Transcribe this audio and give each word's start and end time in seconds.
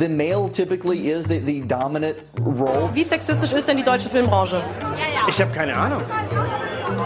the 0.00 0.08
male 0.08 0.48
typically 0.48 1.10
is 1.10 1.26
the, 1.26 1.38
the 1.38 1.60
dominant 1.60 2.16
role. 2.40 2.88
Wie 2.94 3.04
sexistisch 3.04 3.52
ist 3.52 3.68
denn 3.68 3.76
die 3.76 3.82
deutsche 3.84 4.08
Filmbranche? 4.08 4.62
Ich 5.28 5.40
habe 5.40 5.52
keine 5.52 5.76
Ahnung. 5.76 6.02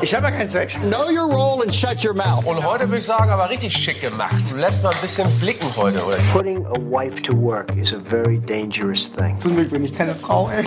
Ich 0.00 0.14
habe 0.14 0.26
ja 0.26 0.30
keinen 0.32 0.48
Sex. 0.48 0.78
Know 0.80 1.10
your 1.10 1.28
role 1.30 1.62
and 1.62 1.74
shut 1.74 2.04
your 2.04 2.14
mouth. 2.14 2.44
Und 2.46 2.64
heute 2.64 2.86
würde 2.88 2.98
ich 2.98 3.04
sagen, 3.04 3.30
aber 3.30 3.50
richtig 3.50 3.72
schick 3.76 4.00
gemacht. 4.00 4.36
Du 4.50 4.56
lässt 4.56 4.82
mal 4.82 4.90
ein 4.94 5.00
bisschen 5.00 5.28
blicken 5.40 5.66
heute, 5.76 6.04
oder? 6.04 6.16
Putting 6.32 6.64
a 6.66 6.78
wife 6.90 7.20
to 7.22 7.32
work 7.36 7.74
is 7.76 7.92
a 7.92 7.98
very 7.98 8.38
dangerous 8.38 9.10
thing. 9.12 9.38
Zum 9.40 9.54
Glück 9.56 9.70
bin 9.70 9.84
ich 9.84 9.92
keine 9.92 10.14
Frau, 10.14 10.48
ey. 10.50 10.64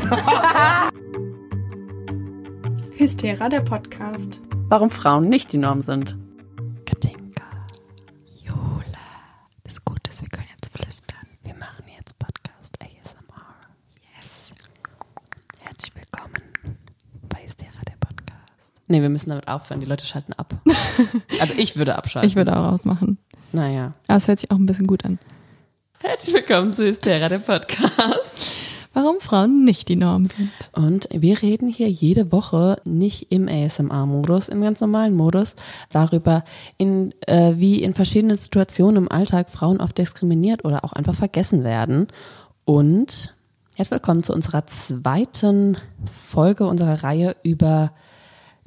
Hystera, 2.95 3.47
der 3.49 3.61
Podcast. 3.61 4.41
Warum 4.69 4.89
Frauen 4.89 5.29
nicht 5.29 5.53
die 5.53 5.57
Norm 5.57 5.81
sind. 5.81 6.17
Katinka, 6.85 7.43
Jule. 8.43 8.97
Das 9.63 9.83
Gute 9.85 10.09
ist, 10.09 10.21
wir 10.21 10.29
können 10.29 10.47
jetzt 10.59 10.75
flüstern. 10.75 11.27
Wir 11.43 11.53
machen 11.55 11.85
jetzt 11.95 12.17
Podcast 12.17 12.77
ASMR. 12.81 13.55
Yes. 14.19 14.53
Herzlich 15.61 15.95
willkommen 15.95 16.41
bei 17.29 17.39
Hystera, 17.43 17.81
der 17.87 17.97
Podcast. 17.99 18.76
Nee, 18.89 19.01
wir 19.01 19.09
müssen 19.09 19.29
damit 19.31 19.49
aufhören. 19.49 19.81
Die 19.81 19.85
Leute 19.85 20.05
schalten 20.05 20.33
ab. 20.33 20.53
Also 21.39 21.53
ich 21.55 21.77
würde 21.77 21.95
abschalten. 21.95 22.27
Ich 22.27 22.35
würde 22.35 22.57
auch 22.57 22.71
ausmachen. 22.71 23.19
Naja. 23.51 23.93
Aber 24.07 24.17
es 24.17 24.27
hört 24.27 24.39
sich 24.39 24.49
auch 24.49 24.55
ein 24.55 24.65
bisschen 24.65 24.87
gut 24.87 25.05
an. 25.05 25.19
Herzlich 25.99 26.33
willkommen 26.33 26.73
zu 26.73 26.85
Hystera, 26.85 27.29
der 27.29 27.39
Podcast. 27.39 28.55
Warum 28.93 29.19
Frauen 29.19 29.63
nicht 29.65 29.89
die 29.89 29.95
Norm 29.95 30.25
sind. 30.25 30.49
Und 30.71 31.07
wir 31.11 31.41
reden 31.41 31.69
hier 31.69 31.89
jede 31.89 32.31
Woche 32.31 32.81
nicht 32.85 33.31
im 33.31 33.47
ASMR-Modus, 33.47 34.49
im 34.49 34.61
ganz 34.61 34.81
normalen 34.81 35.13
Modus, 35.15 35.55
darüber, 35.91 36.43
in, 36.77 37.13
äh, 37.27 37.53
wie 37.57 37.83
in 37.83 37.93
verschiedenen 37.93 38.37
Situationen 38.37 39.03
im 39.03 39.11
Alltag 39.11 39.49
Frauen 39.49 39.79
oft 39.81 39.97
diskriminiert 39.97 40.65
oder 40.65 40.83
auch 40.83 40.93
einfach 40.93 41.15
vergessen 41.15 41.63
werden. 41.63 42.07
Und 42.65 43.35
herzlich 43.75 43.99
willkommen 43.99 44.23
zu 44.23 44.33
unserer 44.33 44.65
zweiten 44.65 45.77
Folge 46.29 46.65
unserer 46.65 47.03
Reihe 47.03 47.35
über 47.43 47.91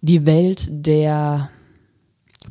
die 0.00 0.26
Welt 0.26 0.68
der 0.70 1.50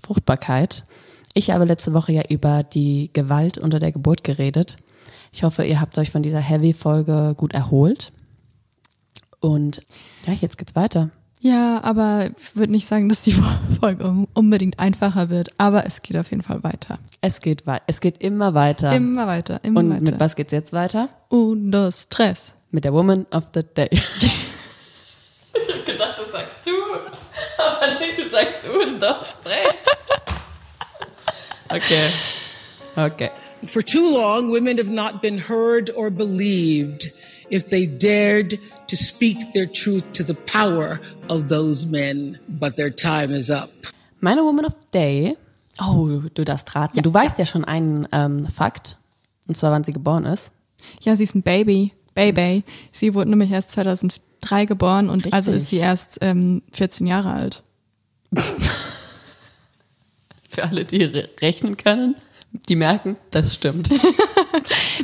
Fruchtbarkeit. 0.03 0.85
Ich 1.33 1.51
habe 1.51 1.65
letzte 1.65 1.93
Woche 1.93 2.11
ja 2.11 2.23
über 2.29 2.63
die 2.63 3.09
Gewalt 3.13 3.57
unter 3.57 3.79
der 3.79 3.91
Geburt 3.91 4.23
geredet. 4.23 4.77
Ich 5.31 5.43
hoffe, 5.43 5.63
ihr 5.63 5.79
habt 5.79 5.97
euch 5.97 6.09
von 6.09 6.23
dieser 6.23 6.39
Heavy-Folge 6.39 7.35
gut 7.37 7.53
erholt. 7.53 8.11
Und 9.39 9.81
ja, 10.25 10.33
jetzt 10.33 10.57
geht's 10.57 10.75
weiter. 10.75 11.11
Ja, 11.41 11.81
aber 11.83 12.31
ich 12.37 12.55
würde 12.55 12.73
nicht 12.73 12.85
sagen, 12.87 13.07
dass 13.07 13.23
die 13.23 13.31
Folge 13.79 14.27
unbedingt 14.33 14.77
einfacher 14.79 15.29
wird, 15.29 15.51
aber 15.57 15.85
es 15.85 16.01
geht 16.01 16.17
auf 16.17 16.29
jeden 16.31 16.43
Fall 16.43 16.63
weiter. 16.63 16.99
Es 17.21 17.39
geht 17.39 17.65
weiter. 17.65 17.83
Es 17.87 18.01
geht 18.01 18.17
immer 18.21 18.53
weiter. 18.53 18.93
Immer 18.93 19.25
weiter, 19.27 19.63
immer 19.63 19.79
Und 19.79 19.91
weiter. 19.91 20.01
mit 20.01 20.19
was 20.19 20.35
geht's 20.35 20.51
jetzt 20.51 20.73
weiter? 20.73 21.07
Und 21.29 21.71
das 21.71 22.03
Stress. 22.03 22.53
Mit 22.71 22.83
der 22.83 22.93
Woman 22.93 23.25
of 23.31 23.45
the 23.53 23.63
Day. 23.63 23.87
ich 23.91 24.03
hab 25.73 25.85
gedacht, 25.85 26.15
das 26.21 26.31
sagst 26.33 26.57
du. 26.65 26.71
Aber 27.59 27.99
nee, 27.99 28.11
du 28.15 28.27
sagst 28.29 28.67
und 28.67 28.99
das 28.99 29.35
Stress. 29.39 29.75
Okay. 31.69 32.09
Okay. 32.95 33.29
For 33.67 33.81
too 33.81 34.09
long, 34.11 34.49
women 34.51 34.77
have 34.77 34.89
not 34.89 35.21
been 35.21 35.37
heard 35.37 35.91
or 35.95 36.09
believed 36.09 37.13
if 37.51 37.69
they 37.69 37.85
dared 37.85 38.59
to 38.87 38.95
speak 38.95 39.37
their 39.53 39.67
truth 39.67 40.11
to 40.13 40.23
the 40.23 40.33
power 40.33 40.99
of 41.29 41.49
those 41.49 41.85
men. 41.85 42.39
But 42.47 42.75
their 42.75 42.89
time 42.89 43.31
is 43.31 43.51
up. 43.51 43.69
Meine 44.21 44.43
Woman 44.43 44.65
of 44.65 44.73
the 44.73 44.87
Day. 44.91 45.37
Oh, 45.81 46.21
du 46.33 46.43
darfst 46.43 46.75
raten. 46.75 47.01
du 47.01 47.13
weißt 47.13 47.37
ja 47.39 47.45
schon 47.45 47.63
einen 47.65 48.07
ähm, 48.11 48.47
Fakt. 48.47 48.97
Und 49.47 49.55
zwar, 49.55 49.71
wann 49.71 49.83
sie 49.83 49.93
geboren 49.93 50.25
ist. 50.25 50.51
Ja, 51.01 51.15
sie 51.15 51.23
ist 51.23 51.35
ein 51.35 51.41
Baby. 51.41 51.93
Baby. 52.15 52.63
Sie 52.91 53.13
wurde 53.13 53.29
nämlich 53.29 53.51
erst 53.51 53.71
2003 54.41 54.65
geboren 54.65 55.09
und 55.09 55.17
Richtig. 55.17 55.33
also 55.33 55.51
ist 55.51 55.67
sie 55.67 55.77
erst 55.77 56.19
ähm, 56.21 56.61
14 56.73 57.07
Jahre 57.07 57.31
alt. 57.31 57.63
Für 60.49 60.63
alle, 60.63 60.85
die 60.85 61.03
re 61.03 61.29
rechnen 61.41 61.77
können, 61.77 62.15
die 62.67 62.75
merken, 62.75 63.17
das 63.31 63.53
stimmt. 63.55 63.89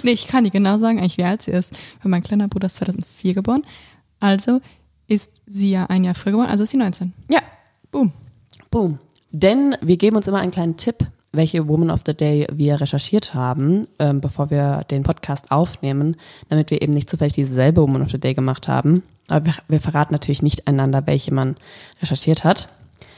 Nee, 0.03 0.12
ich 0.12 0.28
kann 0.28 0.44
nicht 0.44 0.53
genau 0.53 0.78
sagen, 0.78 1.00
eigentlich 1.00 1.18
wie 1.18 1.24
alt 1.24 1.41
sie 1.41 1.51
ist. 1.51 1.72
Weil 2.01 2.09
mein 2.12 2.24
kleiner 2.24 2.47
Bruder 2.47 2.68
ist 2.68 2.75
2004 2.78 3.34
geboren. 3.34 3.63
Also 4.19 4.59
ist 5.07 5.31
sie 5.45 5.72
ja 5.72 5.85
ein 5.85 6.03
Jahr 6.03 6.16
früher 6.16 6.34
geboren, 6.34 6.50
also 6.50 6.63
ist 6.63 6.72
sie 6.72 6.78
19. 6.78 7.13
ja, 7.29 7.41
Boom. 7.91 8.12
Boom. 8.72 9.00
Denn 9.31 9.78
wir 9.81 9.97
geben 9.97 10.18
uns 10.18 10.28
immer 10.28 10.40
einen 10.40 10.51
kleinen 10.51 10.75
Tipp, 10.78 10.97
welche 11.38 11.68
Woman 11.68 11.91
of 11.91 12.01
the 12.06 12.13
Day 12.13 12.47
wir 12.51 12.79
recherchiert 12.79 13.34
haben, 13.34 13.88
ähm, 14.00 14.22
bevor 14.22 14.50
wir 14.50 14.84
den 14.90 15.03
Podcast 15.03 15.51
aufnehmen, 15.51 16.16
damit 16.50 16.72
wir 16.72 16.81
eben 16.81 16.94
nicht 16.94 17.09
zufällig 17.09 17.34
dieselbe 17.34 17.81
Woman 17.81 18.01
of 18.01 18.12
the 18.12 18.19
Day 18.19 18.34
gemacht 18.34 18.68
haben. 18.68 19.03
Aber 19.29 19.45
wir, 19.45 19.53
wir 19.68 19.79
verraten 19.79 20.13
natürlich 20.13 20.44
nicht 20.44 20.68
einander, 20.68 21.07
welche 21.07 21.34
man 21.34 21.56
recherchiert 22.01 22.44
hat. 22.44 22.69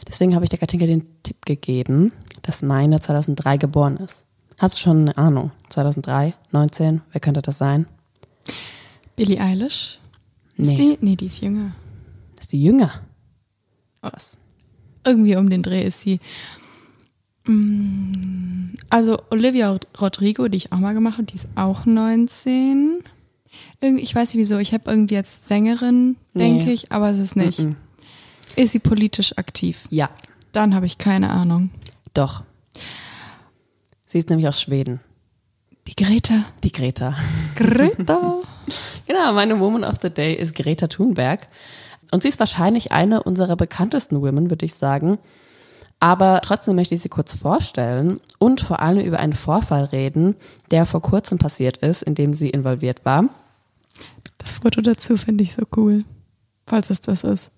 Deswegen 0.07 0.35
habe 0.35 0.45
ich 0.45 0.50
der 0.50 0.59
Katinka 0.59 0.85
den 0.85 1.06
Tipp 1.23 1.45
gegeben, 1.45 2.11
dass 2.41 2.61
meine 2.61 3.00
2003 3.00 3.57
geboren 3.57 3.97
ist. 3.97 4.23
Hast 4.57 4.75
du 4.75 4.79
schon 4.79 5.01
eine 5.01 5.17
Ahnung? 5.17 5.51
2003, 5.69 6.33
19, 6.51 7.01
wer 7.11 7.22
könnte 7.22 7.41
das 7.41 7.57
sein? 7.57 7.85
Billie 9.16 9.39
Eilish? 9.39 10.00
Nee. 10.56 10.69
Ist 10.69 10.77
die? 10.77 10.97
Nee, 11.01 11.16
die 11.16 11.27
ist 11.27 11.41
jünger. 11.41 11.72
Ist 12.39 12.51
die 12.51 12.63
jünger? 12.63 13.01
Krass. 14.01 14.38
Irgendwie 15.06 15.35
um 15.35 15.50
den 15.50 15.63
Dreh 15.63 15.83
ist 15.83 16.01
sie. 16.01 16.19
Mm, 17.47 18.75
Also 18.90 19.19
Olivia 19.30 19.78
Rodrigo, 20.00 20.47
die 20.47 20.58
ich 20.58 20.72
auch 20.72 20.78
mal 20.78 20.94
gemacht 20.94 21.13
habe, 21.16 21.24
die 21.25 21.35
ist 21.35 21.47
auch 21.56 21.85
19. 21.85 23.03
Irgendwie, 23.81 24.03
ich 24.03 24.13
weiß 24.16 24.30
nicht 24.34 24.38
wieso, 24.40 24.58
ich 24.58 24.74
habe 24.74 24.90
irgendwie 24.90 25.16
jetzt 25.16 25.47
Sängerin, 25.47 26.16
denke 26.34 26.66
Nee. 26.66 26.74
ich, 26.74 26.91
aber 26.91 27.09
es 27.09 27.18
ist 27.18 27.36
nicht. 27.36 27.59
Mm-mm. 27.59 27.75
Ist 28.56 28.72
sie 28.72 28.80
politisch 28.80 29.38
aktiv? 29.38 29.81
Ja, 29.90 30.09
Dann 30.52 30.74
habe 30.74 30.86
ich 30.86 30.97
keine 30.97 31.30
Ahnung. 31.30 31.69
doch. 32.13 32.44
Sie 34.06 34.18
ist 34.19 34.30
nämlich 34.30 34.47
aus 34.47 34.62
Schweden. 34.62 35.02
Die 35.88 35.96
Greta. 35.96 36.46
Die 36.63 36.72
Greta. 36.72 37.16
Greta. 37.56 38.36
Genau, 39.07 39.31
meine 39.34 39.57
Woman 39.62 39.86
of 39.86 39.96
the 40.02 40.09
Day 40.09 40.34
ist 40.34 40.53
Greta 40.53 40.88
Thunberg. 40.88 41.47
Und 42.12 42.24
sie 42.24 42.28
ist 42.30 42.40
wahrscheinlich 42.40 42.91
eine 42.91 43.24
unserer 43.24 43.56
bekanntesten 43.56 44.22
Women, 44.22 44.50
würde 44.50 44.66
ich 44.66 44.74
sagen. 44.74 45.18
Aber 46.00 46.41
trotzdem 46.44 46.75
möchte 46.75 46.94
ich 46.94 47.02
sie 47.02 47.09
kurz 47.09 47.35
vorstellen 47.35 48.19
und 48.38 48.62
vor 48.62 48.81
allem 48.81 49.03
über 49.03 49.19
einen 49.19 49.34
Vorfall 49.34 49.85
reden, 49.85 50.35
der 50.69 50.85
vor 50.85 51.02
kurzem 51.02 51.40
passiert 51.40 51.78
ist, 51.78 52.03
in 52.03 52.13
dem 52.13 52.34
sie 52.34 52.50
involviert 52.50 53.03
war. 53.03 53.25
Das 54.38 54.53
Foto 54.53 54.81
dazu 54.81 55.18
finde 55.18 55.44
ich 55.44 55.53
so 55.53 55.63
cool. 55.75 56.03
Falls 56.68 56.90
es 56.90 57.02
das 57.02 57.24
ist. 57.24 57.52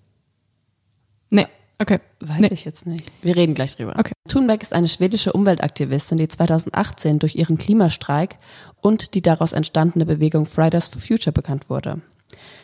Nee, 1.28 1.46
okay. 1.78 2.00
Weiß 2.20 2.40
nee. 2.40 2.48
ich 2.50 2.64
jetzt 2.64 2.86
nicht. 2.86 3.10
Wir 3.22 3.36
reden 3.36 3.54
gleich 3.54 3.76
drüber. 3.76 3.94
Okay. 3.98 4.12
Thunberg 4.28 4.62
ist 4.62 4.72
eine 4.72 4.88
schwedische 4.88 5.32
Umweltaktivistin, 5.32 6.16
die 6.16 6.28
2018 6.28 7.18
durch 7.18 7.34
ihren 7.34 7.58
Klimastreik 7.58 8.38
und 8.80 9.14
die 9.14 9.22
daraus 9.22 9.52
entstandene 9.52 10.06
Bewegung 10.06 10.46
Fridays 10.46 10.88
for 10.88 11.02
Future 11.02 11.32
bekannt 11.32 11.68
wurde. 11.68 12.00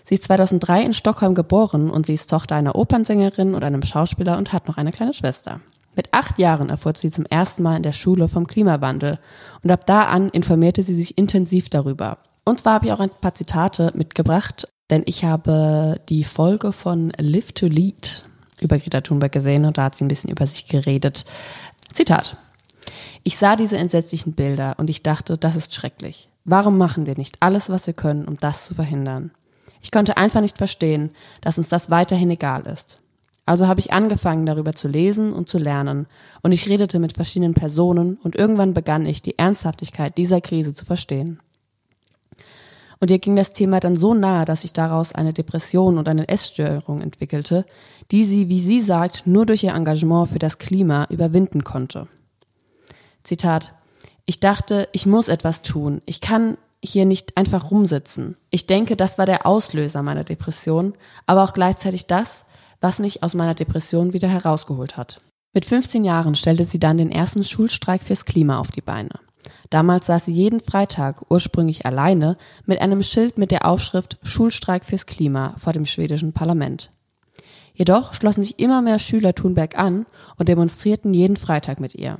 Sie 0.04 0.14
ist 0.14 0.24
2003 0.24 0.82
in 0.82 0.92
Stockholm 0.92 1.34
geboren 1.34 1.90
und 1.90 2.06
sie 2.06 2.14
ist 2.14 2.30
Tochter 2.30 2.54
einer 2.54 2.76
Opernsängerin 2.76 3.54
und 3.54 3.64
einem 3.64 3.82
Schauspieler 3.82 4.38
und 4.38 4.52
hat 4.52 4.68
noch 4.68 4.76
eine 4.76 4.92
kleine 4.92 5.12
Schwester. 5.12 5.60
Mit 5.96 6.12
acht 6.12 6.38
Jahren 6.38 6.68
erfuhr 6.68 6.92
sie 6.94 7.10
zum 7.10 7.24
ersten 7.26 7.62
Mal 7.62 7.78
in 7.78 7.82
der 7.82 7.92
Schule 7.92 8.28
vom 8.28 8.46
Klimawandel 8.46 9.18
und 9.62 9.70
ab 9.70 9.86
da 9.86 10.02
an 10.02 10.28
informierte 10.28 10.82
sie 10.82 10.94
sich 10.94 11.16
intensiv 11.16 11.70
darüber. 11.70 12.18
Und 12.44 12.60
zwar 12.60 12.74
habe 12.74 12.86
ich 12.86 12.92
auch 12.92 13.00
ein 13.00 13.10
paar 13.10 13.34
Zitate 13.34 13.92
mitgebracht, 13.94 14.68
denn 14.90 15.02
ich 15.06 15.24
habe 15.24 16.00
die 16.08 16.22
Folge 16.22 16.72
von 16.72 17.12
Live 17.18 17.52
to 17.52 17.66
Lead 17.66 18.24
über 18.60 18.78
Greta 18.78 19.00
Thunberg 19.00 19.32
gesehen 19.32 19.64
und 19.64 19.78
da 19.78 19.84
hat 19.84 19.96
sie 19.96 20.04
ein 20.04 20.08
bisschen 20.08 20.30
über 20.30 20.46
sich 20.46 20.68
geredet. 20.68 21.24
Zitat. 21.92 22.36
Ich 23.24 23.36
sah 23.38 23.56
diese 23.56 23.76
entsetzlichen 23.76 24.34
Bilder 24.34 24.76
und 24.78 24.88
ich 24.90 25.02
dachte, 25.02 25.36
das 25.36 25.56
ist 25.56 25.74
schrecklich. 25.74 26.28
Warum 26.44 26.78
machen 26.78 27.06
wir 27.06 27.16
nicht 27.16 27.38
alles, 27.40 27.68
was 27.70 27.88
wir 27.88 27.94
können, 27.94 28.26
um 28.26 28.36
das 28.36 28.66
zu 28.66 28.74
verhindern? 28.74 29.32
Ich 29.82 29.90
konnte 29.90 30.16
einfach 30.16 30.40
nicht 30.40 30.58
verstehen, 30.58 31.10
dass 31.40 31.58
uns 31.58 31.68
das 31.68 31.90
weiterhin 31.90 32.30
egal 32.30 32.66
ist. 32.66 32.98
Also 33.46 33.68
habe 33.68 33.78
ich 33.78 33.92
angefangen, 33.92 34.44
darüber 34.44 34.74
zu 34.74 34.88
lesen 34.88 35.32
und 35.32 35.48
zu 35.48 35.58
lernen 35.58 36.06
und 36.42 36.50
ich 36.50 36.68
redete 36.68 36.98
mit 36.98 37.12
verschiedenen 37.12 37.54
Personen 37.54 38.18
und 38.22 38.34
irgendwann 38.34 38.74
begann 38.74 39.06
ich, 39.06 39.22
die 39.22 39.38
Ernsthaftigkeit 39.38 40.18
dieser 40.18 40.40
Krise 40.40 40.74
zu 40.74 40.84
verstehen. 40.84 41.40
Und 42.98 43.10
ihr 43.10 43.18
ging 43.18 43.36
das 43.36 43.52
Thema 43.52 43.78
dann 43.78 43.96
so 43.96 44.14
nahe, 44.14 44.44
dass 44.46 44.62
sich 44.62 44.72
daraus 44.72 45.12
eine 45.12 45.32
Depression 45.32 45.98
und 45.98 46.08
eine 46.08 46.28
Essstörung 46.28 47.00
entwickelte, 47.00 47.66
die 48.10 48.24
sie, 48.24 48.48
wie 48.48 48.60
sie 48.60 48.80
sagt, 48.80 49.26
nur 49.26 49.46
durch 49.46 49.62
ihr 49.62 49.74
Engagement 49.74 50.30
für 50.30 50.38
das 50.38 50.58
Klima 50.58 51.06
überwinden 51.10 51.62
konnte. 51.62 52.08
Zitat. 53.22 53.72
Ich 54.24 54.40
dachte, 54.40 54.88
ich 54.92 55.06
muss 55.06 55.28
etwas 55.28 55.62
tun. 55.62 56.00
Ich 56.06 56.20
kann 56.20 56.56
hier 56.84 57.04
nicht 57.04 57.36
einfach 57.36 57.70
rumsitzen. 57.70 58.36
Ich 58.50 58.66
denke, 58.66 58.96
das 58.96 59.18
war 59.18 59.26
der 59.26 59.46
Auslöser 59.46 60.02
meiner 60.02 60.24
Depression, 60.24 60.94
aber 61.26 61.44
auch 61.44 61.54
gleichzeitig 61.54 62.06
das, 62.06 62.44
was 62.80 62.98
mich 62.98 63.22
aus 63.22 63.34
meiner 63.34 63.54
Depression 63.54 64.12
wieder 64.12 64.28
herausgeholt 64.28 64.96
hat. 64.96 65.20
Mit 65.52 65.64
15 65.64 66.04
Jahren 66.04 66.34
stellte 66.34 66.64
sie 66.64 66.78
dann 66.78 66.98
den 66.98 67.10
ersten 67.10 67.42
Schulstreik 67.42 68.02
fürs 68.02 68.26
Klima 68.26 68.58
auf 68.58 68.70
die 68.70 68.82
Beine. 68.82 69.10
Damals 69.70 70.06
saß 70.06 70.26
sie 70.26 70.32
jeden 70.32 70.60
Freitag, 70.60 71.22
ursprünglich 71.30 71.86
alleine, 71.86 72.36
mit 72.66 72.80
einem 72.80 73.02
Schild 73.02 73.38
mit 73.38 73.50
der 73.50 73.64
Aufschrift 73.66 74.18
Schulstreik 74.22 74.84
fürs 74.84 75.06
Klima 75.06 75.54
vor 75.58 75.72
dem 75.72 75.86
schwedischen 75.86 76.32
Parlament. 76.32 76.90
Jedoch 77.74 78.14
schlossen 78.14 78.42
sich 78.42 78.58
immer 78.58 78.80
mehr 78.82 78.98
Schüler 78.98 79.34
Thunberg 79.34 79.78
an 79.78 80.06
und 80.36 80.48
demonstrierten 80.48 81.12
jeden 81.12 81.36
Freitag 81.36 81.80
mit 81.80 81.94
ihr. 81.94 82.18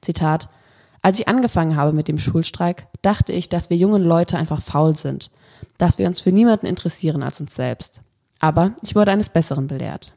Zitat 0.00 0.48
Als 1.02 1.18
ich 1.18 1.28
angefangen 1.28 1.76
habe 1.76 1.92
mit 1.92 2.08
dem 2.08 2.18
Schulstreik, 2.18 2.86
dachte 3.02 3.32
ich, 3.32 3.48
dass 3.48 3.70
wir 3.70 3.76
jungen 3.76 4.04
Leute 4.04 4.36
einfach 4.36 4.60
faul 4.60 4.96
sind, 4.96 5.30
dass 5.78 5.98
wir 5.98 6.06
uns 6.06 6.20
für 6.20 6.32
niemanden 6.32 6.66
interessieren 6.66 7.22
als 7.22 7.40
uns 7.40 7.54
selbst. 7.54 8.00
Aber 8.40 8.74
ich 8.82 8.94
wurde 8.94 9.12
eines 9.12 9.28
Besseren 9.28 9.66
belehrt. 9.66 10.12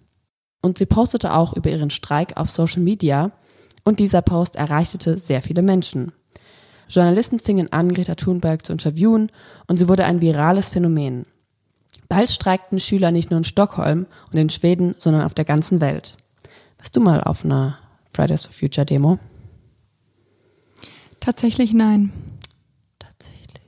Und 0.61 0.77
sie 0.77 0.85
postete 0.85 1.33
auch 1.33 1.53
über 1.53 1.69
ihren 1.69 1.89
Streik 1.89 2.37
auf 2.37 2.49
Social 2.49 2.81
Media 2.81 3.31
und 3.83 3.99
dieser 3.99 4.21
Post 4.21 4.55
erreichte 4.55 5.17
sehr 5.17 5.41
viele 5.41 5.61
Menschen. 5.61 6.11
Journalisten 6.87 7.39
fingen 7.39 7.71
an, 7.71 7.93
Greta 7.93 8.15
Thunberg 8.15 8.65
zu 8.65 8.73
interviewen 8.73 9.31
und 9.67 9.77
sie 9.77 9.87
wurde 9.87 10.05
ein 10.05 10.21
virales 10.21 10.69
Phänomen. 10.69 11.25
Bald 12.09 12.29
streikten 12.29 12.79
Schüler 12.79 13.11
nicht 13.11 13.31
nur 13.31 13.37
in 13.37 13.43
Stockholm 13.43 14.05
und 14.31 14.37
in 14.37 14.49
Schweden, 14.49 14.95
sondern 14.97 15.23
auf 15.23 15.33
der 15.33 15.45
ganzen 15.45 15.79
Welt. 15.79 16.17
Warst 16.77 16.95
du 16.95 16.99
mal 16.99 17.23
auf 17.23 17.45
einer 17.45 17.77
Fridays 18.13 18.45
for 18.45 18.53
Future 18.53 18.85
Demo? 18.85 19.17
Tatsächlich 21.21 21.71
nein. 21.73 22.11
Tatsächlich. 22.99 23.61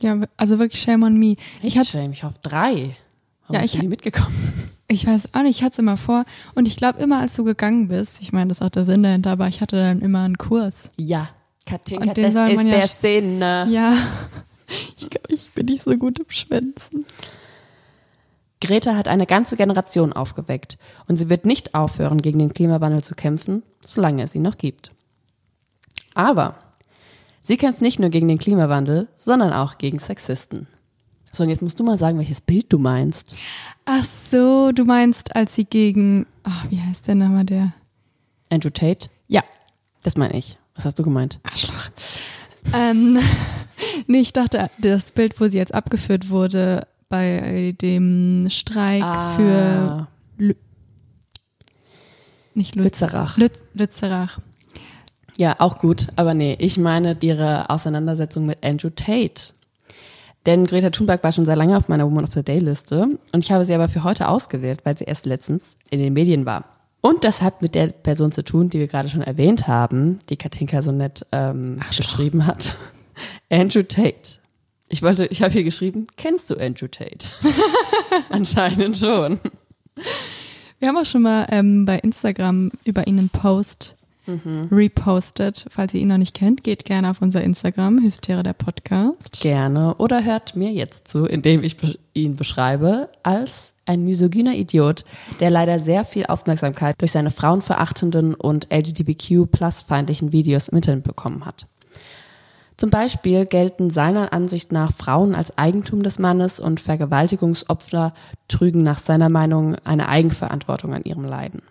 Ja, 0.00 0.16
also 0.38 0.58
wirklich 0.58 0.80
shame 0.80 1.02
on 1.02 1.14
me. 1.18 1.36
Ich, 1.62 1.76
hatte 1.76 1.90
shame, 1.90 2.12
ich 2.12 2.24
auf 2.24 2.38
drei. 2.38 2.96
Warum 3.42 3.54
ja, 3.54 3.60
bist 3.60 3.74
ich 3.74 3.80
du 3.80 3.84
nie 3.84 3.90
mitgekommen? 3.90 4.34
Ich 4.88 5.04
weiß 5.04 5.34
auch 5.34 5.42
nicht, 5.42 5.56
ich 5.58 5.62
hatte 5.64 5.72
es 5.72 5.78
immer 5.80 5.96
vor. 5.96 6.24
Und 6.54 6.68
ich 6.68 6.76
glaube, 6.76 7.00
immer 7.02 7.18
als 7.18 7.34
du 7.34 7.42
gegangen 7.42 7.88
bist, 7.88 8.20
ich 8.22 8.32
meine, 8.32 8.50
das 8.50 8.58
ist 8.58 8.62
auch 8.62 8.68
der 8.70 8.84
Sinn 8.84 9.02
dahinter, 9.02 9.32
aber 9.32 9.48
ich 9.48 9.60
hatte 9.60 9.74
dann 9.74 10.00
immer 10.00 10.22
einen 10.22 10.38
Kurs. 10.38 10.90
Ja, 10.96 11.28
Katinka, 11.68 12.04
Und 12.06 12.16
den 12.16 12.22
das 12.26 12.34
soll 12.34 12.50
ist 12.50 12.54
man 12.56 12.68
ja 12.68 12.74
der 12.76 12.86
sch- 12.88 13.00
Sinn. 13.00 13.38
ne? 13.40 13.66
Ja, 13.68 13.96
ich 14.96 15.10
glaube, 15.10 15.26
ich 15.34 15.50
bin 15.50 15.66
nicht 15.66 15.82
so 15.82 15.96
gut 15.96 16.20
im 16.20 16.30
Schwänzen. 16.30 17.04
Greta 18.60 18.94
hat 18.94 19.08
eine 19.08 19.26
ganze 19.26 19.56
Generation 19.56 20.12
aufgeweckt 20.12 20.78
und 21.08 21.16
sie 21.16 21.28
wird 21.28 21.46
nicht 21.46 21.74
aufhören, 21.74 22.22
gegen 22.22 22.38
den 22.38 22.54
Klimawandel 22.54 23.02
zu 23.02 23.16
kämpfen, 23.16 23.64
solange 23.84 24.22
es 24.22 24.36
ihn 24.36 24.42
noch 24.42 24.56
gibt. 24.56 24.92
Aber 26.14 26.54
sie 27.46 27.56
kämpft 27.56 27.80
nicht 27.80 27.98
nur 28.00 28.10
gegen 28.10 28.28
den 28.28 28.38
Klimawandel, 28.38 29.08
sondern 29.16 29.52
auch 29.52 29.78
gegen 29.78 29.98
Sexisten. 29.98 30.66
So, 31.32 31.44
und 31.44 31.50
jetzt 31.50 31.62
musst 31.62 31.78
du 31.78 31.84
mal 31.84 31.98
sagen, 31.98 32.18
welches 32.18 32.40
Bild 32.40 32.72
du 32.72 32.78
meinst. 32.78 33.34
Ach 33.84 34.04
so, 34.04 34.72
du 34.72 34.84
meinst, 34.84 35.36
als 35.36 35.54
sie 35.54 35.64
gegen, 35.64 36.26
ach, 36.42 36.66
wie 36.70 36.80
heißt 36.80 37.06
der 37.06 37.14
nochmal 37.14 37.44
der? 37.44 37.72
Andrew 38.50 38.70
Tate? 38.70 39.08
Ja, 39.28 39.42
Das 40.02 40.16
meine 40.16 40.36
ich. 40.36 40.58
Was 40.74 40.84
hast 40.84 40.98
du 40.98 41.02
gemeint? 41.02 41.38
Arschloch. 41.42 41.90
Ähm, 42.74 43.18
nee, 44.06 44.20
ich 44.20 44.32
dachte, 44.32 44.70
das 44.78 45.10
Bild, 45.10 45.40
wo 45.40 45.48
sie 45.48 45.56
jetzt 45.58 45.74
abgeführt 45.74 46.30
wurde 46.30 46.86
bei 47.08 47.74
dem 47.80 48.46
Streik 48.50 49.04
für 49.36 50.08
Lü 50.38 50.54
nicht 52.54 52.74
Lütz 52.74 52.84
Lützerath. 53.00 53.36
Lütz 53.36 53.58
Lützerath. 53.74 54.38
Ja, 55.38 55.56
auch 55.58 55.78
gut, 55.78 56.06
aber 56.16 56.32
nee, 56.32 56.56
ich 56.58 56.78
meine 56.78 57.16
ihre 57.20 57.68
Auseinandersetzung 57.68 58.46
mit 58.46 58.64
Andrew 58.64 58.90
Tate. 58.90 59.52
Denn 60.46 60.64
Greta 60.64 60.90
Thunberg 60.90 61.22
war 61.24 61.32
schon 61.32 61.44
sehr 61.44 61.56
lange 61.56 61.76
auf 61.76 61.88
meiner 61.88 62.06
Woman 62.06 62.24
of 62.24 62.32
the 62.32 62.42
Day 62.42 62.58
Liste 62.58 63.08
und 63.32 63.44
ich 63.44 63.50
habe 63.50 63.64
sie 63.64 63.74
aber 63.74 63.88
für 63.88 64.04
heute 64.04 64.28
ausgewählt, 64.28 64.80
weil 64.84 64.96
sie 64.96 65.04
erst 65.04 65.26
letztens 65.26 65.76
in 65.90 65.98
den 65.98 66.12
Medien 66.12 66.46
war. 66.46 66.64
Und 67.00 67.24
das 67.24 67.42
hat 67.42 67.62
mit 67.62 67.74
der 67.74 67.88
Person 67.88 68.32
zu 68.32 68.42
tun, 68.42 68.70
die 68.70 68.78
wir 68.78 68.86
gerade 68.86 69.08
schon 69.08 69.22
erwähnt 69.22 69.68
haben, 69.68 70.18
die 70.30 70.36
Katinka 70.36 70.82
so 70.82 70.92
nett 70.92 71.26
ähm, 71.32 71.80
beschrieben 71.96 72.46
hat. 72.46 72.76
Andrew 73.50 73.82
Tate. 73.82 74.38
Ich 74.88 75.02
wollte, 75.02 75.26
ich 75.26 75.42
habe 75.42 75.52
hier 75.52 75.64
geschrieben, 75.64 76.06
kennst 76.16 76.48
du 76.50 76.56
Andrew 76.56 76.86
Tate? 76.86 77.30
Anscheinend 78.30 78.96
schon. 78.96 79.40
Wir 80.78 80.88
haben 80.88 80.96
auch 80.96 81.06
schon 81.06 81.22
mal 81.22 81.46
ähm, 81.50 81.84
bei 81.84 81.98
Instagram 81.98 82.70
über 82.84 83.06
ihn 83.06 83.18
einen 83.18 83.28
Post 83.28 83.95
repostet. 84.70 85.66
Falls 85.70 85.94
ihr 85.94 86.00
ihn 86.00 86.08
noch 86.08 86.18
nicht 86.18 86.34
kennt, 86.34 86.64
geht 86.64 86.84
gerne 86.84 87.10
auf 87.10 87.22
unser 87.22 87.42
Instagram, 87.42 88.02
Hysteria 88.02 88.42
der 88.42 88.52
Podcast. 88.52 89.40
Gerne 89.40 89.94
oder 89.96 90.24
hört 90.24 90.56
mir 90.56 90.72
jetzt 90.72 91.08
zu, 91.08 91.24
indem 91.24 91.62
ich 91.62 91.76
ihn 92.14 92.36
beschreibe 92.36 93.08
als 93.22 93.74
ein 93.86 94.04
misogyner 94.04 94.54
Idiot, 94.54 95.04
der 95.40 95.50
leider 95.50 95.78
sehr 95.78 96.04
viel 96.04 96.26
Aufmerksamkeit 96.26 96.96
durch 96.98 97.12
seine 97.12 97.30
frauenverachtenden 97.30 98.34
und 98.34 98.66
LGBTQ-plus-feindlichen 98.72 100.32
Videos 100.32 100.68
im 100.68 100.76
Internet 100.76 101.04
bekommen 101.04 101.46
hat. 101.46 101.66
Zum 102.76 102.90
Beispiel 102.90 103.46
gelten 103.46 103.88
seiner 103.88 104.34
Ansicht 104.34 104.70
nach 104.70 104.92
Frauen 104.92 105.34
als 105.34 105.56
Eigentum 105.56 106.02
des 106.02 106.18
Mannes 106.18 106.60
und 106.60 106.78
Vergewaltigungsopfer 106.78 108.12
trügen 108.48 108.82
nach 108.82 108.98
seiner 108.98 109.30
Meinung 109.30 109.76
eine 109.84 110.08
Eigenverantwortung 110.08 110.92
an 110.92 111.04
ihrem 111.04 111.24
Leiden. 111.24 111.62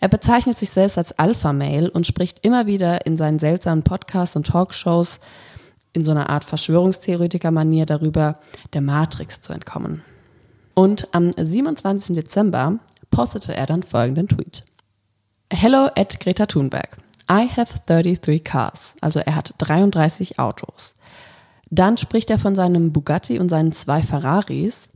Er 0.00 0.08
bezeichnet 0.08 0.58
sich 0.58 0.70
selbst 0.70 0.98
als 0.98 1.18
Alpha-Male 1.18 1.90
und 1.90 2.06
spricht 2.06 2.44
immer 2.44 2.66
wieder 2.66 3.06
in 3.06 3.16
seinen 3.16 3.38
seltsamen 3.38 3.82
Podcasts 3.82 4.36
und 4.36 4.46
Talkshows 4.46 5.20
in 5.92 6.04
so 6.04 6.10
einer 6.10 6.28
Art 6.28 6.44
Verschwörungstheoretiker-Manier 6.44 7.86
darüber, 7.86 8.38
der 8.74 8.82
Matrix 8.82 9.40
zu 9.40 9.52
entkommen. 9.52 10.02
Und 10.74 11.08
am 11.12 11.32
27. 11.32 12.14
Dezember 12.14 12.78
postete 13.10 13.54
er 13.54 13.64
dann 13.64 13.82
folgenden 13.82 14.28
Tweet. 14.28 14.64
Hello 15.50 15.88
at 15.96 16.20
Greta 16.20 16.44
Thunberg. 16.44 16.98
I 17.30 17.48
have 17.56 17.80
33 17.86 18.44
cars. 18.44 18.94
Also 19.00 19.20
er 19.20 19.34
hat 19.34 19.54
33 19.58 20.38
Autos. 20.38 20.94
Dann 21.70 21.96
spricht 21.96 22.30
er 22.30 22.38
von 22.38 22.54
seinem 22.54 22.92
Bugatti 22.92 23.38
und 23.38 23.48
seinen 23.48 23.72
zwei 23.72 24.02
Ferraris. 24.02 24.90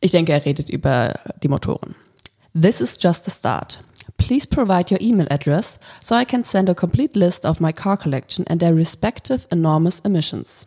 Ich 0.00 0.10
denke, 0.10 0.32
er 0.32 0.44
redet 0.44 0.68
über 0.68 1.14
die 1.42 1.48
Motoren. 1.48 1.94
This 2.60 2.80
is 2.80 2.98
just 3.00 3.26
a 3.28 3.30
start. 3.30 3.80
Please 4.18 4.46
provide 4.46 4.90
your 4.90 5.00
email 5.00 5.26
address 5.30 5.78
so 6.02 6.14
I 6.14 6.24
can 6.24 6.44
send 6.44 6.68
a 6.68 6.74
complete 6.74 7.16
list 7.16 7.44
of 7.44 7.60
my 7.60 7.72
car 7.72 7.96
collection 7.96 8.44
and 8.48 8.60
their 8.60 8.74
respective 8.74 9.46
enormous 9.50 10.00
emissions. 10.00 10.66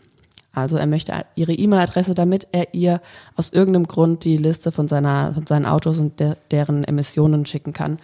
Also 0.54 0.78
er 0.78 0.88
möchte 0.88 1.26
ihre 1.36 1.54
E-Mail-Adresse, 1.54 2.16
damit 2.16 2.48
er 2.54 2.74
ihr 2.74 3.02
aus 3.36 3.50
irgendeinem 3.52 3.88
Grund 3.88 4.24
die 4.24 4.38
Liste 4.38 4.72
von, 4.72 4.88
seiner, 4.88 5.34
von 5.34 5.46
seinen 5.46 5.66
Autos 5.66 6.00
und 6.00 6.20
der, 6.20 6.38
deren 6.50 6.86
Emissionen 6.86 7.46
schicken 7.46 7.74
kann, 7.74 8.00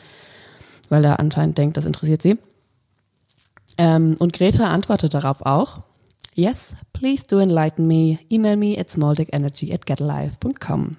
weil 0.90 1.06
er 1.06 1.20
anscheinend 1.20 1.58
denkt, 1.58 1.78
das 1.78 1.86
interessiert 1.86 2.22
sie. 2.22 2.38
Ähm, 3.78 4.16
und 4.20 4.34
Greta 4.34 4.68
antwortet 4.68 5.14
darauf 5.14 5.42
auch, 5.46 5.80
Yes, 6.34 6.76
please 6.94 7.26
do 7.28 7.40
enlighten 7.40 7.88
me. 7.88 8.20
Email 8.30 8.56
me 8.56 8.78
at 8.78 8.90
smalldickenergy 8.90 9.74
at 9.74 9.86
getalive.com. 9.86 10.98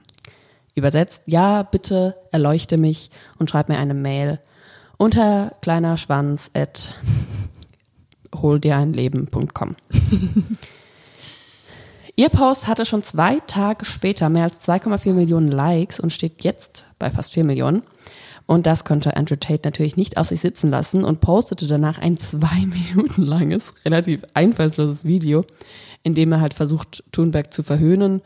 Übersetzt, 0.75 1.23
ja, 1.27 1.63
bitte 1.63 2.17
erleuchte 2.31 2.79
mich 2.79 3.11
und 3.39 3.51
schreib 3.51 3.69
mir 3.69 3.79
eine 3.79 3.95
Mail 3.95 4.41
unter 4.97 5.53
kleiner 5.61 5.97
Schwanz 5.97 6.51
at 6.55 6.95
holdireinleben.com. 8.35 9.77
Ihr 12.15 12.29
Post 12.29 12.67
hatte 12.69 12.85
schon 12.85 13.03
zwei 13.03 13.39
Tage 13.47 13.85
später 13.85 14.29
mehr 14.29 14.45
als 14.45 14.67
2,4 14.69 15.13
Millionen 15.13 15.51
Likes 15.51 15.99
und 15.99 16.13
steht 16.13 16.45
jetzt 16.45 16.87
bei 16.99 17.11
fast 17.11 17.33
4 17.33 17.45
Millionen. 17.45 17.83
Und 18.47 18.67
das 18.67 18.85
konnte 18.85 19.17
Andrew 19.17 19.37
Tate 19.37 19.63
natürlich 19.65 19.97
nicht 19.97 20.19
auf 20.19 20.27
sich 20.27 20.41
sitzen 20.41 20.71
lassen 20.71 21.05
und 21.05 21.21
postete 21.21 21.67
danach 21.67 21.99
ein 21.99 22.19
zwei 22.19 22.67
Minuten 22.67 23.23
langes, 23.23 23.73
relativ 23.85 24.23
einfallsloses 24.35 25.05
Video, 25.05 25.45
in 26.03 26.15
dem 26.15 26.33
er 26.33 26.41
halt 26.41 26.55
versucht, 26.55 27.03
Thunberg 27.13 27.53
zu 27.53 27.63
verhöhnen 27.63 28.21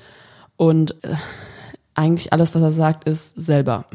und 0.57 0.93
äh, 1.05 1.15
eigentlich 1.97 2.33
alles, 2.33 2.55
was 2.55 2.63
er 2.63 2.73
sagt, 2.73 3.09
ist 3.09 3.35
selber. 3.37 3.87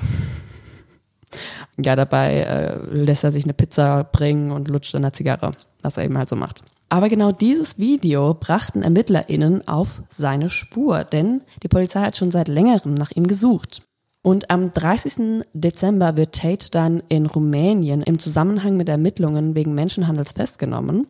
Ja, 1.84 1.96
dabei 1.96 2.42
äh, 2.42 2.76
lässt 2.94 3.24
er 3.24 3.32
sich 3.32 3.46
eine 3.46 3.54
Pizza 3.54 4.04
bringen 4.04 4.52
und 4.52 4.68
lutscht 4.68 4.94
an 4.96 5.04
einer 5.04 5.14
Zigarre, 5.14 5.54
was 5.82 5.98
er 5.98 6.04
eben 6.04 6.18
halt 6.18 6.30
so 6.30 6.36
macht. 6.36 6.64
Aber 6.90 7.08
genau 7.08 7.32
dieses 7.32 7.80
Video 7.80 8.34
brachten 8.34 8.84
ErmittlerInnen 8.84 9.66
auf 9.68 10.04
seine 10.10 10.50
Spur, 10.50 11.06
denn 11.06 11.42
die 11.64 11.70
Polizei 11.70 12.02
hat 12.02 12.18
schon 12.18 12.32
seit 12.32 12.50
längerem 12.50 12.94
nach 12.94 13.12
ihm 13.12 13.28
gesucht. 13.28 13.84
Und 14.24 14.52
am 14.52 14.72
30. 14.72 15.46
Dezember 15.54 16.18
wird 16.18 16.36
Tate 16.36 16.70
dann 16.70 17.02
in 17.08 17.26
Rumänien 17.26 18.02
im 18.02 18.20
Zusammenhang 18.20 18.78
mit 18.78 18.90
Ermittlungen 18.90 19.56
wegen 19.56 19.74
Menschenhandels 19.74 20.34
festgenommen. 20.34 21.08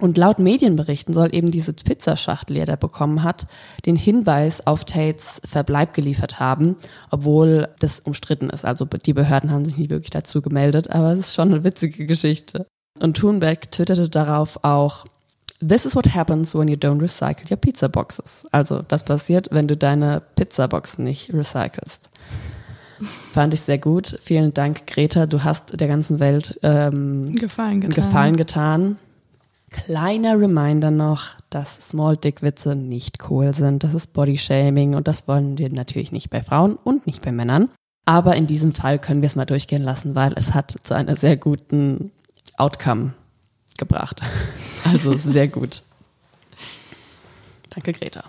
Und 0.00 0.16
laut 0.16 0.38
Medienberichten 0.38 1.12
soll 1.12 1.34
eben 1.34 1.50
diese 1.50 1.72
Pizzaschachtel, 1.72 2.54
die 2.54 2.60
er 2.60 2.66
da 2.66 2.76
bekommen 2.76 3.24
hat, 3.24 3.46
den 3.84 3.96
Hinweis 3.96 4.64
auf 4.64 4.84
Tates 4.84 5.40
Verbleib 5.44 5.92
geliefert 5.92 6.38
haben, 6.38 6.76
obwohl 7.10 7.68
das 7.80 8.00
umstritten 8.00 8.50
ist. 8.50 8.64
Also 8.64 8.84
die 8.84 9.12
Behörden 9.12 9.50
haben 9.50 9.64
sich 9.64 9.76
nicht 9.76 9.90
wirklich 9.90 10.10
dazu 10.10 10.40
gemeldet, 10.40 10.90
aber 10.90 11.12
es 11.12 11.18
ist 11.18 11.34
schon 11.34 11.52
eine 11.52 11.64
witzige 11.64 12.06
Geschichte. 12.06 12.66
Und 13.00 13.16
Thunberg 13.16 13.70
twitterte 13.72 14.08
darauf 14.08 14.62
auch, 14.62 15.04
This 15.66 15.84
is 15.84 15.96
what 15.96 16.14
happens 16.14 16.54
when 16.54 16.68
you 16.68 16.76
don't 16.76 17.00
recycle 17.00 17.44
your 17.50 17.56
pizza 17.56 17.88
boxes. 17.88 18.46
Also 18.52 18.82
das 18.86 19.02
passiert, 19.02 19.48
wenn 19.50 19.66
du 19.66 19.76
deine 19.76 20.22
Pizzabox 20.36 20.98
nicht 20.98 21.34
recycelst. 21.34 22.10
Fand 23.32 23.54
ich 23.54 23.62
sehr 23.62 23.78
gut. 23.78 24.18
Vielen 24.20 24.54
Dank, 24.54 24.86
Greta. 24.86 25.26
Du 25.26 25.42
hast 25.42 25.80
der 25.80 25.88
ganzen 25.88 26.20
Welt 26.20 26.58
ähm, 26.62 27.32
Gefallen 27.32 27.80
getan. 27.80 28.04
Gefallen 28.04 28.36
getan. 28.36 28.98
Kleiner 29.70 30.40
Reminder 30.40 30.90
noch, 30.90 31.36
dass 31.50 31.88
Small 31.88 32.16
Dick 32.16 32.42
Witze 32.42 32.74
nicht 32.74 33.28
cool 33.28 33.52
sind. 33.54 33.84
Das 33.84 33.94
ist 33.94 34.12
Bodyshaming 34.12 34.94
und 34.94 35.08
das 35.08 35.28
wollen 35.28 35.58
wir 35.58 35.70
natürlich 35.70 36.12
nicht 36.12 36.30
bei 36.30 36.42
Frauen 36.42 36.76
und 36.76 37.06
nicht 37.06 37.22
bei 37.22 37.32
Männern. 37.32 37.68
Aber 38.06 38.36
in 38.36 38.46
diesem 38.46 38.72
Fall 38.72 38.98
können 38.98 39.20
wir 39.20 39.26
es 39.26 39.36
mal 39.36 39.44
durchgehen 39.44 39.82
lassen, 39.82 40.14
weil 40.14 40.32
es 40.36 40.54
hat 40.54 40.74
zu 40.82 40.94
einer 40.94 41.16
sehr 41.16 41.36
guten 41.36 42.10
Outcome 42.56 43.12
gebracht. 43.76 44.22
Also 44.84 45.18
sehr 45.18 45.48
gut. 45.48 45.82
Danke, 47.68 47.92
Greta. 47.92 48.24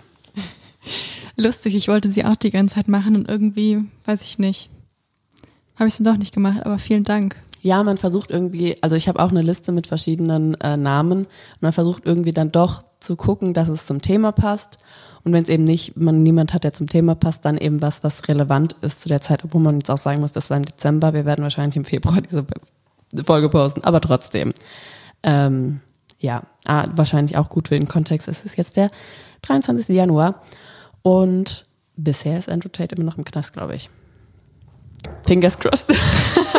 Lustig, 1.36 1.74
ich 1.74 1.88
wollte 1.88 2.12
sie 2.12 2.24
auch 2.24 2.34
die 2.34 2.50
ganze 2.50 2.74
Zeit 2.74 2.88
machen 2.88 3.16
und 3.16 3.28
irgendwie, 3.28 3.84
weiß 4.04 4.22
ich 4.22 4.38
nicht, 4.38 4.68
habe 5.76 5.88
ich 5.88 5.94
es 5.94 6.02
doch 6.02 6.18
nicht 6.18 6.34
gemacht, 6.34 6.66
aber 6.66 6.78
vielen 6.78 7.04
Dank. 7.04 7.36
Ja, 7.62 7.84
man 7.84 7.98
versucht 7.98 8.30
irgendwie, 8.30 8.76
also 8.82 8.96
ich 8.96 9.08
habe 9.08 9.20
auch 9.20 9.30
eine 9.30 9.42
Liste 9.42 9.70
mit 9.70 9.86
verschiedenen 9.86 10.54
äh, 10.60 10.76
Namen 10.76 11.20
und 11.20 11.62
man 11.62 11.72
versucht 11.72 12.06
irgendwie 12.06 12.32
dann 12.32 12.48
doch 12.48 12.82
zu 13.00 13.16
gucken, 13.16 13.52
dass 13.52 13.68
es 13.68 13.86
zum 13.86 14.00
Thema 14.00 14.32
passt. 14.32 14.78
Und 15.24 15.34
wenn 15.34 15.42
es 15.42 15.50
eben 15.50 15.64
nicht, 15.64 15.96
man 15.96 16.22
niemand 16.22 16.54
hat, 16.54 16.64
der 16.64 16.72
zum 16.72 16.88
Thema 16.88 17.14
passt, 17.14 17.44
dann 17.44 17.58
eben 17.58 17.82
was, 17.82 18.02
was 18.02 18.26
relevant 18.28 18.76
ist 18.80 19.02
zu 19.02 19.08
der 19.10 19.20
Zeit, 19.20 19.44
obwohl 19.44 19.60
man 19.60 19.76
jetzt 19.76 19.90
auch 19.90 19.98
sagen 19.98 20.20
muss, 20.20 20.32
das 20.32 20.48
war 20.48 20.56
im 20.56 20.64
Dezember, 20.64 21.12
wir 21.12 21.26
werden 21.26 21.42
wahrscheinlich 21.42 21.76
im 21.76 21.84
Februar 21.84 22.22
diese 22.22 22.46
Folge 23.24 23.50
posten, 23.50 23.84
aber 23.84 24.00
trotzdem. 24.00 24.54
Ähm, 25.22 25.80
ja, 26.18 26.44
ah, 26.66 26.86
wahrscheinlich 26.94 27.36
auch 27.36 27.50
gut 27.50 27.68
für 27.68 27.78
den 27.78 27.88
Kontext. 27.88 28.28
Es 28.28 28.44
ist 28.44 28.56
jetzt 28.56 28.76
der 28.76 28.90
23. 29.42 29.94
Januar 29.94 30.40
und 31.02 31.66
bisher 31.96 32.38
ist 32.38 32.48
Andrew 32.48 32.68
Tate 32.68 32.94
immer 32.94 33.04
noch 33.04 33.18
im 33.18 33.24
Knast, 33.24 33.52
glaube 33.52 33.74
ich. 33.74 33.90
Fingers 35.24 35.58
crossed. 35.58 35.94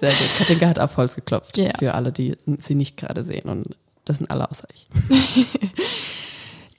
Sehr 0.00 0.10
gut. 0.10 0.28
Katinka 0.38 0.66
hat 0.68 0.78
auf 0.78 0.96
Holz 0.96 1.14
geklopft. 1.14 1.56
Ja. 1.56 1.70
Für 1.78 1.94
alle, 1.94 2.12
die 2.12 2.36
sie 2.58 2.74
nicht 2.74 2.96
gerade 2.96 3.22
sehen. 3.22 3.48
Und 3.48 3.76
das 4.04 4.18
sind 4.18 4.30
alle 4.30 4.50
außer 4.50 4.66
ich. 4.74 4.86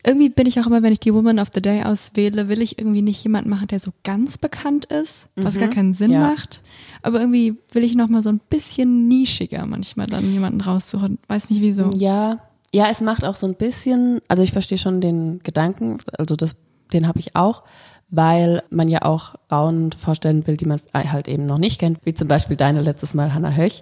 Irgendwie 0.08 0.30
bin 0.30 0.46
ich 0.46 0.60
auch 0.60 0.68
immer, 0.68 0.84
wenn 0.84 0.94
ich 0.94 1.00
die 1.00 1.12
Woman 1.16 1.40
of 1.40 1.48
the 1.52 1.62
Day 1.64 1.82
auswähle, 1.84 2.48
will 2.48 2.62
ich 2.62 2.78
irgendwie 2.78 3.02
nicht 3.02 3.24
jemanden 3.24 3.50
machen, 3.50 3.68
der 3.70 3.80
so 3.80 3.92
ganz 4.04 4.38
bekannt 4.38 4.86
ist, 4.86 5.30
was 5.36 5.56
Mhm. 5.56 5.60
gar 5.60 5.70
keinen 5.70 5.94
Sinn 5.96 6.12
Ja. 6.12 6.20
macht. 6.20 6.62
Aber 7.02 7.20
irgendwie 7.20 7.56
will 7.72 7.84
ich 7.84 7.96
noch 7.96 8.08
mal 8.08 8.22
so 8.22 8.30
ein 8.30 8.40
bisschen 8.52 9.08
nischiger 9.08 9.66
manchmal 9.66 10.06
dann 10.06 10.32
jemanden 10.32 10.62
raussuchen. 10.62 11.18
Weiß 11.28 11.50
nicht 11.50 11.62
wieso. 11.64 11.90
Ja, 11.96 12.40
ja, 12.72 12.88
es 12.92 13.02
macht 13.02 13.26
auch 13.26 13.36
so 13.36 13.48
ein 13.48 13.56
bisschen, 13.56 14.20
also 14.28 14.44
ich 14.44 14.52
verstehe 14.52 14.78
schon 14.78 15.02
den 15.02 15.40
Gedanken, 15.42 15.98
also 16.20 16.36
das, 16.36 16.56
den 16.94 17.08
habe 17.08 17.18
ich 17.18 17.36
auch, 17.36 17.64
weil 18.10 18.64
man 18.70 18.88
ja 18.88 19.02
auch 19.02 19.36
Frauen 19.50 19.92
vorstellen 19.92 20.46
will, 20.48 20.58
die 20.58 20.66
man 20.66 20.80
halt 20.94 21.28
eben 21.28 21.46
noch 21.46 21.58
nicht 21.58 21.80
kennt, 21.80 22.00
wie 22.06 22.14
zum 22.14 22.28
Beispiel 22.28 22.56
deine 22.56 22.82
letztes 22.82 23.14
Mal 23.14 23.34
Hannah 23.34 23.56
Höch. 23.56 23.82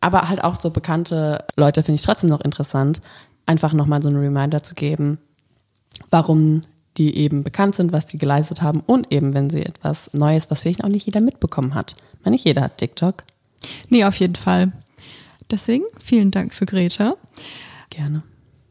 Aber 0.00 0.28
halt 0.28 0.42
auch 0.42 0.58
so 0.58 0.70
bekannte 0.70 1.44
Leute 1.56 1.82
finde 1.82 1.96
ich 1.96 2.02
trotzdem 2.02 2.30
noch 2.30 2.40
interessant, 2.40 3.00
einfach 3.46 3.72
nochmal 3.72 4.02
so 4.02 4.08
einen 4.08 4.18
Reminder 4.18 4.62
zu 4.62 4.74
geben, 4.74 5.18
warum 6.10 6.62
die 6.96 7.16
eben 7.16 7.44
bekannt 7.44 7.74
sind, 7.74 7.92
was 7.92 8.06
die 8.06 8.18
geleistet 8.18 8.62
haben 8.62 8.80
und 8.80 9.12
eben, 9.12 9.34
wenn 9.34 9.50
sie 9.50 9.64
etwas 9.64 10.10
Neues, 10.12 10.50
was 10.50 10.62
vielleicht 10.62 10.82
auch 10.84 10.88
nicht 10.88 11.06
jeder 11.06 11.20
mitbekommen 11.20 11.74
hat. 11.74 11.96
Ich 12.14 12.24
meine, 12.24 12.34
nicht 12.34 12.44
jeder 12.44 12.62
hat 12.62 12.78
TikTok. 12.78 13.22
Nee, 13.88 14.04
auf 14.04 14.16
jeden 14.16 14.36
Fall. 14.36 14.72
Deswegen 15.50 15.84
vielen 15.98 16.30
Dank 16.30 16.54
für 16.54 16.66
Greta. 16.66 17.16
Gerne. 17.90 18.22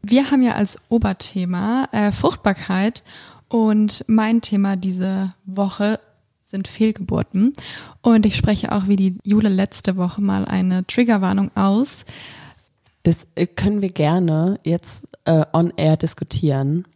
Wir 0.02 0.30
haben 0.30 0.42
ja 0.42 0.54
als 0.54 0.78
Oberthema 0.88 1.88
äh, 1.92 2.10
Fruchtbarkeit 2.12 3.04
und 3.50 4.04
mein 4.06 4.40
Thema 4.40 4.76
diese 4.76 5.34
Woche 5.44 5.98
sind 6.46 6.68
Fehlgeburten. 6.68 7.52
Und 8.00 8.24
ich 8.24 8.36
spreche 8.36 8.72
auch 8.72 8.86
wie 8.86 8.96
die 8.96 9.18
Jule 9.24 9.48
letzte 9.48 9.96
Woche 9.96 10.20
mal 10.20 10.44
eine 10.44 10.86
Triggerwarnung 10.86 11.54
aus. 11.56 12.04
Das 13.02 13.26
äh, 13.34 13.46
können 13.46 13.82
wir 13.82 13.90
gerne 13.90 14.60
jetzt 14.64 15.06
äh, 15.24 15.44
on 15.52 15.72
air 15.76 15.96
diskutieren, 15.96 16.86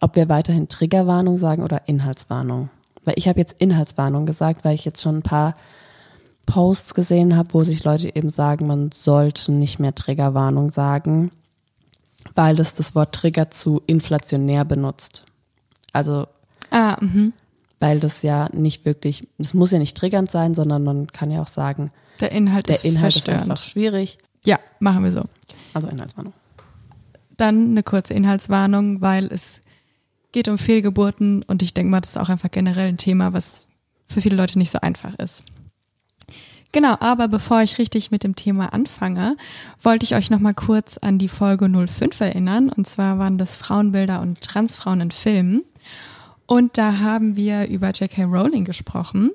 ob 0.00 0.16
wir 0.16 0.28
weiterhin 0.30 0.68
Triggerwarnung 0.68 1.36
sagen 1.36 1.62
oder 1.62 1.86
Inhaltswarnung. 1.88 2.70
Weil 3.04 3.14
ich 3.18 3.28
habe 3.28 3.38
jetzt 3.38 3.56
Inhaltswarnung 3.58 4.24
gesagt, 4.24 4.64
weil 4.64 4.74
ich 4.74 4.86
jetzt 4.86 5.02
schon 5.02 5.18
ein 5.18 5.22
paar 5.22 5.54
Posts 6.46 6.94
gesehen 6.94 7.36
habe, 7.36 7.52
wo 7.52 7.64
sich 7.64 7.84
Leute 7.84 8.14
eben 8.16 8.30
sagen, 8.30 8.66
man 8.66 8.92
sollte 8.92 9.52
nicht 9.52 9.78
mehr 9.78 9.94
Triggerwarnung 9.94 10.70
sagen, 10.70 11.32
weil 12.34 12.56
das 12.56 12.74
das 12.74 12.94
Wort 12.94 13.14
Trigger 13.14 13.50
zu 13.50 13.82
inflationär 13.86 14.64
benutzt. 14.64 15.26
Also 15.92 16.26
Ah, 16.70 16.96
mhm. 17.00 17.32
weil 17.80 18.00
das 18.00 18.22
ja 18.22 18.48
nicht 18.52 18.84
wirklich, 18.84 19.26
es 19.38 19.54
muss 19.54 19.70
ja 19.70 19.78
nicht 19.78 19.96
triggernd 19.96 20.30
sein, 20.30 20.54
sondern 20.54 20.84
man 20.84 21.06
kann 21.06 21.30
ja 21.30 21.40
auch 21.40 21.46
sagen, 21.46 21.90
Der 22.20 22.32
Inhalt 22.32 22.68
der 22.68 22.76
ist 22.76 22.84
Inhalt 22.84 23.16
ist 23.16 23.28
einfach 23.28 23.62
schwierig. 23.62 24.18
Ja, 24.44 24.58
machen 24.80 25.04
wir 25.04 25.12
so. 25.12 25.24
Also 25.74 25.88
Inhaltswarnung. 25.88 26.32
Dann 27.36 27.70
eine 27.70 27.82
kurze 27.82 28.14
Inhaltswarnung, 28.14 29.00
weil 29.00 29.26
es 29.26 29.60
geht 30.32 30.48
um 30.48 30.58
Fehlgeburten 30.58 31.42
und 31.44 31.62
ich 31.62 31.74
denke 31.74 31.90
mal, 31.90 32.00
das 32.00 32.10
ist 32.10 32.16
auch 32.18 32.28
einfach 32.28 32.50
generell 32.50 32.88
ein 32.88 32.96
Thema, 32.98 33.32
was 33.32 33.68
für 34.08 34.20
viele 34.20 34.36
Leute 34.36 34.58
nicht 34.58 34.70
so 34.70 34.80
einfach 34.80 35.14
ist. 35.14 35.42
Genau, 36.72 36.96
aber 37.00 37.28
bevor 37.28 37.62
ich 37.62 37.78
richtig 37.78 38.10
mit 38.10 38.24
dem 38.24 38.36
Thema 38.36 38.74
anfange, 38.74 39.36
wollte 39.82 40.04
ich 40.04 40.14
euch 40.14 40.28
noch 40.28 40.38
mal 40.38 40.52
kurz 40.52 40.98
an 40.98 41.18
die 41.18 41.28
Folge 41.28 41.66
05 41.66 42.20
erinnern. 42.20 42.68
Und 42.68 42.86
zwar 42.86 43.18
waren 43.18 43.38
das 43.38 43.56
Frauenbilder 43.56 44.20
und 44.20 44.42
Transfrauen 44.42 45.00
in 45.00 45.10
Filmen. 45.10 45.62
Und 46.48 46.78
da 46.78 47.00
haben 47.00 47.36
wir 47.36 47.68
über 47.68 47.90
J.K. 47.90 48.24
Rowling 48.24 48.64
gesprochen 48.64 49.32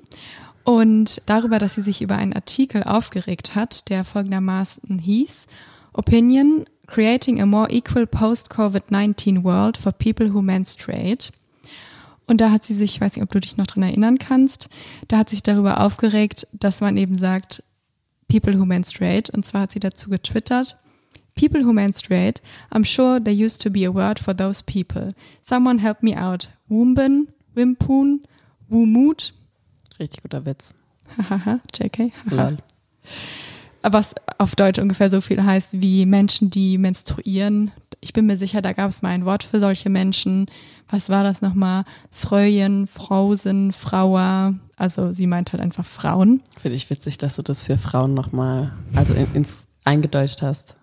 und 0.64 1.22
darüber, 1.26 1.60
dass 1.60 1.74
sie 1.74 1.80
sich 1.80 2.02
über 2.02 2.16
einen 2.16 2.32
Artikel 2.32 2.82
aufgeregt 2.82 3.54
hat, 3.54 3.88
der 3.88 4.04
folgendermaßen 4.04 4.98
hieß 4.98 5.46
Opinion 5.92 6.64
Creating 6.88 7.40
a 7.40 7.46
more 7.46 7.70
equal 7.70 8.04
post-COVID-19 8.04 9.44
world 9.44 9.76
for 9.78 9.92
people 9.92 10.34
who 10.34 10.42
menstruate. 10.42 11.30
Und 12.26 12.40
da 12.40 12.50
hat 12.50 12.64
sie 12.64 12.74
sich, 12.74 12.96
ich 12.96 13.00
weiß 13.00 13.14
nicht, 13.14 13.22
ob 13.22 13.30
du 13.30 13.38
dich 13.38 13.56
noch 13.56 13.68
dran 13.68 13.84
erinnern 13.84 14.18
kannst, 14.18 14.68
da 15.06 15.18
hat 15.18 15.28
sie 15.28 15.36
sich 15.36 15.44
darüber 15.44 15.80
aufgeregt, 15.80 16.48
dass 16.52 16.80
man 16.80 16.96
eben 16.96 17.16
sagt, 17.16 17.62
people 18.28 18.58
who 18.58 18.64
menstruate. 18.64 19.30
Und 19.30 19.46
zwar 19.46 19.62
hat 19.62 19.72
sie 19.72 19.80
dazu 19.80 20.10
getwittert, 20.10 20.78
People 21.36 21.62
who 21.62 21.72
menstruate, 21.72 22.40
I'm 22.70 22.84
sure 22.84 23.18
there 23.18 23.34
used 23.34 23.60
to 23.62 23.70
be 23.70 23.84
a 23.84 23.90
word 23.90 24.18
for 24.18 24.34
those 24.34 24.62
people. 24.62 25.08
Someone 25.46 25.78
help 25.78 26.02
me 26.02 26.14
out. 26.14 26.48
Wumben, 26.70 27.28
Wimpun, 27.54 28.20
Wumut. 28.70 29.32
Richtig 29.98 30.22
guter 30.22 30.46
Witz. 30.46 30.74
Hahaha, 31.16 31.60
JK. 31.74 32.12
Lol. 32.30 32.56
Was 33.82 34.14
auf 34.38 34.54
Deutsch 34.54 34.78
ungefähr 34.78 35.10
so 35.10 35.20
viel 35.20 35.44
heißt 35.44 35.80
wie 35.82 36.06
Menschen, 36.06 36.48
die 36.50 36.78
menstruieren. 36.78 37.70
Ich 38.00 38.12
bin 38.12 38.26
mir 38.26 38.36
sicher, 38.36 38.62
da 38.62 38.72
gab 38.72 38.88
es 38.88 39.02
mal 39.02 39.10
ein 39.10 39.26
Wort 39.26 39.42
für 39.42 39.60
solche 39.60 39.90
Menschen. 39.90 40.46
Was 40.88 41.08
war 41.08 41.22
das 41.22 41.42
nochmal? 41.42 41.84
Fröjen, 42.10 42.86
Frausen, 42.86 43.72
Frauer. 43.72 44.54
Also 44.76 45.12
sie 45.12 45.26
meint 45.26 45.52
halt 45.52 45.62
einfach 45.62 45.84
Frauen. 45.84 46.42
Finde 46.60 46.76
ich 46.76 46.88
witzig, 46.88 47.18
dass 47.18 47.36
du 47.36 47.42
das 47.42 47.66
für 47.66 47.76
Frauen 47.76 48.14
nochmal, 48.14 48.72
also 48.94 49.14
in, 49.14 49.26
ins 49.34 49.66
eingedeutscht 49.84 50.42
hast. 50.42 50.76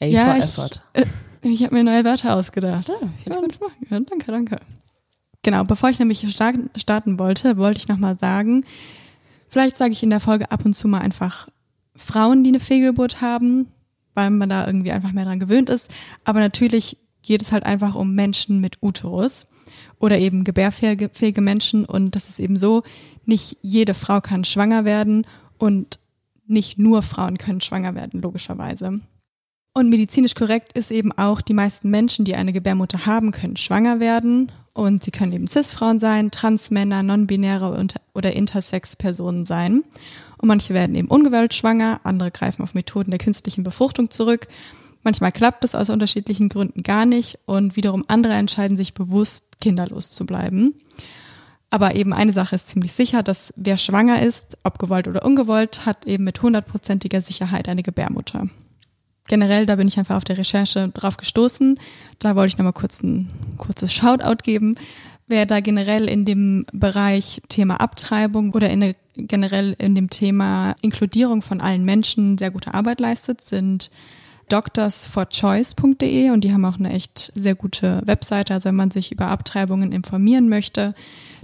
A 0.00 0.06
ja, 0.06 0.36
ich, 0.36 0.58
äh, 0.94 1.04
ich 1.42 1.62
habe 1.64 1.74
mir 1.74 1.84
neue 1.84 2.04
Wörter 2.04 2.36
ausgedacht. 2.36 2.88
Ja, 2.88 2.94
ich 3.18 3.24
finde 3.24 3.40
kann 3.40 3.48
das 3.48 3.60
machen. 3.60 3.86
Ja, 3.90 4.00
danke, 4.00 4.32
danke. 4.32 4.60
Genau, 5.42 5.64
bevor 5.64 5.88
ich 5.88 5.98
nämlich 5.98 6.26
starten, 6.30 7.18
wollte, 7.18 7.56
wollte 7.56 7.78
ich 7.78 7.88
nochmal 7.88 8.18
sagen, 8.18 8.64
vielleicht 9.48 9.76
sage 9.76 9.92
ich 9.92 10.02
in 10.02 10.10
der 10.10 10.20
Folge 10.20 10.50
ab 10.50 10.64
und 10.64 10.74
zu 10.74 10.86
mal 10.86 11.00
einfach 11.00 11.48
Frauen, 11.96 12.44
die 12.44 12.50
eine 12.50 12.60
Fehlgeburt 12.60 13.20
haben, 13.20 13.68
weil 14.14 14.30
man 14.30 14.48
da 14.48 14.66
irgendwie 14.66 14.92
einfach 14.92 15.12
mehr 15.12 15.24
dran 15.24 15.40
gewöhnt 15.40 15.70
ist. 15.70 15.88
Aber 16.24 16.40
natürlich 16.40 16.98
geht 17.22 17.42
es 17.42 17.52
halt 17.52 17.64
einfach 17.64 17.94
um 17.94 18.14
Menschen 18.14 18.60
mit 18.60 18.82
Uterus 18.82 19.46
oder 19.98 20.18
eben 20.18 20.44
gebärfähige 20.44 21.10
fähige 21.10 21.40
Menschen. 21.40 21.84
Und 21.84 22.14
das 22.14 22.28
ist 22.28 22.40
eben 22.40 22.58
so, 22.58 22.82
nicht 23.24 23.56
jede 23.62 23.94
Frau 23.94 24.20
kann 24.20 24.44
schwanger 24.44 24.84
werden 24.84 25.26
und 25.58 25.99
nicht 26.50 26.78
nur 26.78 27.02
Frauen 27.02 27.38
können 27.38 27.60
schwanger 27.60 27.94
werden, 27.94 28.20
logischerweise. 28.20 29.00
Und 29.72 29.88
medizinisch 29.88 30.34
korrekt 30.34 30.76
ist 30.76 30.90
eben 30.90 31.12
auch, 31.12 31.40
die 31.40 31.54
meisten 31.54 31.90
Menschen, 31.90 32.24
die 32.24 32.34
eine 32.34 32.52
Gebärmutter 32.52 33.06
haben, 33.06 33.30
können 33.30 33.56
schwanger 33.56 34.00
werden. 34.00 34.50
Und 34.72 35.04
sie 35.04 35.10
können 35.10 35.32
eben 35.32 35.46
Cis-Frauen 35.46 35.98
sein, 36.00 36.30
Transmänner, 36.30 37.02
non-binäre 37.02 37.86
oder 38.14 38.32
Intersex-Personen 38.32 39.44
sein. 39.44 39.84
Und 40.38 40.48
manche 40.48 40.74
werden 40.74 40.96
eben 40.96 41.08
ungewollt 41.08 41.54
schwanger, 41.54 42.00
andere 42.02 42.30
greifen 42.30 42.62
auf 42.62 42.74
Methoden 42.74 43.10
der 43.10 43.18
künstlichen 43.18 43.62
Befruchtung 43.62 44.10
zurück. 44.10 44.48
Manchmal 45.02 45.32
klappt 45.32 45.64
es 45.64 45.74
aus 45.74 45.90
unterschiedlichen 45.90 46.48
Gründen 46.48 46.82
gar 46.82 47.06
nicht 47.06 47.38
und 47.46 47.76
wiederum 47.76 48.04
andere 48.08 48.34
entscheiden 48.34 48.76
sich 48.76 48.94
bewusst, 48.94 49.60
kinderlos 49.60 50.10
zu 50.10 50.26
bleiben. 50.26 50.74
Aber 51.70 51.94
eben 51.94 52.12
eine 52.12 52.32
Sache 52.32 52.56
ist 52.56 52.68
ziemlich 52.68 52.92
sicher, 52.92 53.22
dass 53.22 53.54
wer 53.56 53.78
schwanger 53.78 54.20
ist, 54.20 54.58
ob 54.64 54.78
gewollt 54.78 55.06
oder 55.06 55.24
ungewollt, 55.24 55.86
hat 55.86 56.04
eben 56.04 56.24
mit 56.24 56.42
hundertprozentiger 56.42 57.22
Sicherheit 57.22 57.68
eine 57.68 57.84
Gebärmutter. 57.84 58.48
Generell, 59.28 59.66
da 59.66 59.76
bin 59.76 59.86
ich 59.86 59.96
einfach 59.96 60.16
auf 60.16 60.24
der 60.24 60.38
Recherche 60.38 60.88
drauf 60.88 61.16
gestoßen. 61.16 61.78
Da 62.18 62.34
wollte 62.34 62.48
ich 62.48 62.58
nochmal 62.58 62.72
kurz 62.72 63.00
ein 63.00 63.30
kurzes 63.58 63.92
Shoutout 63.94 64.42
geben. 64.42 64.74
Wer 65.28 65.46
da 65.46 65.60
generell 65.60 66.10
in 66.10 66.24
dem 66.24 66.66
Bereich 66.72 67.40
Thema 67.48 67.76
Abtreibung 67.76 68.50
oder 68.52 68.68
in, 68.68 68.92
generell 69.14 69.76
in 69.78 69.94
dem 69.94 70.10
Thema 70.10 70.74
Inkludierung 70.82 71.42
von 71.42 71.60
allen 71.60 71.84
Menschen 71.84 72.36
sehr 72.36 72.50
gute 72.50 72.74
Arbeit 72.74 72.98
leistet, 72.98 73.40
sind 73.42 73.92
doctorsforchoice.de 74.48 76.30
und 76.30 76.42
die 76.42 76.52
haben 76.52 76.64
auch 76.64 76.80
eine 76.80 76.92
echt 76.92 77.30
sehr 77.36 77.54
gute 77.54 78.02
Webseite. 78.04 78.54
Also 78.54 78.70
wenn 78.70 78.74
man 78.74 78.90
sich 78.90 79.12
über 79.12 79.28
Abtreibungen 79.28 79.92
informieren 79.92 80.48
möchte, 80.48 80.96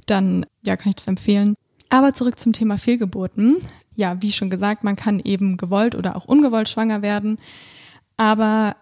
dann 0.07 0.47
ja, 0.63 0.77
kann 0.77 0.91
ich 0.91 0.97
das 0.97 1.09
empfehlen. 1.09 1.55
Aber 1.89 2.15
zurück 2.15 2.39
zum 2.39 2.53
Thema 2.53 2.79
Fehlgeburten. 2.79 3.59
Ja, 3.95 4.21
wie 4.21 4.33
schon 4.33 4.51
gesagt, 4.51 4.85
man 4.85 4.97
kann 4.97 5.21
eben 5.21 5.57
gewollt 5.57 5.95
oder 5.95 6.17
auch 6.17 6.25
ungewollt 6.25 6.69
schwanger 6.69 7.03
werden. 7.03 7.39
Aber 8.17 8.77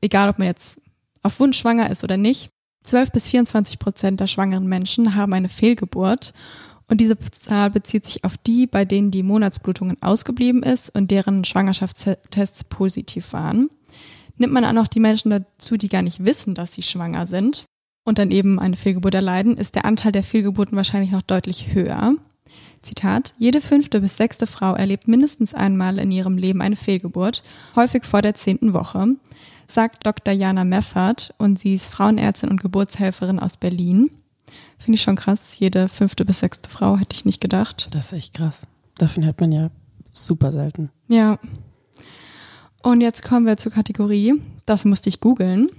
egal, 0.00 0.28
ob 0.28 0.38
man 0.38 0.48
jetzt 0.48 0.80
auf 1.22 1.38
Wunsch 1.40 1.58
schwanger 1.58 1.90
ist 1.90 2.04
oder 2.04 2.16
nicht, 2.16 2.50
12 2.84 3.10
bis 3.10 3.28
24 3.28 3.78
Prozent 3.78 4.20
der 4.20 4.26
schwangeren 4.26 4.66
Menschen 4.66 5.14
haben 5.14 5.34
eine 5.34 5.48
Fehlgeburt. 5.48 6.32
Und 6.88 7.00
diese 7.00 7.18
Zahl 7.18 7.70
bezieht 7.70 8.06
sich 8.06 8.24
auf 8.24 8.36
die, 8.38 8.66
bei 8.66 8.84
denen 8.84 9.10
die 9.10 9.24
Monatsblutungen 9.24 10.00
ausgeblieben 10.02 10.62
ist 10.62 10.94
und 10.94 11.10
deren 11.10 11.44
Schwangerschaftstests 11.44 12.64
positiv 12.64 13.32
waren. 13.32 13.70
Nimmt 14.36 14.52
man 14.52 14.64
auch 14.64 14.72
noch 14.72 14.86
die 14.86 15.00
Menschen 15.00 15.30
dazu, 15.30 15.76
die 15.76 15.88
gar 15.88 16.02
nicht 16.02 16.24
wissen, 16.24 16.54
dass 16.54 16.74
sie 16.74 16.82
schwanger 16.82 17.26
sind 17.26 17.66
und 18.06 18.18
dann 18.18 18.30
eben 18.30 18.58
eine 18.58 18.76
Fehlgeburt 18.76 19.14
erleiden, 19.14 19.58
ist 19.58 19.74
der 19.74 19.84
Anteil 19.84 20.12
der 20.12 20.22
Fehlgeburten 20.22 20.76
wahrscheinlich 20.76 21.10
noch 21.10 21.22
deutlich 21.22 21.74
höher. 21.74 22.14
Zitat, 22.80 23.34
jede 23.36 23.60
fünfte 23.60 24.00
bis 24.00 24.16
sechste 24.16 24.46
Frau 24.46 24.74
erlebt 24.74 25.08
mindestens 25.08 25.54
einmal 25.54 25.98
in 25.98 26.12
ihrem 26.12 26.38
Leben 26.38 26.62
eine 26.62 26.76
Fehlgeburt, 26.76 27.42
häufig 27.74 28.04
vor 28.04 28.22
der 28.22 28.34
zehnten 28.34 28.72
Woche, 28.74 29.16
sagt 29.66 30.06
Dr. 30.06 30.32
Jana 30.32 30.62
Meffert 30.62 31.34
und 31.36 31.58
sie 31.58 31.74
ist 31.74 31.88
Frauenärztin 31.88 32.48
und 32.48 32.62
Geburtshelferin 32.62 33.40
aus 33.40 33.56
Berlin. 33.56 34.10
Finde 34.78 34.96
ich 34.96 35.02
schon 35.02 35.16
krass. 35.16 35.58
Jede 35.58 35.88
fünfte 35.88 36.24
bis 36.24 36.38
sechste 36.38 36.70
Frau 36.70 36.96
hätte 36.96 37.16
ich 37.16 37.24
nicht 37.24 37.40
gedacht. 37.40 37.88
Das 37.90 38.06
ist 38.06 38.12
echt 38.12 38.34
krass. 38.34 38.68
Davon 38.98 39.24
hört 39.24 39.40
man 39.40 39.50
ja 39.50 39.70
super 40.12 40.52
selten. 40.52 40.90
Ja. 41.08 41.40
Und 42.82 43.00
jetzt 43.00 43.24
kommen 43.24 43.46
wir 43.46 43.56
zur 43.56 43.72
Kategorie. 43.72 44.34
Das 44.64 44.84
musste 44.84 45.08
ich 45.08 45.18
googeln. 45.18 45.70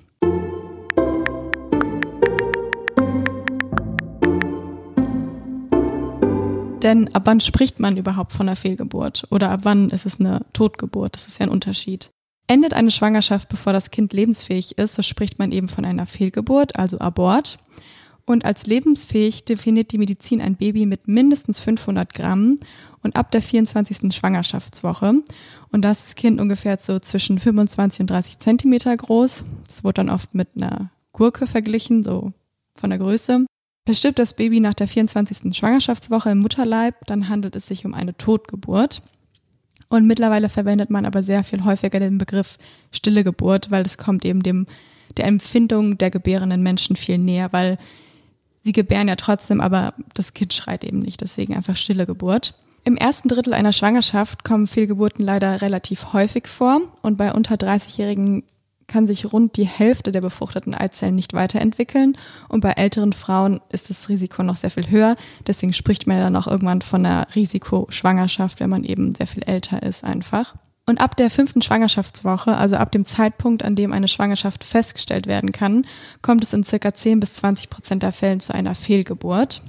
Denn 6.87 7.13
ab 7.13 7.23
wann 7.25 7.41
spricht 7.41 7.81
man 7.81 7.97
überhaupt 7.97 8.31
von 8.31 8.47
einer 8.47 8.55
Fehlgeburt? 8.55 9.27
Oder 9.29 9.51
ab 9.51 9.59
wann 9.63 9.89
ist 9.89 10.05
es 10.05 10.21
eine 10.21 10.45
Totgeburt? 10.53 11.15
Das 11.15 11.27
ist 11.27 11.37
ja 11.37 11.45
ein 11.45 11.51
Unterschied. 11.51 12.11
Endet 12.47 12.73
eine 12.73 12.91
Schwangerschaft, 12.91 13.49
bevor 13.49 13.73
das 13.73 13.91
Kind 13.91 14.13
lebensfähig 14.13 14.77
ist, 14.77 14.95
so 14.95 15.01
spricht 15.01 15.37
man 15.37 15.51
eben 15.51 15.67
von 15.67 15.83
einer 15.83 16.07
Fehlgeburt, 16.07 16.77
also 16.77 16.99
Abort. 16.99 17.59
Und 18.25 18.45
als 18.45 18.67
lebensfähig 18.67 19.43
definiert 19.43 19.91
die 19.91 19.97
Medizin 19.97 20.39
ein 20.39 20.55
Baby 20.55 20.85
mit 20.85 21.09
mindestens 21.09 21.59
500 21.59 22.13
Gramm 22.13 22.61
und 23.03 23.17
ab 23.17 23.31
der 23.31 23.41
24. 23.41 24.15
Schwangerschaftswoche. 24.15 25.15
Und 25.73 25.81
das 25.81 26.05
ist 26.05 26.15
Kind 26.15 26.39
ungefähr 26.39 26.77
so 26.77 27.01
zwischen 27.01 27.37
25 27.37 27.99
und 27.99 28.09
30 28.11 28.39
Zentimeter 28.39 28.95
groß. 28.95 29.43
Das 29.67 29.83
wird 29.83 29.97
dann 29.97 30.09
oft 30.09 30.33
mit 30.35 30.55
einer 30.55 30.89
Gurke 31.11 31.47
verglichen, 31.47 32.05
so 32.05 32.31
von 32.75 32.91
der 32.91 32.99
Größe. 32.99 33.45
Verstirbt 33.87 34.19
das 34.19 34.33
Baby 34.33 34.59
nach 34.59 34.73
der 34.73 34.89
24. 34.89 35.55
Schwangerschaftswoche 35.55 36.31
im 36.31 36.39
Mutterleib, 36.39 37.05
dann 37.05 37.29
handelt 37.29 37.55
es 37.55 37.67
sich 37.67 37.85
um 37.85 37.93
eine 37.93 38.17
Totgeburt. 38.17 39.01
Und 39.87 40.05
mittlerweile 40.05 40.49
verwendet 40.49 40.89
man 40.89 41.05
aber 41.05 41.23
sehr 41.23 41.41
viel 41.45 41.63
häufiger 41.63 42.01
den 42.01 42.17
Begriff 42.17 42.57
stille 42.91 43.23
Geburt, 43.23 43.71
weil 43.71 43.85
es 43.85 43.97
kommt 43.97 44.25
eben 44.25 44.43
dem, 44.43 44.67
der 45.15 45.25
Empfindung 45.25 45.97
der 45.97 46.11
gebärenden 46.11 46.61
Menschen 46.63 46.97
viel 46.97 47.17
näher, 47.17 47.53
weil 47.53 47.77
sie 48.61 48.73
gebären 48.73 49.07
ja 49.07 49.15
trotzdem, 49.15 49.61
aber 49.61 49.93
das 50.13 50.33
Kind 50.33 50.53
schreit 50.53 50.83
eben 50.83 50.99
nicht, 50.99 51.21
deswegen 51.21 51.55
einfach 51.55 51.77
stille 51.77 52.05
Geburt. 52.05 52.55
Im 52.83 52.97
ersten 52.97 53.29
Drittel 53.29 53.53
einer 53.53 53.71
Schwangerschaft 53.71 54.43
kommen 54.43 54.67
Fehlgeburten 54.67 55.23
leider 55.23 55.61
relativ 55.61 56.11
häufig 56.11 56.49
vor 56.49 56.81
und 57.03 57.17
bei 57.17 57.31
unter 57.31 57.55
30-jährigen 57.55 58.43
kann 58.87 59.07
sich 59.07 59.31
rund 59.31 59.57
die 59.57 59.65
Hälfte 59.65 60.11
der 60.11 60.21
befruchteten 60.21 60.73
Eizellen 60.73 61.15
nicht 61.15 61.33
weiterentwickeln. 61.33 62.17
Und 62.47 62.61
bei 62.61 62.71
älteren 62.71 63.13
Frauen 63.13 63.61
ist 63.69 63.89
das 63.89 64.09
Risiko 64.09 64.43
noch 64.43 64.55
sehr 64.55 64.71
viel 64.71 64.89
höher. 64.89 65.15
Deswegen 65.45 65.73
spricht 65.73 66.07
man 66.07 66.19
dann 66.19 66.35
auch 66.35 66.47
irgendwann 66.47 66.81
von 66.81 67.05
einer 67.05 67.27
Risikoschwangerschaft, 67.35 68.59
wenn 68.59 68.69
man 68.69 68.83
eben 68.83 69.13
sehr 69.15 69.27
viel 69.27 69.43
älter 69.43 69.83
ist 69.83 70.03
einfach. 70.03 70.55
Und 70.89 71.01
ab 71.01 71.17
der 71.17 71.29
fünften 71.29 71.61
Schwangerschaftswoche, 71.61 72.55
also 72.55 72.77
ab 72.77 72.93
dem 72.93 73.03
Zeitpunkt, 73.03 73.61
an 73.61 73.75
dem 73.75 73.91
eine 73.91 74.07
Schwangerschaft 74.07 74.63
festgestellt 74.63 75.27
werden 75.27 75.51
kann, 75.51 75.85
kommt 76.21 76.43
es 76.43 76.53
in 76.53 76.63
circa 76.63 76.93
10 76.93 77.19
bis 77.19 77.33
20 77.35 77.69
Prozent 77.69 78.03
der 78.03 78.13
Fällen 78.13 78.39
zu 78.39 78.53
einer 78.53 78.73
Fehlgeburt. 78.73 79.61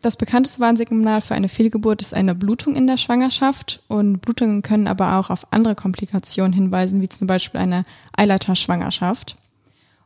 Das 0.00 0.16
bekannteste 0.16 0.60
Warnsignal 0.60 1.20
für 1.20 1.34
eine 1.34 1.48
Fehlgeburt 1.48 2.02
ist 2.02 2.14
eine 2.14 2.34
Blutung 2.34 2.76
in 2.76 2.86
der 2.86 2.98
Schwangerschaft 2.98 3.82
und 3.88 4.20
Blutungen 4.20 4.62
können 4.62 4.86
aber 4.86 5.16
auch 5.16 5.28
auf 5.28 5.52
andere 5.52 5.74
Komplikationen 5.74 6.52
hinweisen, 6.52 7.00
wie 7.00 7.08
zum 7.08 7.26
Beispiel 7.26 7.60
eine 7.60 7.84
Eileiterschwangerschaft. 8.16 9.36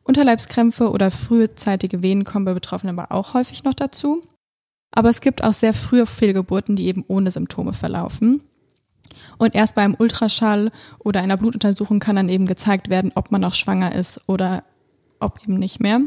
Unterleibskrämpfe 0.02 0.90
oder 0.90 1.11
frühzeitige 1.11 2.02
Wehen 2.02 2.24
kommen 2.24 2.46
bei 2.46 2.55
Betroffenen 2.55 2.98
aber 2.98 3.12
auch 3.12 3.35
häufig 3.35 3.64
noch 3.64 3.74
dazu. 3.74 4.22
Aber 4.92 5.11
es 5.11 5.20
gibt 5.20 5.44
auch 5.44 5.52
sehr 5.52 5.74
frühe 5.74 6.07
Fehlgeburten, 6.07 6.74
die 6.74 6.87
eben 6.87 7.05
ohne 7.07 7.31
Symptome 7.31 7.74
verlaufen. 7.74 8.42
Und 9.38 9.55
erst 9.55 9.74
beim 9.74 9.94
Ultraschall 9.98 10.70
oder 10.98 11.20
einer 11.20 11.37
Blutuntersuchung 11.37 11.98
kann 11.98 12.16
dann 12.16 12.28
eben 12.28 12.46
gezeigt 12.46 12.88
werden, 12.88 13.12
ob 13.14 13.31
man 13.31 13.42
noch 13.42 13.55
schwanger 13.55 13.94
ist 13.94 14.20
oder 14.26 14.64
ob 15.20 15.42
eben 15.44 15.55
nicht 15.55 15.81
mehr. 15.81 16.00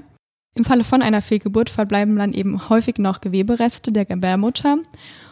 Im 0.57 0.63
Falle 0.63 0.85
von 0.85 1.01
einer 1.01 1.21
Fehlgeburt 1.21 1.69
verbleiben 1.69 2.15
dann 2.15 2.31
eben 2.31 2.69
häufig 2.69 2.97
noch 2.97 3.19
Gewebereste 3.19 3.91
der 3.91 4.05
Gebärmutter 4.05 4.77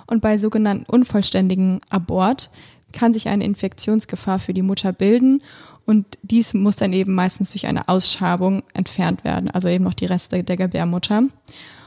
und 0.05 0.21
bei 0.21 0.37
sogenannten 0.37 0.85
unvollständigen 0.85 1.79
Abort 1.89 2.51
kann 2.91 3.13
sich 3.13 3.29
eine 3.29 3.45
Infektionsgefahr 3.45 4.37
für 4.37 4.53
die 4.53 4.61
Mutter 4.61 4.91
bilden 4.91 5.41
und 5.85 6.05
dies 6.23 6.53
muss 6.53 6.75
dann 6.75 6.91
eben 6.91 7.15
meistens 7.15 7.51
durch 7.51 7.67
eine 7.67 7.87
Ausschabung 7.87 8.63
entfernt 8.73 9.23
werden, 9.23 9.49
also 9.49 9.69
eben 9.69 9.85
noch 9.85 9.93
die 9.93 10.05
Reste 10.05 10.43
der 10.43 10.57
Gebärmutter. 10.57 11.23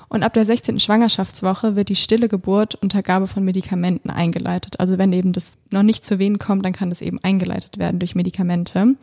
Und 0.09 0.23
ab 0.23 0.33
der 0.33 0.47
16. 0.47 0.81
Schwangerschaftswoche 0.81 1.77
wird 1.77 1.91
die 1.91 1.97
stille 1.97 2.29
Geburt 2.29 2.75
unter 2.77 3.03
Gabe 3.03 3.27
von 3.27 3.45
Medikamenten 3.45 4.09
eingeleitet. 4.09 4.81
Also 4.81 4.99
wenn 4.99 5.13
eben 5.13 5.33
das 5.33 5.59
noch 5.71 5.83
nicht 5.83 6.05
zu 6.05 6.19
Wehen 6.19 6.39
kommt, 6.39 6.65
dann 6.65 6.73
kann 6.73 6.91
das 6.91 7.03
eben 7.03 7.19
eingeleitet 7.23 7.77
werden 7.77 7.99
durch 7.99 8.15
Medikamente. 8.15 8.95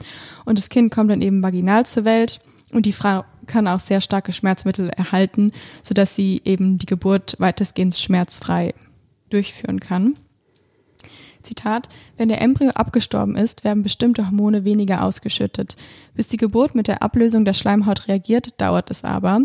Und 0.46 0.58
das 0.58 0.70
Kind 0.70 0.92
kommt 0.92 1.12
dann 1.12 1.22
eben 1.22 1.44
vaginal 1.44 1.86
zur 1.86 2.06
Welt 2.06 2.40
und 2.74 2.86
die 2.86 2.94
Frau 2.94 3.24
kann 3.46 3.68
auch 3.68 3.80
sehr 3.80 4.02
starke 4.02 4.34
Schmerzmittel 4.34 4.90
erhalten, 4.90 5.52
sodass 5.84 6.16
sie 6.16 6.42
eben 6.46 6.78
die 6.78 6.86
Geburt 6.86 7.36
weitestgehend 7.40 7.96
schmerzfrei 7.96 8.74
durchführen 9.30 9.80
kann. 9.80 10.16
Zitat, 11.44 11.90
wenn 12.18 12.30
der 12.30 12.42
Embryo 12.42 12.72
abgestorben 12.72 13.36
ist, 13.36 13.64
werden 13.64 13.84
bestimmte 13.84 14.26
Hormone 14.26 14.64
weniger 14.64 15.04
ausgeschüttet. 15.04 15.76
Bis 16.16 16.28
die 16.28 16.38
Geburt 16.38 16.74
mit 16.74 16.88
der 16.88 17.04
Ablösung 17.04 17.44
der 17.44 17.54
Schleimhaut 17.54 18.08
reagiert, 18.08 18.62
dauert 18.62 18.90
es 18.90 19.04
aber, 19.04 19.42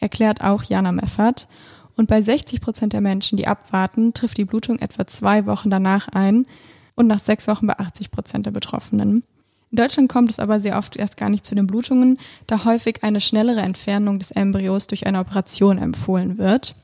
erklärt 0.00 0.42
auch 0.42 0.64
Jana 0.64 0.92
Meffert. 0.92 1.48
Und 1.96 2.08
bei 2.08 2.20
60 2.20 2.60
Prozent 2.60 2.92
der 2.92 3.00
Menschen, 3.00 3.36
die 3.36 3.46
abwarten, 3.46 4.12
trifft 4.12 4.36
die 4.36 4.44
Blutung 4.44 4.78
etwa 4.80 5.06
zwei 5.06 5.46
Wochen 5.46 5.70
danach 5.70 6.08
ein 6.08 6.46
und 6.94 7.06
nach 7.06 7.20
sechs 7.20 7.46
Wochen 7.46 7.66
bei 7.66 7.78
80 7.78 8.10
Prozent 8.10 8.46
der 8.46 8.50
Betroffenen. 8.50 9.22
In 9.70 9.76
Deutschland 9.76 10.08
kommt 10.08 10.30
es 10.30 10.38
aber 10.38 10.60
sehr 10.60 10.78
oft 10.78 10.96
erst 10.96 11.16
gar 11.16 11.28
nicht 11.28 11.44
zu 11.44 11.54
den 11.54 11.66
Blutungen, 11.66 12.18
da 12.46 12.64
häufig 12.64 13.02
eine 13.02 13.20
schnellere 13.20 13.60
Entfernung 13.60 14.18
des 14.18 14.30
Embryos 14.30 14.86
durch 14.86 15.06
eine 15.06 15.18
Operation 15.18 15.78
empfohlen 15.78 16.38
wird. 16.38 16.74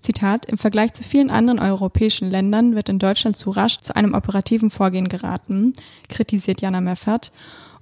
Zitat, 0.00 0.46
im 0.46 0.58
Vergleich 0.58 0.92
zu 0.92 1.02
vielen 1.02 1.30
anderen 1.30 1.58
europäischen 1.58 2.30
Ländern 2.30 2.74
wird 2.74 2.90
in 2.90 2.98
Deutschland 2.98 3.36
zu 3.36 3.50
rasch 3.50 3.78
zu 3.78 3.96
einem 3.96 4.14
operativen 4.14 4.70
Vorgehen 4.70 5.08
geraten, 5.08 5.72
kritisiert 6.08 6.60
Jana 6.60 6.80
Meffert. 6.80 7.32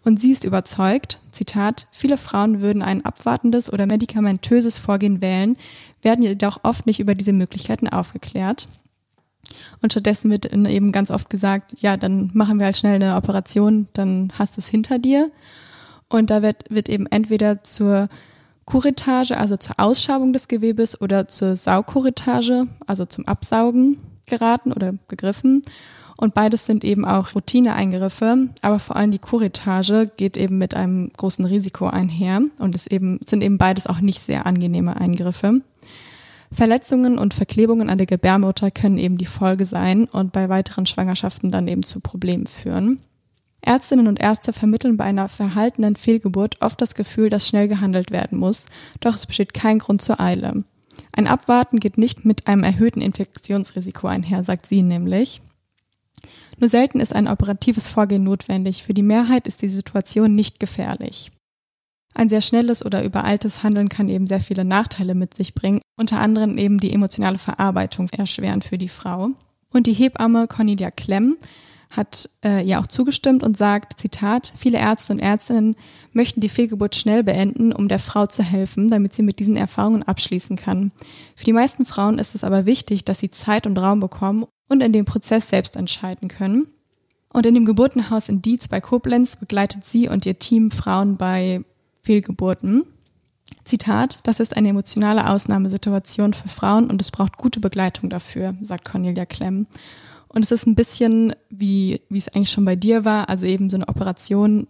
Und 0.05 0.21
sie 0.21 0.33
ist 0.33 0.45
überzeugt, 0.45 1.21
Zitat, 1.31 1.87
viele 1.93 2.19
Frauen 2.19 2.61
würden 2.61 2.83
ein 2.83 3.05
abwartendes 3.05 3.73
oder 3.73 3.87
medikamentöses 3.87 4.79
Vorgehen 4.79 5.21
wählen, 5.21 5.57
werden 6.01 6.23
jedoch 6.23 6.61
oft 6.65 6.87
nicht 6.87 7.01
über 7.01 7.15
diese 7.15 7.33
Möglichkeiten 7.33 7.89
aufgeklärt. 7.89 8.69
Und 9.81 9.93
stattdessen 9.93 10.31
wird 10.31 10.47
eben 10.47 10.93
ganz 10.93 11.11
oft 11.11 11.31
gesagt, 11.31 11.75
ja, 11.81 11.97
dann 11.97 12.31
machen 12.35 12.59
wir 12.59 12.67
halt 12.67 12.77
schnell 12.77 12.97
eine 12.97 13.17
Operation, 13.17 13.89
dann 13.93 14.33
hast 14.39 14.57
du 14.57 14.61
es 14.61 14.69
hinter 14.69 14.99
dir. 14.99 15.31
Und 16.09 16.31
da 16.31 16.43
wird, 16.43 16.65
wird 16.69 16.89
eben 16.89 17.07
entweder 17.07 17.65
zur 17.65 18.09
Kuretage, 18.65 19.37
also 19.37 19.57
zur 19.57 19.79
Ausschabung 19.79 20.33
des 20.33 20.49
Gewebes 20.49 21.01
oder 21.01 21.29
zur 21.29 21.57
Saugkuretage, 21.57 22.69
also 22.87 23.07
zum 23.07 23.27
Absaugen 23.27 23.99
geraten 24.27 24.73
oder 24.73 24.95
gegriffen. 25.09 25.63
Und 26.17 26.35
beides 26.35 26.67
sind 26.67 26.85
eben 26.85 27.05
auch 27.05 27.35
Routineeingriffe, 27.35 28.51
aber 28.61 28.79
vor 28.79 28.95
allem 28.95 29.11
die 29.11 29.19
Kuretage 29.19 30.11
geht 30.17 30.37
eben 30.37 30.57
mit 30.59 30.75
einem 30.75 31.11
großen 31.17 31.45
Risiko 31.45 31.87
einher 31.87 32.43
und 32.59 32.77
es 32.77 32.87
eben, 32.87 33.19
sind 33.27 33.43
eben 33.43 33.59
beides 33.59 33.89
auch 33.89 34.01
nicht 34.01 34.21
sehr 34.25 34.47
angenehme 34.47 34.97
Eingriffe. 34.97 35.63
Verletzungen 36.53 37.19
und 37.19 37.35
Verklebungen 37.35 37.89
an 37.89 37.99
der 37.99 38.07
Gebärmutter 38.07 38.71
können 38.71 38.99
eben 38.99 39.17
die 39.17 39.27
Folge 39.27 39.65
sein 39.65 40.05
und 40.05 40.33
bei 40.33 40.49
weiteren 40.49 40.87
Schwangerschaften 40.87 41.51
dann 41.51 41.67
eben 41.67 41.83
zu 41.83 42.01
Problemen 42.01 42.47
führen. 42.47 43.01
Ärztinnen 43.63 44.09
und 44.09 44.21
Ärzte 44.21 44.53
vermitteln 44.53 44.97
bei 44.97 45.05
einer 45.05 45.29
verhaltenen 45.29 45.97
Fehlgeburt 45.97 46.61
oft 46.61 46.81
das 46.81 46.95
Gefühl, 46.95 47.31
dass 47.31 47.47
schnell 47.47 47.69
gehandelt 47.69 48.11
werden 48.11 48.39
muss, 48.39 48.67
doch 49.01 49.15
es 49.15 49.27
besteht 49.27 49.55
kein 49.55 49.79
Grund 49.79 50.03
zur 50.03 50.21
Eile. 50.21 50.65
Ein 51.13 51.27
Abwarten 51.27 51.79
geht 51.79 51.97
nicht 51.97 52.25
mit 52.25 52.47
einem 52.47 52.65
erhöhten 52.65 53.01
Infektionsrisiko 53.01 54.09
einher, 54.09 54.43
sagt 54.45 54.67
sie 54.67 54.83
nämlich. 54.83 55.41
Nur 56.59 56.69
selten 56.69 57.01
ist 57.01 57.15
ein 57.15 57.29
operatives 57.29 57.89
Vorgehen 57.89 58.25
notwendig. 58.25 58.83
Für 58.83 58.95
die 58.95 59.03
Mehrheit 59.03 59.47
ist 59.47 59.63
die 59.63 59.69
Situation 59.69 60.35
nicht 60.35 60.61
gefährlich. 60.61 61.31
Ein 62.15 62.29
sehr 62.29 62.41
schnelles 62.41 62.85
oder 62.85 63.05
übereiltes 63.05 63.63
Handeln 63.63 63.89
kann 63.89 64.09
eben 64.09 64.27
sehr 64.27 64.41
viele 64.41 64.65
Nachteile 64.65 65.15
mit 65.15 65.35
sich 65.35 65.55
bringen, 65.55 65.81
unter 65.97 66.21
anderem 66.21 66.59
eben 66.59 66.79
die 66.79 66.93
emotionale 66.93 67.39
Verarbeitung 67.39 68.09
erschweren 68.11 68.63
für 68.63 68.79
die 68.79 68.89
Frau. 68.89 69.31
Und 69.73 69.87
die 69.87 69.95
Hebamme 69.95 70.47
Cornelia 70.47 70.91
Klemm 70.91 71.37
hat 71.91 72.31
äh, 72.45 72.65
ja 72.65 72.81
auch 72.81 72.87
zugestimmt 72.87 73.43
und 73.43 73.57
sagt, 73.57 73.99
Zitat, 73.99 74.53
viele 74.57 74.79
Ärzte 74.79 75.13
und 75.13 75.19
Ärztinnen 75.19 75.77
möchten 76.13 76.41
die 76.41 76.49
Fehlgeburt 76.49 76.97
schnell 76.97 77.23
beenden, 77.23 77.73
um 77.73 77.89
der 77.89 77.99
Frau 77.99 78.27
zu 78.27 78.43
helfen, 78.43 78.89
damit 78.89 79.15
sie 79.15 79.23
mit 79.23 79.39
diesen 79.39 79.57
Erfahrungen 79.57 80.03
abschließen 80.03 80.57
kann. 80.57 80.91
Für 81.37 81.45
die 81.45 81.53
meisten 81.53 81.85
Frauen 81.85 82.19
ist 82.19 82.35
es 82.35 82.45
aber 82.45 82.67
wichtig, 82.67 83.05
dass 83.05 83.21
sie 83.21 83.31
Zeit 83.31 83.67
und 83.67 83.79
Raum 83.79 84.01
bekommen 84.01 84.47
und 84.69 84.83
in 84.83 84.93
dem 84.93 85.05
Prozess 85.05 85.51
selbst 85.51 85.77
entscheiden 85.77 86.29
können. 86.29 86.69
Und 87.31 87.47
in 87.47 87.55
dem 87.55 87.65
Geburtenhaus 87.65 88.29
in 88.29 88.43
Dietz 88.43 88.69
bei 88.69 88.81
Koblenz 88.81 89.37
begleitet 89.37 89.85
sie 89.85 90.09
und 90.09 90.27
ihr 90.27 90.39
Team 90.39 90.71
Frauen 90.71 91.17
bei 91.17 91.63
Fehlgeburten. 92.03 92.85
Zitat, 93.65 94.21
das 94.25 94.41
ist 94.41 94.57
eine 94.57 94.69
emotionale 94.69 95.29
Ausnahmesituation 95.29 96.35
für 96.35 96.49
Frauen 96.49 96.91
und 96.91 97.01
es 97.01 97.11
braucht 97.11 97.37
gute 97.37 97.61
Begleitung 97.61 98.11
dafür, 98.11 98.55
sagt 98.61 98.85
Cornelia 98.85 99.25
Klemm. 99.25 99.67
Und 100.29 100.45
es 100.45 100.51
ist 100.51 100.67
ein 100.67 100.75
bisschen 100.75 101.35
wie, 101.51 102.01
wie 102.09 102.19
es 102.19 102.29
eigentlich 102.29 102.51
schon 102.51 102.65
bei 102.65 102.77
dir 102.77 103.05
war, 103.05 103.29
also 103.29 103.47
eben 103.47 103.71
so 103.71 103.77
eine 103.77 103.89
Operation, 103.89 104.67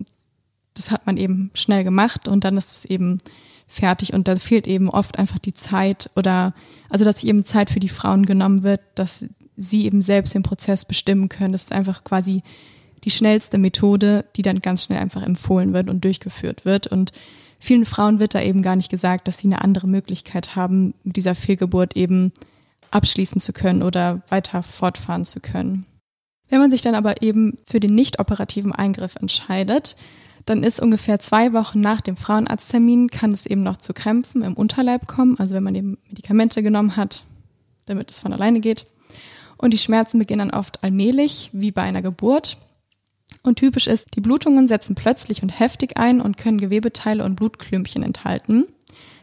das 0.75 0.91
hat 0.91 1.07
man 1.07 1.17
eben 1.17 1.51
schnell 1.55 1.85
gemacht 1.85 2.29
und 2.29 2.45
dann 2.45 2.57
ist 2.57 2.77
es 2.77 2.85
eben 2.85 3.19
fertig 3.67 4.13
und 4.13 4.29
da 4.29 4.37
fehlt 4.37 4.67
eben 4.67 4.91
oft 4.91 5.19
einfach 5.19 5.39
die 5.39 5.55
Zeit 5.55 6.11
oder, 6.17 6.53
also 6.91 7.05
dass 7.05 7.25
eben 7.25 7.45
Zeit 7.45 7.71
für 7.71 7.81
die 7.81 7.89
Frauen 7.89 8.27
genommen 8.27 8.63
wird, 8.63 8.83
dass 8.97 9.25
sie 9.57 9.87
eben 9.87 10.03
selbst 10.03 10.35
den 10.35 10.43
Prozess 10.43 10.85
bestimmen 10.85 11.29
können. 11.29 11.53
Das 11.53 11.63
ist 11.63 11.73
einfach 11.73 12.05
quasi 12.05 12.43
die 13.05 13.11
schnellste 13.11 13.59
Methode, 13.59 14.25
die 14.37 14.43
dann 14.43 14.61
ganz 14.61 14.85
schnell 14.85 14.99
einfach 14.99 15.23
empfohlen 15.23 15.73
wird 15.73 15.89
und 15.89 16.05
durchgeführt 16.05 16.65
wird. 16.65 16.87
Und 16.87 17.13
vielen 17.59 17.85
Frauen 17.85 18.19
wird 18.19 18.35
da 18.35 18.41
eben 18.41 18.63
gar 18.63 18.77
nicht 18.77 18.91
gesagt, 18.91 19.29
dass 19.29 19.39
sie 19.39 19.49
eine 19.49 19.63
andere 19.63 19.89
Möglichkeit 19.89 20.57
haben, 20.57 20.95
mit 21.03 21.17
dieser 21.17 21.35
Fehlgeburt 21.35 21.97
eben 21.97 22.33
abschließen 22.91 23.41
zu 23.41 23.53
können 23.53 23.83
oder 23.83 24.23
weiter 24.29 24.63
fortfahren 24.63 25.25
zu 25.25 25.41
können. 25.41 25.87
Wenn 26.49 26.61
man 26.61 26.71
sich 26.71 26.83
dann 26.83 26.95
aber 26.95 27.23
eben 27.23 27.59
für 27.67 27.81
den 27.81 27.95
nicht 27.95 28.19
operativen 28.19 28.73
Eingriff 28.73 29.17
entscheidet, 29.17 29.97
dann 30.45 30.63
ist 30.63 30.81
ungefähr 30.81 31.19
zwei 31.19 31.53
Wochen 31.53 31.81
nach 31.81 32.01
dem 32.01 32.17
Frauenarzttermin 32.17 33.09
kann 33.09 33.33
es 33.33 33.47
eben 33.47 33.63
noch 33.63 33.77
zu 33.77 33.95
Krämpfen 33.95 34.43
im 34.43 34.55
Unterleib 34.55 35.07
kommen, 35.07 35.39
also 35.39 35.55
wenn 35.55 35.63
man 35.63 35.75
eben 35.75 35.99
Medikamente 36.09 36.63
genommen 36.63 36.97
hat, 36.97 37.25
damit 37.87 38.11
es 38.11 38.21
von 38.21 38.33
alleine 38.33 38.61
geht. 38.61 38.87
Und 39.57 39.73
die 39.73 39.79
Schmerzen 39.79 40.19
beginnen 40.19 40.51
dann 40.51 40.59
oft 40.59 40.83
allmählich, 40.83 41.51
wie 41.53 41.71
bei 41.71 41.83
einer 41.83 42.03
Geburt. 42.03 42.59
Und 43.43 43.59
typisch 43.59 43.87
ist, 43.87 44.15
die 44.15 44.21
Blutungen 44.21 44.69
setzen 44.69 44.95
plötzlich 44.95 45.43
und 45.43 45.49
heftig 45.49 45.99
ein 45.99 46.21
und 46.21 46.37
können 46.37 46.59
Gewebeteile 46.59 47.25
und 47.25 47.37
Blutklümpchen 47.37 48.03
enthalten. 48.03 48.67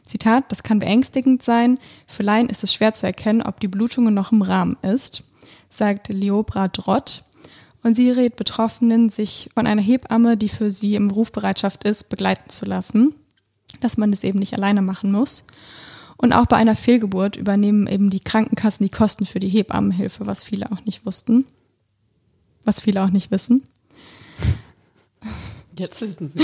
Zitat, 0.05 0.51
das 0.51 0.63
kann 0.63 0.79
beängstigend 0.79 1.43
sein. 1.43 1.79
Für 2.07 2.23
Laien 2.23 2.49
ist 2.49 2.63
es 2.63 2.73
schwer 2.73 2.93
zu 2.93 3.05
erkennen, 3.05 3.41
ob 3.41 3.59
die 3.59 3.67
Blutungen 3.67 4.13
noch 4.13 4.31
im 4.31 4.41
Rahmen 4.41 4.75
ist, 4.81 5.23
sagt 5.69 6.09
Leobra 6.09 6.67
Drott. 6.67 7.23
Und 7.83 7.95
sie 7.95 8.11
rät 8.11 8.35
Betroffenen, 8.35 9.09
sich 9.09 9.49
von 9.53 9.67
einer 9.67 9.81
Hebamme, 9.81 10.35
die 10.35 10.49
für 10.49 10.69
sie 10.69 10.95
im 10.95 11.11
Rufbereitschaft 11.11 11.85
ist, 11.85 12.09
begleiten 12.09 12.49
zu 12.49 12.65
lassen, 12.65 13.15
dass 13.79 13.97
man 13.97 14.11
das 14.11 14.25
eben 14.25 14.39
nicht 14.39 14.53
alleine 14.53 14.81
machen 14.81 15.11
muss. 15.11 15.45
Und 16.17 16.33
auch 16.33 16.47
bei 16.47 16.57
einer 16.57 16.75
Fehlgeburt 16.75 17.37
übernehmen 17.37 17.87
eben 17.87 18.09
die 18.09 18.19
Krankenkassen 18.19 18.85
die 18.85 18.91
Kosten 18.91 19.25
für 19.25 19.39
die 19.39 19.47
Hebammenhilfe, 19.47 20.25
was 20.25 20.43
viele 20.43 20.69
auch 20.71 20.83
nicht 20.83 21.05
wussten. 21.05 21.45
Was 22.65 22.81
viele 22.81 23.01
auch 23.01 23.11
nicht 23.11 23.31
wissen. 23.31 23.65
Jetzt 25.77 26.01
wissen 26.01 26.31
sie. 26.35 26.43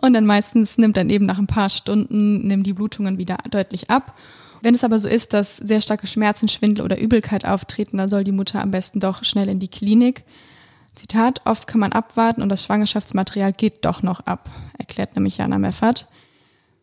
Und 0.00 0.12
dann 0.12 0.26
meistens 0.26 0.76
nimmt 0.76 0.96
dann 0.96 1.08
eben 1.08 1.24
nach 1.24 1.38
ein 1.38 1.46
paar 1.46 1.70
Stunden, 1.70 2.46
nehmen 2.46 2.62
die 2.62 2.74
Blutungen 2.74 3.18
wieder 3.18 3.38
deutlich 3.50 3.90
ab. 3.90 4.14
Wenn 4.60 4.74
es 4.74 4.84
aber 4.84 4.98
so 4.98 5.08
ist, 5.08 5.32
dass 5.32 5.56
sehr 5.56 5.80
starke 5.80 6.06
Schmerzen, 6.06 6.48
Schwindel 6.48 6.84
oder 6.84 6.98
Übelkeit 6.98 7.44
auftreten, 7.44 7.98
dann 7.98 8.08
soll 8.08 8.24
die 8.24 8.32
Mutter 8.32 8.60
am 8.60 8.70
besten 8.70 9.00
doch 9.00 9.24
schnell 9.24 9.48
in 9.48 9.60
die 9.60 9.68
Klinik. 9.68 10.24
Zitat, 10.94 11.40
oft 11.44 11.66
kann 11.66 11.80
man 11.80 11.92
abwarten 11.92 12.42
und 12.42 12.48
das 12.48 12.64
Schwangerschaftsmaterial 12.64 13.52
geht 13.52 13.84
doch 13.84 14.02
noch 14.02 14.20
ab, 14.20 14.50
erklärt 14.78 15.16
nämlich 15.16 15.38
Jana 15.38 15.58
Meffert. 15.58 16.06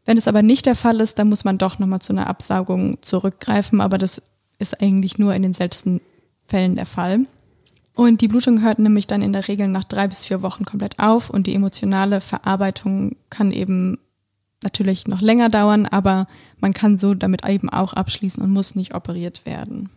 Wenn 0.05 0.17
es 0.17 0.27
aber 0.27 0.41
nicht 0.41 0.65
der 0.65 0.75
Fall 0.75 0.99
ist, 0.99 1.19
dann 1.19 1.29
muss 1.29 1.43
man 1.43 1.57
doch 1.57 1.79
nochmal 1.79 2.01
zu 2.01 2.13
einer 2.13 2.27
Absaugung 2.27 3.01
zurückgreifen, 3.01 3.81
aber 3.81 3.97
das 3.97 4.21
ist 4.59 4.81
eigentlich 4.81 5.17
nur 5.17 5.33
in 5.33 5.41
den 5.41 5.53
seltensten 5.53 6.01
Fällen 6.47 6.75
der 6.75 6.85
Fall. 6.85 7.25
Und 7.93 8.21
die 8.21 8.27
Blutung 8.27 8.61
hört 8.61 8.79
nämlich 8.79 9.07
dann 9.07 9.21
in 9.21 9.33
der 9.33 9.47
Regel 9.47 9.67
nach 9.67 9.83
drei 9.83 10.07
bis 10.07 10.25
vier 10.25 10.41
Wochen 10.41 10.65
komplett 10.65 10.99
auf 10.99 11.29
und 11.29 11.47
die 11.47 11.55
emotionale 11.55 12.21
Verarbeitung 12.21 13.15
kann 13.29 13.51
eben 13.51 13.99
natürlich 14.63 15.07
noch 15.07 15.21
länger 15.21 15.49
dauern, 15.49 15.85
aber 15.85 16.27
man 16.59 16.73
kann 16.73 16.97
so 16.97 17.13
damit 17.13 17.47
eben 17.47 17.69
auch 17.69 17.93
abschließen 17.93 18.41
und 18.41 18.51
muss 18.51 18.75
nicht 18.75 18.93
operiert 18.93 19.45
werden. 19.45 19.89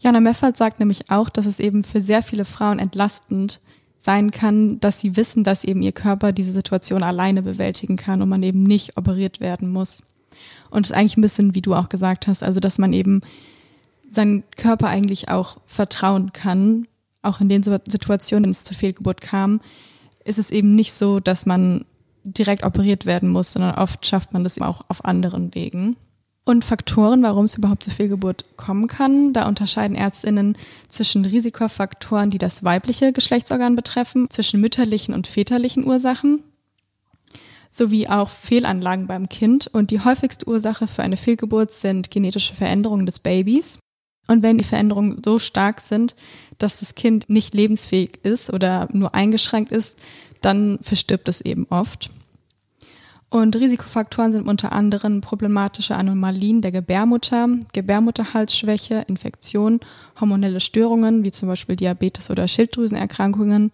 Jana 0.00 0.20
Meffert 0.20 0.56
sagt 0.56 0.78
nämlich 0.78 1.10
auch, 1.10 1.28
dass 1.28 1.46
es 1.46 1.58
eben 1.58 1.82
für 1.82 2.00
sehr 2.00 2.22
viele 2.22 2.44
Frauen 2.44 2.78
entlastend 2.78 3.60
sein 4.00 4.30
kann, 4.30 4.78
dass 4.80 5.00
sie 5.00 5.16
wissen, 5.16 5.42
dass 5.42 5.64
eben 5.64 5.82
ihr 5.82 5.92
Körper 5.92 6.32
diese 6.32 6.52
Situation 6.52 7.02
alleine 7.02 7.42
bewältigen 7.42 7.96
kann 7.96 8.22
und 8.22 8.28
man 8.28 8.42
eben 8.44 8.62
nicht 8.62 8.96
operiert 8.96 9.40
werden 9.40 9.68
muss. 9.70 10.02
Und 10.70 10.86
es 10.86 10.90
ist 10.90 10.96
eigentlich 10.96 11.16
ein 11.16 11.22
bisschen, 11.22 11.54
wie 11.56 11.62
du 11.62 11.74
auch 11.74 11.88
gesagt 11.88 12.28
hast, 12.28 12.44
also 12.44 12.60
dass 12.60 12.78
man 12.78 12.92
eben 12.92 13.22
seinen 14.08 14.44
Körper 14.56 14.86
eigentlich 14.86 15.28
auch 15.28 15.58
vertrauen 15.66 16.32
kann, 16.32 16.86
auch 17.28 17.40
in 17.40 17.48
den 17.48 17.62
Situationen, 17.62 18.44
wenn 18.44 18.50
es 18.50 18.64
zur 18.64 18.76
Fehlgeburt 18.76 19.20
kam, 19.20 19.60
ist 20.24 20.38
es 20.38 20.50
eben 20.50 20.74
nicht 20.74 20.92
so, 20.92 21.20
dass 21.20 21.46
man 21.46 21.84
direkt 22.24 22.64
operiert 22.64 23.06
werden 23.06 23.28
muss, 23.28 23.52
sondern 23.52 23.76
oft 23.76 24.04
schafft 24.06 24.32
man 24.32 24.44
das 24.44 24.60
auch 24.60 24.82
auf 24.88 25.04
anderen 25.04 25.54
Wegen. 25.54 25.96
Und 26.44 26.64
Faktoren, 26.64 27.22
warum 27.22 27.44
es 27.44 27.56
überhaupt 27.56 27.84
zur 27.84 27.92
Fehlgeburt 27.92 28.44
kommen 28.56 28.88
kann, 28.88 29.34
da 29.34 29.46
unterscheiden 29.46 29.96
Ärztinnen 29.96 30.56
zwischen 30.88 31.26
Risikofaktoren, 31.26 32.30
die 32.30 32.38
das 32.38 32.64
weibliche 32.64 33.12
Geschlechtsorgan 33.12 33.76
betreffen, 33.76 34.28
zwischen 34.30 34.60
mütterlichen 34.60 35.12
und 35.12 35.26
väterlichen 35.26 35.84
Ursachen, 35.84 36.42
sowie 37.70 38.08
auch 38.08 38.30
Fehlanlagen 38.30 39.06
beim 39.06 39.28
Kind. 39.28 39.66
Und 39.66 39.90
die 39.90 40.00
häufigste 40.00 40.48
Ursache 40.48 40.86
für 40.86 41.02
eine 41.02 41.18
Fehlgeburt 41.18 41.72
sind 41.72 42.10
genetische 42.10 42.54
Veränderungen 42.54 43.04
des 43.04 43.18
Babys. 43.18 43.78
Und 44.28 44.42
wenn 44.42 44.58
die 44.58 44.64
Veränderungen 44.64 45.20
so 45.24 45.40
stark 45.40 45.80
sind, 45.80 46.14
dass 46.58 46.78
das 46.78 46.94
Kind 46.94 47.28
nicht 47.28 47.54
lebensfähig 47.54 48.20
ist 48.22 48.52
oder 48.52 48.88
nur 48.92 49.14
eingeschränkt 49.14 49.72
ist, 49.72 49.98
dann 50.42 50.78
verstirbt 50.82 51.28
es 51.28 51.40
eben 51.40 51.66
oft. 51.70 52.10
Und 53.30 53.56
Risikofaktoren 53.56 54.32
sind 54.32 54.48
unter 54.48 54.72
anderem 54.72 55.20
problematische 55.20 55.96
Anomalien 55.96 56.62
der 56.62 56.72
Gebärmutter, 56.72 57.48
Gebärmutterhalsschwäche, 57.74 59.04
Infektion, 59.06 59.80
hormonelle 60.18 60.60
Störungen 60.60 61.24
wie 61.24 61.32
zum 61.32 61.48
Beispiel 61.48 61.76
Diabetes 61.76 62.30
oder 62.30 62.48
Schilddrüsenerkrankungen, 62.48 63.70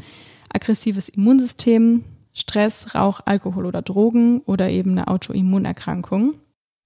aggressives 0.53 1.09
Immunsystem, 1.09 2.05
Stress, 2.33 2.97
Rauch, 2.97 3.21
Alkohol 3.27 3.67
oder 3.67 3.81
Drogen 3.81 4.40
oder 4.40 4.71
eben 4.71 4.93
eine 4.93 5.07
Autoimmunerkrankung. 5.07 6.35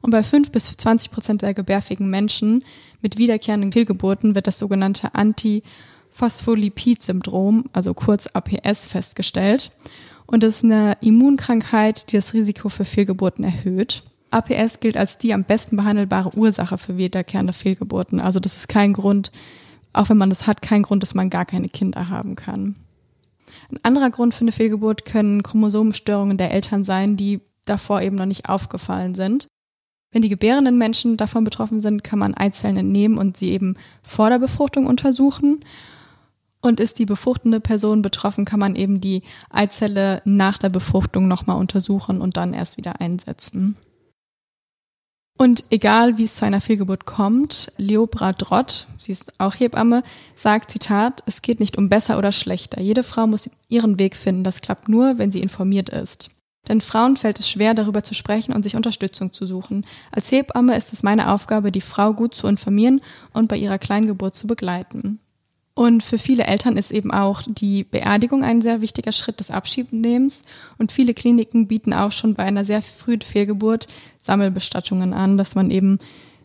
Und 0.00 0.12
bei 0.12 0.22
5 0.22 0.52
bis 0.52 0.76
20 0.76 1.11
Prozent 1.11 1.42
der 1.42 1.54
gebärfähigen 1.54 2.08
Menschen 2.08 2.64
mit 3.02 3.18
wiederkehrenden 3.18 3.72
Fehlgeburten 3.72 4.34
wird 4.34 4.46
das 4.46 4.58
sogenannte 4.58 5.14
Antiphospholipid-Syndrom, 5.14 7.64
also 7.72 7.92
kurz 7.94 8.26
APS, 8.28 8.87
festgestellt. 8.87 9.72
Und 10.26 10.42
das 10.42 10.58
ist 10.58 10.64
eine 10.64 10.96
Immunkrankheit, 11.00 12.12
die 12.12 12.16
das 12.16 12.34
Risiko 12.34 12.68
für 12.68 12.84
Fehlgeburten 12.84 13.44
erhöht. 13.44 14.02
APS 14.30 14.80
gilt 14.80 14.96
als 14.96 15.18
die 15.18 15.32
am 15.32 15.44
besten 15.44 15.76
behandelbare 15.76 16.37
Ursache 16.37 16.78
für 16.78 16.98
wiederkehrende 16.98 17.52
Fehlgeburten. 17.52 18.20
Also 18.20 18.40
das 18.40 18.54
ist 18.54 18.68
kein 18.68 18.92
Grund, 18.92 19.32
auch 19.92 20.11
wenn 20.11 20.18
man 20.18 20.28
das 20.28 20.46
hat, 20.46 20.62
kein 20.62 20.82
Grund, 20.82 21.02
dass 21.02 21.14
man 21.14 21.30
gar 21.30 21.46
keine 21.46 21.68
Kinder 21.68 22.11
haben 22.11 22.37
kann. 22.37 22.76
Ein 23.70 23.78
anderer 23.82 24.11
Grund 24.11 24.34
für 24.34 24.42
eine 24.42 24.52
Fehlgeburt 24.52 25.06
können 25.06 25.42
Chromosomenstörungen 25.42 26.37
der 26.37 26.52
Eltern 26.52 26.84
sein, 26.84 27.16
die 27.16 27.40
davor 27.64 28.02
eben 28.02 28.16
noch 28.16 28.26
nicht 28.26 28.48
aufgefallen 28.48 29.14
sind. 29.14 29.48
Wenn 30.11 30.23
die 30.23 30.29
gebärenden 30.29 30.79
Menschen 30.79 31.16
davon 31.16 31.44
betroffen 31.44 31.81
sind, 31.81 32.03
kann 32.03 32.18
man 32.18 32.35
Eizellen 32.35 32.79
entnehmen 32.79 33.18
und 33.18 33.37
sie 33.37 33.51
eben 33.51 33.77
vor 34.03 34.31
der 34.31 34.38
Befruchtung 34.38 34.87
untersuchen. 34.87 35.64
Und 36.61 36.81
ist 36.81 36.99
die 36.99 37.07
befruchtende 37.07 37.61
Person 37.61 38.03
betroffen, 38.03 38.44
kann 38.44 38.59
man 38.59 38.75
eben 38.75 39.01
die 39.01 39.23
Eizelle 39.49 40.23
nach 40.25 40.59
der 40.59 40.71
Befruchtung 40.71 41.29
nochmal 41.29 41.57
untersuchen 41.57 42.21
und 42.21 42.37
dann 42.37 42.53
erst 42.53 42.79
wieder 42.79 43.01
einsetzen. 43.01 43.77
Und 45.37 45.64
egal, 45.71 46.18
wie 46.18 46.25
es 46.25 46.35
zu 46.35 46.44
einer 46.44 46.61
Fehlgeburt 46.61 47.05
kommt, 47.05 47.73
Leobra 47.77 48.33
Drott, 48.33 48.88
sie 48.99 49.12
ist 49.12 49.38
auch 49.38 49.55
Hebamme, 49.55 50.03
sagt, 50.35 50.73
Zitat, 50.73 51.23
es 51.27 51.42
geht 51.42 51.61
nicht 51.61 51.79
um 51.79 51.88
besser 51.88 52.18
oder 52.18 52.33
schlechter. 52.33 52.81
Jede 52.81 53.05
Frau 53.05 53.29
muss 53.29 53.49
ihren 53.68 54.01
Weg 54.01 54.16
finden. 54.16 54.42
Das 54.42 54.61
klappt 54.61 54.88
nur, 54.88 55.16
wenn 55.18 55.31
sie 55.31 55.40
informiert 55.40 55.90
ist. 55.90 56.31
Denn 56.66 56.81
Frauen 56.81 57.16
fällt 57.16 57.38
es 57.38 57.49
schwer, 57.49 57.75
darüber 57.75 58.03
zu 58.03 58.14
sprechen 58.14 58.53
und 58.53 58.62
sich 58.62 58.77
Unterstützung 58.77 59.33
zu 59.33 59.47
suchen. 59.47 59.87
Als 60.11 60.31
Hebamme 60.31 60.77
ist 60.77 60.92
es 60.92 61.03
meine 61.03 61.33
Aufgabe, 61.33 61.73
die 61.73 61.81
Frau 61.81 62.12
gut 62.12 62.35
zu 62.35 62.47
informieren 62.47 63.01
und 63.33 63.49
bei 63.49 63.57
ihrer 63.57 63.79
Kleingeburt 63.79 64.35
zu 64.35 64.47
begleiten. 64.47 65.21
Und 65.79 66.03
für 66.03 66.18
viele 66.18 66.44
Eltern 66.44 66.77
ist 66.77 66.90
eben 66.90 67.12
auch 67.12 67.42
die 67.47 67.85
Beerdigung 67.85 68.42
ein 68.42 68.61
sehr 68.61 68.81
wichtiger 68.81 69.12
Schritt 69.12 69.38
des 69.38 69.53
Abschiednehmens. 69.53 70.42
Und 70.77 70.90
viele 70.90 71.14
Kliniken 71.14 71.68
bieten 71.68 71.92
auch 71.92 72.11
schon 72.11 72.35
bei 72.35 72.42
einer 72.42 72.64
sehr 72.64 72.83
frühen 72.83 73.21
Fehlgeburt 73.21 73.87
Sammelbestattungen 74.18 75.12
an, 75.12 75.38
dass 75.38 75.55
man 75.55 75.71
eben 75.71 76.01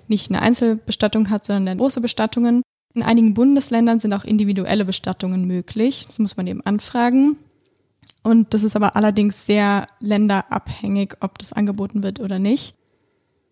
nicht 0.08 0.30
eine 0.30 0.44
Einzelbestattung 0.44 1.32
hat, 1.32 1.46
sondern 1.46 1.80
große 1.80 2.00
Bestattungen. 2.00 2.62
In 2.94 3.02
einigen 3.02 3.34
Bundesländern 3.34 4.00
sind 4.00 4.14
auch 4.14 4.24
individuelle 4.24 4.86
Bestattungen 4.86 5.48
möglich. 5.48 6.06
Das 6.06 6.20
muss 6.20 6.38
man 6.38 6.46
eben 6.46 6.64
anfragen. 6.64 7.38
Und 8.24 8.54
das 8.54 8.64
ist 8.64 8.76
aber 8.76 8.96
allerdings 8.96 9.46
sehr 9.46 9.88
länderabhängig, 10.00 11.16
ob 11.20 11.38
das 11.38 11.54
angeboten 11.54 12.04
wird 12.04 12.20
oder 12.20 12.40
nicht. 12.40 12.76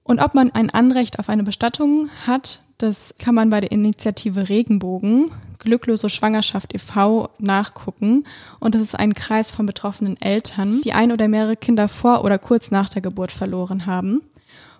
Und 0.03 0.19
ob 0.19 0.33
man 0.33 0.51
ein 0.51 0.69
Anrecht 0.69 1.19
auf 1.19 1.29
eine 1.29 1.43
Bestattung 1.43 2.09
hat, 2.25 2.61
das 2.77 3.15
kann 3.19 3.35
man 3.35 3.49
bei 3.49 3.61
der 3.61 3.71
Initiative 3.71 4.49
Regenbogen, 4.49 5.31
Glücklose 5.59 6.09
Schwangerschaft 6.09 6.73
e.V. 6.73 7.29
nachgucken. 7.37 8.25
Und 8.59 8.73
das 8.73 8.81
ist 8.81 8.97
ein 8.97 9.13
Kreis 9.13 9.51
von 9.51 9.67
betroffenen 9.67 10.19
Eltern, 10.19 10.81
die 10.81 10.93
ein 10.93 11.11
oder 11.11 11.27
mehrere 11.27 11.55
Kinder 11.55 11.87
vor 11.87 12.23
oder 12.23 12.39
kurz 12.39 12.71
nach 12.71 12.89
der 12.89 13.03
Geburt 13.03 13.31
verloren 13.31 13.85
haben. 13.85 14.23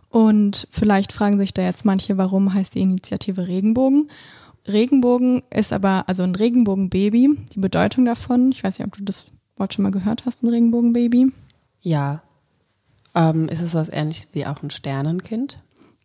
Und 0.10 0.67
vielleicht 0.71 1.13
fragen 1.13 1.38
sich 1.38 1.54
da 1.54 1.62
jetzt 1.62 1.86
manche, 1.86 2.17
warum 2.17 2.54
heißt 2.54 2.73
die 2.73 2.82
Initiative 2.82 3.47
Regenbogen? 3.47 4.10
Regenbogen 4.67 5.43
ist 5.51 5.71
aber, 5.71 6.06
also 6.08 6.23
ein 6.23 6.36
Regenbogenbaby, 6.36 7.38
die 7.54 7.60
Bedeutung 7.60 8.06
davon, 8.06 8.51
ich 8.51 8.63
weiß 8.63 8.80
nicht, 8.80 8.88
ob 8.88 8.97
du 8.97 9.04
das 9.04 9.27
Wort 9.62 9.74
schon 9.74 9.84
mal 9.84 9.91
gehört 9.91 10.26
hast, 10.26 10.43
ein 10.43 10.50
Regenbogenbaby. 10.50 11.32
Ja. 11.82 12.21
Ähm, 13.15 13.47
ist 13.47 13.62
es 13.62 13.76
was 13.76 13.89
ähnliches 13.89 14.28
wie 14.34 14.45
auch 14.45 14.62
ein 14.62 14.69
Sternenkind? 14.69 15.60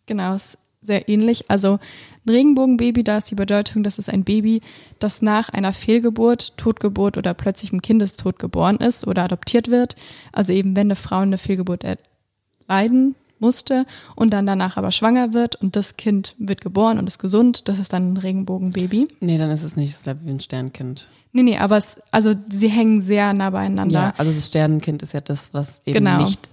Genau, 0.05 0.33
es 0.33 0.57
sehr 0.81 1.09
ähnlich. 1.09 1.49
Also 1.49 1.79
ein 2.25 2.29
Regenbogenbaby, 2.29 3.03
da 3.03 3.17
ist 3.17 3.29
die 3.29 3.35
Bedeutung, 3.35 3.83
dass 3.83 3.97
es 3.97 4.09
ein 4.09 4.23
Baby, 4.23 4.61
das 4.99 5.21
nach 5.21 5.49
einer 5.49 5.73
Fehlgeburt, 5.73 6.55
Totgeburt 6.57 7.17
oder 7.17 7.33
plötzlichem 7.33 7.81
Kindestod 7.81 8.39
geboren 8.39 8.77
ist 8.77 9.05
oder 9.05 9.23
adoptiert 9.23 9.69
wird. 9.69 9.95
Also 10.31 10.53
eben, 10.53 10.75
wenn 10.75 10.87
eine 10.87 10.95
Frau 10.95 11.17
eine 11.17 11.37
Fehlgeburt 11.37 11.83
erleiden 11.83 13.15
musste 13.39 13.85
und 14.15 14.31
dann 14.31 14.45
danach 14.45 14.77
aber 14.77 14.91
schwanger 14.91 15.33
wird 15.33 15.55
und 15.55 15.75
das 15.75 15.97
Kind 15.97 16.35
wird 16.37 16.61
geboren 16.61 16.97
und 16.99 17.07
ist 17.07 17.19
gesund, 17.19 17.67
das 17.67 17.79
ist 17.79 17.93
dann 17.93 18.13
ein 18.13 18.17
Regenbogenbaby. 18.17 19.07
Nee, 19.19 19.37
dann 19.37 19.51
ist 19.51 19.63
es 19.63 19.75
nicht 19.75 19.95
so 19.95 20.11
wie 20.23 20.29
ein 20.29 20.39
Sternkind. 20.39 21.09
Nee, 21.33 21.43
nee, 21.43 21.57
aber 21.57 21.77
es, 21.77 21.97
also 22.11 22.33
sie 22.49 22.69
hängen 22.69 23.01
sehr 23.01 23.33
nah 23.33 23.49
beieinander. 23.49 23.99
Ja, 23.99 24.13
also 24.17 24.31
das 24.31 24.47
Sternenkind 24.47 25.03
ist 25.03 25.13
ja 25.13 25.21
das, 25.21 25.53
was 25.53 25.81
eben 25.85 25.95
Genau. 26.05 26.21
nicht 26.21 26.49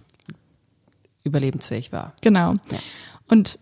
überlebensfähig 1.22 1.92
war. 1.92 2.12
Genau. 2.20 2.52
Ja. 2.70 2.78
Und 3.28 3.58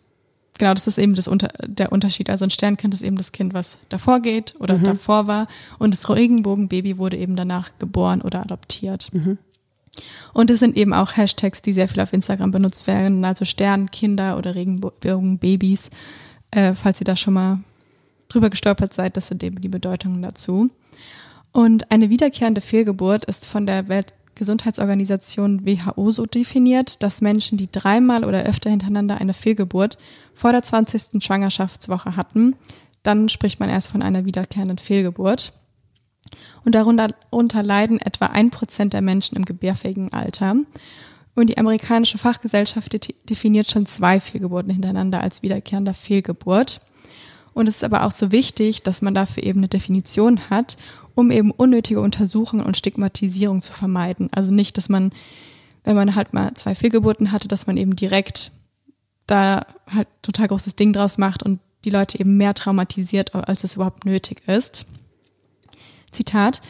genau, 0.58 0.74
das 0.74 0.86
ist 0.86 0.98
eben 0.98 1.14
das 1.14 1.28
Unter 1.28 1.48
der 1.64 1.92
Unterschied. 1.92 2.28
Also 2.28 2.44
ein 2.44 2.50
Sternkind 2.50 2.94
ist 2.94 3.02
eben 3.02 3.16
das 3.16 3.30
Kind, 3.32 3.54
was 3.54 3.78
davor 3.88 4.20
geht 4.20 4.54
oder 4.58 4.78
Mhm. 4.78 4.84
davor 4.84 5.26
war. 5.26 5.46
Und 5.78 5.94
das 5.94 6.08
Regenbogenbaby 6.08 6.98
wurde 6.98 7.16
eben 7.16 7.36
danach 7.36 7.70
geboren 7.78 8.20
oder 8.22 8.40
adoptiert. 8.40 9.08
Mhm. 9.12 9.38
Und 10.32 10.50
es 10.50 10.60
sind 10.60 10.76
eben 10.76 10.94
auch 10.94 11.16
Hashtags, 11.16 11.62
die 11.62 11.72
sehr 11.72 11.88
viel 11.88 12.00
auf 12.00 12.12
Instagram 12.12 12.50
benutzt 12.50 12.86
werden, 12.86 13.24
also 13.24 13.44
Sternkinder 13.44 14.38
oder 14.38 14.54
Regenbogenbabys. 14.54 15.90
Äh, 16.50 16.74
falls 16.74 17.00
ihr 17.00 17.04
da 17.04 17.16
schon 17.16 17.34
mal 17.34 17.60
drüber 18.28 18.50
gestolpert 18.50 18.94
seid, 18.94 19.16
das 19.16 19.28
sind 19.28 19.42
eben 19.42 19.60
die 19.60 19.68
Bedeutungen 19.68 20.22
dazu. 20.22 20.70
Und 21.52 21.90
eine 21.90 22.08
wiederkehrende 22.08 22.62
Fehlgeburt 22.62 23.26
ist 23.26 23.46
von 23.46 23.66
der 23.66 23.88
Weltgesundheitsorganisation 23.88 25.66
WHO 25.66 26.10
so 26.10 26.24
definiert, 26.24 27.02
dass 27.02 27.20
Menschen, 27.20 27.58
die 27.58 27.70
dreimal 27.70 28.24
oder 28.24 28.44
öfter 28.44 28.70
hintereinander 28.70 29.20
eine 29.20 29.34
Fehlgeburt 29.34 29.98
vor 30.32 30.52
der 30.52 30.62
20. 30.62 31.22
Schwangerschaftswoche 31.22 32.16
hatten, 32.16 32.56
dann 33.02 33.28
spricht 33.28 33.60
man 33.60 33.68
erst 33.68 33.88
von 33.88 34.02
einer 34.02 34.24
wiederkehrenden 34.24 34.78
Fehlgeburt. 34.78 35.52
Und 36.64 36.74
darunter, 36.74 37.62
leiden 37.62 38.00
etwa 38.00 38.26
ein 38.26 38.50
Prozent 38.50 38.92
der 38.92 39.02
Menschen 39.02 39.36
im 39.36 39.44
gebärfähigen 39.44 40.12
Alter. 40.12 40.56
Und 41.34 41.48
die 41.48 41.58
amerikanische 41.58 42.18
Fachgesellschaft 42.18 42.92
de 42.92 43.00
definiert 43.28 43.70
schon 43.70 43.86
zwei 43.86 44.20
Fehlgeburten 44.20 44.72
hintereinander 44.72 45.20
als 45.22 45.42
wiederkehrender 45.42 45.94
Fehlgeburt. 45.94 46.80
Und 47.54 47.68
es 47.68 47.76
ist 47.76 47.84
aber 47.84 48.04
auch 48.04 48.12
so 48.12 48.32
wichtig, 48.32 48.82
dass 48.82 49.02
man 49.02 49.14
dafür 49.14 49.42
eben 49.42 49.60
eine 49.60 49.68
Definition 49.68 50.50
hat, 50.50 50.76
um 51.14 51.30
eben 51.30 51.50
unnötige 51.50 52.00
Untersuchungen 52.00 52.64
und 52.64 52.76
Stigmatisierung 52.76 53.60
zu 53.60 53.72
vermeiden. 53.72 54.28
Also 54.32 54.52
nicht, 54.52 54.78
dass 54.78 54.88
man, 54.88 55.10
wenn 55.84 55.96
man 55.96 56.14
halt 56.14 56.32
mal 56.32 56.54
zwei 56.54 56.74
Fehlgeburten 56.74 57.32
hatte, 57.32 57.48
dass 57.48 57.66
man 57.66 57.76
eben 57.76 57.96
direkt 57.96 58.52
da 59.26 59.66
halt 59.92 60.08
total 60.22 60.48
großes 60.48 60.76
Ding 60.76 60.92
draus 60.92 61.18
macht 61.18 61.42
und 61.42 61.60
die 61.84 61.90
Leute 61.90 62.18
eben 62.18 62.36
mehr 62.36 62.54
traumatisiert, 62.54 63.34
als 63.34 63.64
es 63.64 63.74
überhaupt 63.74 64.04
nötig 64.04 64.42
ist. 64.46 64.86
Zitat. 66.12 66.62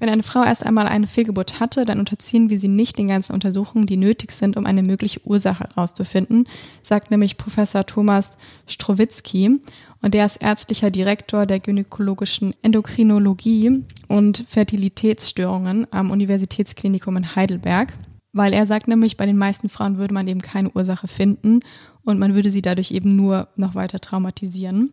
Wenn 0.00 0.08
eine 0.08 0.22
Frau 0.22 0.42
erst 0.42 0.64
einmal 0.64 0.88
eine 0.88 1.06
Fehlgeburt 1.06 1.60
hatte, 1.60 1.84
dann 1.84 1.98
unterziehen 1.98 2.48
wir 2.48 2.58
sie 2.58 2.68
nicht 2.68 2.96
den 2.96 3.08
ganzen 3.08 3.34
Untersuchungen, 3.34 3.84
die 3.84 3.98
nötig 3.98 4.32
sind, 4.32 4.56
um 4.56 4.64
eine 4.64 4.82
mögliche 4.82 5.20
Ursache 5.26 5.64
herauszufinden, 5.64 6.48
sagt 6.82 7.10
nämlich 7.10 7.36
Professor 7.36 7.84
Thomas 7.84 8.38
Strowitzki. 8.66 9.60
Und 10.00 10.14
der 10.14 10.24
ist 10.24 10.36
ärztlicher 10.36 10.90
Direktor 10.90 11.44
der 11.44 11.60
gynäkologischen 11.60 12.54
Endokrinologie 12.62 13.84
und 14.08 14.38
Fertilitätsstörungen 14.48 15.86
am 15.90 16.10
Universitätsklinikum 16.10 17.18
in 17.18 17.36
Heidelberg. 17.36 17.92
Weil 18.32 18.54
er 18.54 18.64
sagt 18.64 18.88
nämlich, 18.88 19.18
bei 19.18 19.26
den 19.26 19.36
meisten 19.36 19.68
Frauen 19.68 19.98
würde 19.98 20.14
man 20.14 20.28
eben 20.28 20.40
keine 20.40 20.70
Ursache 20.70 21.08
finden 21.08 21.60
und 22.04 22.18
man 22.18 22.34
würde 22.34 22.50
sie 22.50 22.62
dadurch 22.62 22.92
eben 22.92 23.16
nur 23.16 23.48
noch 23.56 23.74
weiter 23.74 23.98
traumatisieren. 23.98 24.92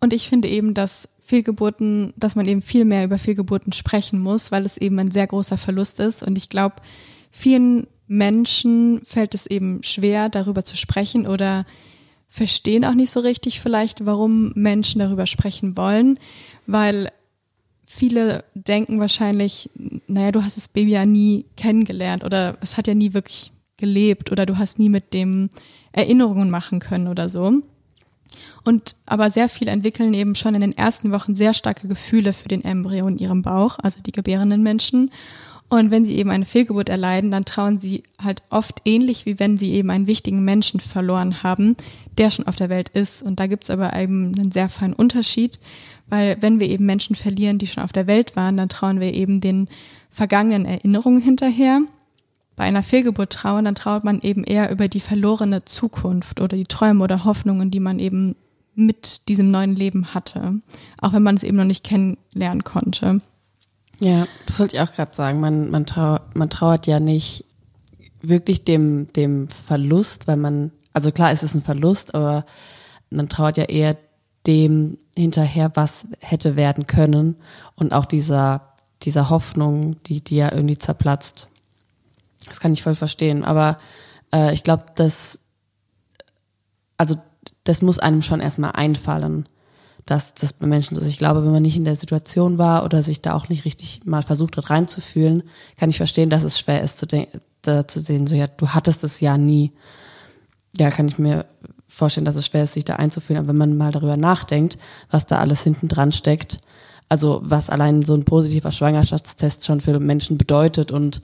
Und 0.00 0.12
ich 0.12 0.28
finde 0.28 0.48
eben, 0.48 0.74
dass 0.74 1.08
Fehlgeburten, 1.24 2.12
dass 2.16 2.36
man 2.36 2.46
eben 2.46 2.60
viel 2.60 2.84
mehr 2.84 3.04
über 3.04 3.18
Fehlgeburten 3.18 3.72
sprechen 3.72 4.20
muss, 4.20 4.52
weil 4.52 4.66
es 4.66 4.76
eben 4.76 4.98
ein 4.98 5.10
sehr 5.10 5.26
großer 5.26 5.56
Verlust 5.56 5.98
ist. 5.98 6.22
Und 6.22 6.36
ich 6.36 6.50
glaube, 6.50 6.76
vielen 7.30 7.86
Menschen 8.06 9.00
fällt 9.06 9.34
es 9.34 9.46
eben 9.46 9.82
schwer, 9.82 10.28
darüber 10.28 10.64
zu 10.64 10.76
sprechen 10.76 11.26
oder 11.26 11.64
verstehen 12.28 12.84
auch 12.84 12.94
nicht 12.94 13.10
so 13.10 13.20
richtig 13.20 13.60
vielleicht, 13.60 14.04
warum 14.04 14.52
Menschen 14.54 14.98
darüber 14.98 15.24
sprechen 15.26 15.76
wollen, 15.76 16.18
weil 16.66 17.10
viele 17.86 18.44
denken 18.54 19.00
wahrscheinlich, 19.00 19.70
naja, 20.06 20.32
du 20.32 20.42
hast 20.42 20.56
das 20.56 20.68
Baby 20.68 20.90
ja 20.90 21.06
nie 21.06 21.46
kennengelernt 21.56 22.24
oder 22.24 22.58
es 22.60 22.76
hat 22.76 22.86
ja 22.86 22.94
nie 22.94 23.14
wirklich 23.14 23.52
gelebt 23.76 24.30
oder 24.30 24.46
du 24.46 24.58
hast 24.58 24.78
nie 24.78 24.88
mit 24.88 25.14
dem 25.14 25.48
Erinnerungen 25.92 26.50
machen 26.50 26.80
können 26.80 27.08
oder 27.08 27.28
so. 27.28 27.62
Und 28.64 28.96
aber 29.06 29.30
sehr 29.30 29.48
viele 29.48 29.70
entwickeln 29.70 30.14
eben 30.14 30.34
schon 30.34 30.54
in 30.54 30.60
den 30.60 30.76
ersten 30.76 31.12
Wochen 31.12 31.36
sehr 31.36 31.52
starke 31.52 31.86
Gefühle 31.86 32.32
für 32.32 32.48
den 32.48 32.64
Embryo 32.64 33.06
in 33.06 33.18
ihrem 33.18 33.42
Bauch, 33.42 33.78
also 33.82 34.00
die 34.00 34.12
gebärenden 34.12 34.62
Menschen. 34.62 35.10
Und 35.68 35.90
wenn 35.90 36.04
sie 36.04 36.16
eben 36.16 36.30
eine 36.30 36.44
Fehlgeburt 36.44 36.88
erleiden, 36.88 37.30
dann 37.30 37.44
trauen 37.44 37.78
sie 37.78 38.04
halt 38.22 38.42
oft 38.50 38.82
ähnlich, 38.84 39.26
wie 39.26 39.38
wenn 39.38 39.58
sie 39.58 39.72
eben 39.72 39.90
einen 39.90 40.06
wichtigen 40.06 40.44
Menschen 40.44 40.78
verloren 40.78 41.42
haben, 41.42 41.76
der 42.18 42.30
schon 42.30 42.46
auf 42.46 42.56
der 42.56 42.68
Welt 42.68 42.90
ist. 42.90 43.22
Und 43.22 43.40
da 43.40 43.46
gibt's 43.46 43.70
aber 43.70 43.94
eben 43.98 44.34
einen 44.34 44.52
sehr 44.52 44.68
feinen 44.68 44.94
Unterschied, 44.94 45.58
weil 46.08 46.36
wenn 46.40 46.60
wir 46.60 46.68
eben 46.68 46.86
Menschen 46.86 47.16
verlieren, 47.16 47.58
die 47.58 47.66
schon 47.66 47.82
auf 47.82 47.92
der 47.92 48.06
Welt 48.06 48.36
waren, 48.36 48.56
dann 48.56 48.68
trauen 48.68 49.00
wir 49.00 49.14
eben 49.14 49.40
den 49.40 49.68
vergangenen 50.10 50.64
Erinnerungen 50.64 51.20
hinterher. 51.20 51.80
Bei 52.56 52.64
einer 52.64 52.82
Fehlgeburt 52.82 53.32
trauern, 53.32 53.64
dann 53.64 53.74
trauert 53.74 54.04
man 54.04 54.20
eben 54.20 54.44
eher 54.44 54.70
über 54.70 54.88
die 54.88 55.00
verlorene 55.00 55.64
Zukunft 55.64 56.40
oder 56.40 56.56
die 56.56 56.64
Träume 56.64 57.02
oder 57.02 57.24
Hoffnungen, 57.24 57.70
die 57.70 57.80
man 57.80 57.98
eben 57.98 58.36
mit 58.74 59.28
diesem 59.28 59.50
neuen 59.50 59.74
Leben 59.74 60.14
hatte, 60.14 60.54
auch 61.00 61.12
wenn 61.12 61.22
man 61.22 61.36
es 61.36 61.42
eben 61.42 61.56
noch 61.56 61.64
nicht 61.64 61.84
kennenlernen 61.84 62.64
konnte. 62.64 63.20
Ja, 64.00 64.26
das 64.46 64.58
wollte 64.58 64.76
ich 64.76 64.82
auch 64.82 64.92
gerade 64.92 65.14
sagen. 65.14 65.40
Man, 65.40 65.70
man, 65.70 65.86
trau 65.86 66.18
man 66.34 66.50
trauert 66.50 66.86
ja 66.86 67.00
nicht 67.00 67.44
wirklich 68.20 68.64
dem, 68.64 69.08
dem 69.14 69.48
Verlust, 69.48 70.26
weil 70.26 70.36
man, 70.36 70.72
also 70.92 71.12
klar, 71.12 71.30
es 71.30 71.42
ist 71.42 71.54
ein 71.54 71.62
Verlust, 71.62 72.14
aber 72.14 72.44
man 73.10 73.28
trauert 73.28 73.56
ja 73.56 73.64
eher 73.64 73.96
dem 74.46 74.98
hinterher, 75.16 75.72
was 75.74 76.08
hätte 76.20 76.56
werden 76.56 76.86
können 76.86 77.36
und 77.76 77.92
auch 77.92 78.04
dieser, 78.04 78.74
dieser 79.02 79.30
Hoffnung, 79.30 80.02
die, 80.04 80.22
die 80.22 80.36
ja 80.36 80.52
irgendwie 80.52 80.78
zerplatzt. 80.78 81.48
Das 82.46 82.60
kann 82.60 82.72
ich 82.72 82.82
voll 82.82 82.94
verstehen, 82.94 83.44
aber 83.44 83.78
äh, 84.32 84.52
ich 84.52 84.62
glaube, 84.62 84.84
dass, 84.94 85.38
also 86.98 87.16
das 87.64 87.82
muss 87.82 87.98
einem 87.98 88.22
schon 88.22 88.40
erstmal 88.40 88.72
einfallen, 88.72 89.48
dass 90.06 90.34
das 90.34 90.52
bei 90.52 90.66
Menschen 90.66 90.94
so 90.94 91.00
ist. 91.00 91.06
Ich 91.06 91.18
glaube, 91.18 91.44
wenn 91.44 91.52
man 91.52 91.62
nicht 91.62 91.76
in 91.76 91.84
der 91.84 91.96
Situation 91.96 92.58
war 92.58 92.84
oder 92.84 93.02
sich 93.02 93.22
da 93.22 93.34
auch 93.34 93.48
nicht 93.48 93.64
richtig 93.64 94.00
mal 94.04 94.22
versucht 94.22 94.56
hat 94.56 94.68
reinzufühlen, 94.68 95.42
kann 95.78 95.88
ich 95.88 95.96
verstehen, 95.96 96.28
dass 96.28 96.42
es 96.42 96.58
schwer 96.58 96.82
ist 96.82 96.98
zu, 96.98 97.06
zu 97.06 98.00
sehen, 98.00 98.26
so 98.26 98.34
ja, 98.34 98.46
du 98.46 98.68
hattest 98.68 99.02
es 99.04 99.20
ja 99.20 99.38
nie. 99.38 99.72
Ja, 100.76 100.90
kann 100.90 101.06
ich 101.06 101.18
mir 101.18 101.46
vorstellen, 101.88 102.24
dass 102.24 102.36
es 102.36 102.46
schwer 102.46 102.64
ist, 102.64 102.74
sich 102.74 102.84
da 102.84 102.96
einzufühlen. 102.96 103.38
Aber 103.38 103.48
wenn 103.48 103.56
man 103.56 103.76
mal 103.76 103.92
darüber 103.92 104.16
nachdenkt, 104.16 104.76
was 105.10 105.26
da 105.26 105.38
alles 105.38 105.62
hinten 105.62 105.88
dran 105.88 106.12
steckt, 106.12 106.58
also 107.08 107.40
was 107.44 107.70
allein 107.70 108.02
so 108.02 108.14
ein 108.14 108.24
positiver 108.24 108.72
Schwangerschaftstest 108.72 109.64
schon 109.64 109.80
für 109.80 109.98
Menschen 110.00 110.36
bedeutet 110.36 110.90
und 110.90 111.22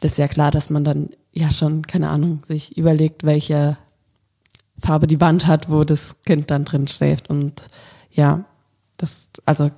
das 0.00 0.12
ist 0.12 0.18
ja 0.18 0.28
klar, 0.28 0.50
dass 0.50 0.70
man 0.70 0.84
dann 0.84 1.10
ja 1.32 1.50
schon, 1.50 1.82
keine 1.82 2.10
Ahnung, 2.10 2.42
sich 2.48 2.76
überlegt, 2.76 3.24
welche 3.24 3.78
Farbe 4.78 5.06
die 5.06 5.20
Wand 5.20 5.46
hat, 5.46 5.70
wo 5.70 5.84
das 5.84 6.16
Kind 6.24 6.50
dann 6.50 6.64
drin 6.64 6.86
schläft. 6.86 7.30
Und 7.30 7.62
ja, 8.10 8.44
das, 8.96 9.28
also, 9.44 9.70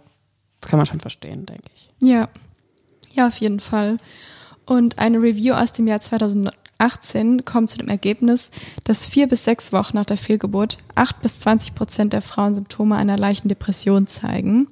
das 0.60 0.70
kann 0.70 0.78
man 0.78 0.86
schon 0.86 1.00
verstehen, 1.00 1.46
denke 1.46 1.70
ich. 1.72 1.90
Ja. 2.00 2.28
Ja, 3.10 3.28
auf 3.28 3.38
jeden 3.38 3.60
Fall. 3.60 3.96
Und 4.66 4.98
eine 4.98 5.18
Review 5.18 5.54
aus 5.54 5.72
dem 5.72 5.86
Jahr 5.86 6.00
2018 6.00 7.44
kommt 7.44 7.70
zu 7.70 7.78
dem 7.78 7.88
Ergebnis, 7.88 8.50
dass 8.84 9.06
vier 9.06 9.28
bis 9.28 9.44
sechs 9.44 9.72
Wochen 9.72 9.96
nach 9.96 10.04
der 10.04 10.18
Fehlgeburt 10.18 10.78
acht 10.94 11.22
bis 11.22 11.40
20 11.40 11.74
Prozent 11.74 12.12
der 12.12 12.22
Frauen 12.22 12.54
Symptome 12.54 12.96
einer 12.96 13.16
leichten 13.16 13.48
Depression 13.48 14.06
zeigen. 14.06 14.68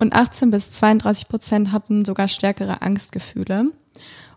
Und 0.00 0.12
18 0.12 0.50
bis 0.50 0.70
32 0.72 1.28
Prozent 1.28 1.72
hatten 1.72 2.04
sogar 2.04 2.28
stärkere 2.28 2.82
Angstgefühle. 2.82 3.70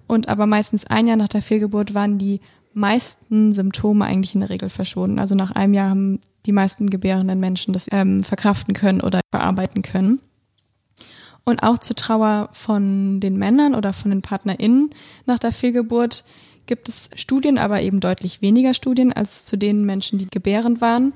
Und 0.08 0.30
aber 0.30 0.46
meistens 0.46 0.86
ein 0.86 1.08
Jahr 1.08 1.18
nach 1.18 1.30
der 1.30 1.42
Fehlgeburt 1.42 1.94
waren 1.94 2.18
die 2.18 2.42
meisten 2.74 3.54
Symptome 3.54 4.06
eigentlich 4.06 4.34
in 4.34 4.42
der 4.42 4.50
Regel 4.50 4.70
verschwunden. 4.70 5.20
Also 5.20 5.36
nach 5.36 5.52
einem 5.52 5.74
Jahr 5.74 5.90
haben 5.90 6.20
die 6.46 6.52
meisten 6.52 6.90
gebärenden 6.90 7.40
Menschen 7.40 7.74
das 7.74 7.88
ähm, 7.92 8.24
verkraften 8.24 8.74
können 8.74 9.02
oder 9.02 9.22
verarbeiten 9.32 9.82
können. 9.82 10.20
Und 11.44 11.64
auch 11.64 11.80
zur 11.80 11.96
Trauer 11.96 12.50
von 12.52 13.20
den 13.20 13.38
Männern 13.38 13.76
oder 13.76 13.94
von 13.94 14.12
den 14.12 14.22
PartnerInnen 14.22 14.92
nach 15.26 15.40
der 15.40 15.52
Fehlgeburt 15.52 16.24
gibt 16.68 16.88
es 16.88 17.10
Studien, 17.16 17.58
aber 17.58 17.82
eben 17.82 18.00
deutlich 18.00 18.42
weniger 18.42 18.74
Studien 18.74 19.12
als 19.12 19.46
zu 19.46 19.58
den 19.58 19.84
Menschen, 19.84 20.20
die 20.20 20.28
gebärend 20.28 20.82
waren. 20.82 21.14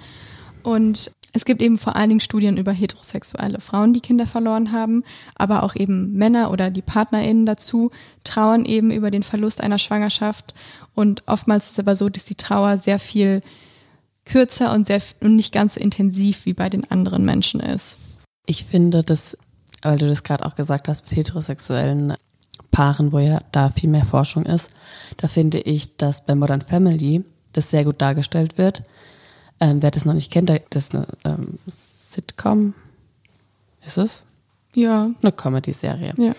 Und 0.64 1.12
es 1.36 1.44
gibt 1.44 1.62
eben 1.62 1.78
vor 1.78 1.98
allen 1.98 2.10
Dingen 2.10 2.22
Studien 2.22 2.56
über 2.56 2.72
heterosexuelle 2.72 3.60
Frauen, 3.60 3.94
die 3.94 4.00
Kinder 4.00 4.26
verloren 4.26 4.72
haben, 4.72 5.04
aber 5.36 5.64
auch 5.64 5.76
eben 5.76 6.14
Männer 6.14 6.50
oder 6.50 6.72
die 6.72 6.82
PartnerInnen 6.82 7.46
dazu 7.46 7.92
trauern 8.24 8.64
eben 8.64 8.90
über 8.90 9.12
den 9.12 9.22
Verlust 9.22 9.60
einer 9.60 9.78
Schwangerschaft. 9.78 10.54
Und 10.94 11.24
oftmals 11.28 11.66
ist 11.66 11.72
es 11.74 11.80
aber 11.80 11.98
so, 11.98 12.08
dass 12.08 12.24
die 12.24 12.36
Trauer 12.36 12.78
sehr 12.78 13.00
viel 13.00 13.42
kürzer 14.24 14.74
und 14.74 14.88
sehr 14.88 15.02
und 15.20 15.36
nicht 15.36 15.52
ganz 15.52 15.76
so 15.76 15.82
intensiv 15.82 16.46
wie 16.46 16.54
bei 16.54 16.70
den 16.70 16.90
anderen 16.90 17.26
Menschen 17.26 17.60
ist. 17.60 17.98
Ich 18.46 18.64
finde, 18.64 19.04
dass, 19.04 19.38
weil 19.82 19.98
du 19.98 20.08
das 20.08 20.24
gerade 20.24 20.46
auch 20.46 20.56
gesagt 20.56 20.88
hast, 20.88 21.04
mit 21.04 21.18
heterosexuellen 21.18 22.14
Paaren, 22.72 23.12
wo 23.12 23.20
ja 23.20 23.42
da 23.52 23.72
viel 23.72 23.90
mehr 23.90 24.06
Forschung 24.06 24.46
ist, 24.46 24.72
da 25.18 25.28
finde 25.28 25.60
ich, 25.60 25.98
dass 25.98 26.26
bei 26.26 26.34
Modern 26.34 26.62
Family 26.62 27.26
das 27.52 27.70
sehr 27.70 27.84
gut 27.84 28.02
dargestellt 28.02 28.58
wird 28.58 28.84
ähm, 29.60 29.82
wer 29.82 29.92
das 29.92 30.06
noch 30.06 30.14
nicht 30.14 30.32
kennt, 30.32 30.50
das 30.50 30.84
ist 30.84 30.96
eine 30.96 31.08
ähm, 31.24 31.60
Sitcom. 31.68 32.74
Ist 33.86 33.98
es? 33.98 34.26
Ja. 34.74 35.10
Eine 35.22 35.32
Comedy-Serie. 35.32 36.14
Ja. 36.18 36.34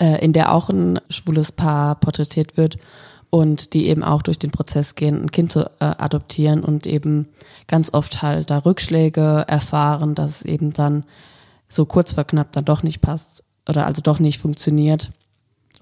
Äh, 0.00 0.24
in 0.24 0.32
der 0.32 0.52
auch 0.52 0.68
ein 0.68 1.00
schwules 1.08 1.52
Paar 1.52 1.94
porträtiert 1.96 2.56
wird 2.56 2.76
und 3.30 3.74
die 3.74 3.88
eben 3.88 4.02
auch 4.02 4.22
durch 4.22 4.38
den 4.38 4.50
Prozess 4.50 4.94
gehen, 4.94 5.22
ein 5.22 5.30
Kind 5.30 5.52
zu 5.52 5.66
äh, 5.80 5.84
adoptieren 5.84 6.62
und 6.62 6.86
eben 6.86 7.28
ganz 7.66 7.92
oft 7.92 8.22
halt 8.22 8.50
da 8.50 8.58
Rückschläge 8.58 9.44
erfahren, 9.46 10.14
dass 10.14 10.36
es 10.36 10.42
eben 10.42 10.72
dann 10.72 11.04
so 11.68 11.84
kurz 11.84 12.12
vor 12.12 12.24
knapp 12.24 12.52
dann 12.52 12.64
doch 12.64 12.82
nicht 12.82 13.00
passt 13.00 13.44
oder 13.68 13.86
also 13.86 14.00
doch 14.00 14.18
nicht 14.18 14.38
funktioniert 14.38 15.10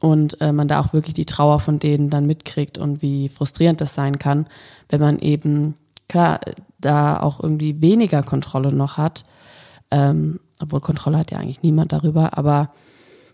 und 0.00 0.40
äh, 0.40 0.52
man 0.52 0.68
da 0.68 0.80
auch 0.80 0.92
wirklich 0.92 1.14
die 1.14 1.26
Trauer 1.26 1.60
von 1.60 1.78
denen 1.78 2.10
dann 2.10 2.26
mitkriegt 2.26 2.78
und 2.78 3.02
wie 3.02 3.28
frustrierend 3.28 3.80
das 3.80 3.94
sein 3.94 4.18
kann, 4.18 4.46
wenn 4.88 5.00
man 5.00 5.18
eben 5.20 5.74
klar 6.08 6.40
da 6.78 7.20
auch 7.20 7.42
irgendwie 7.42 7.80
weniger 7.80 8.22
Kontrolle 8.22 8.72
noch 8.72 8.96
hat, 8.96 9.24
ähm, 9.90 10.40
obwohl 10.60 10.80
Kontrolle 10.80 11.18
hat 11.18 11.30
ja 11.30 11.38
eigentlich 11.38 11.62
niemand 11.62 11.92
darüber, 11.92 12.36
aber 12.38 12.70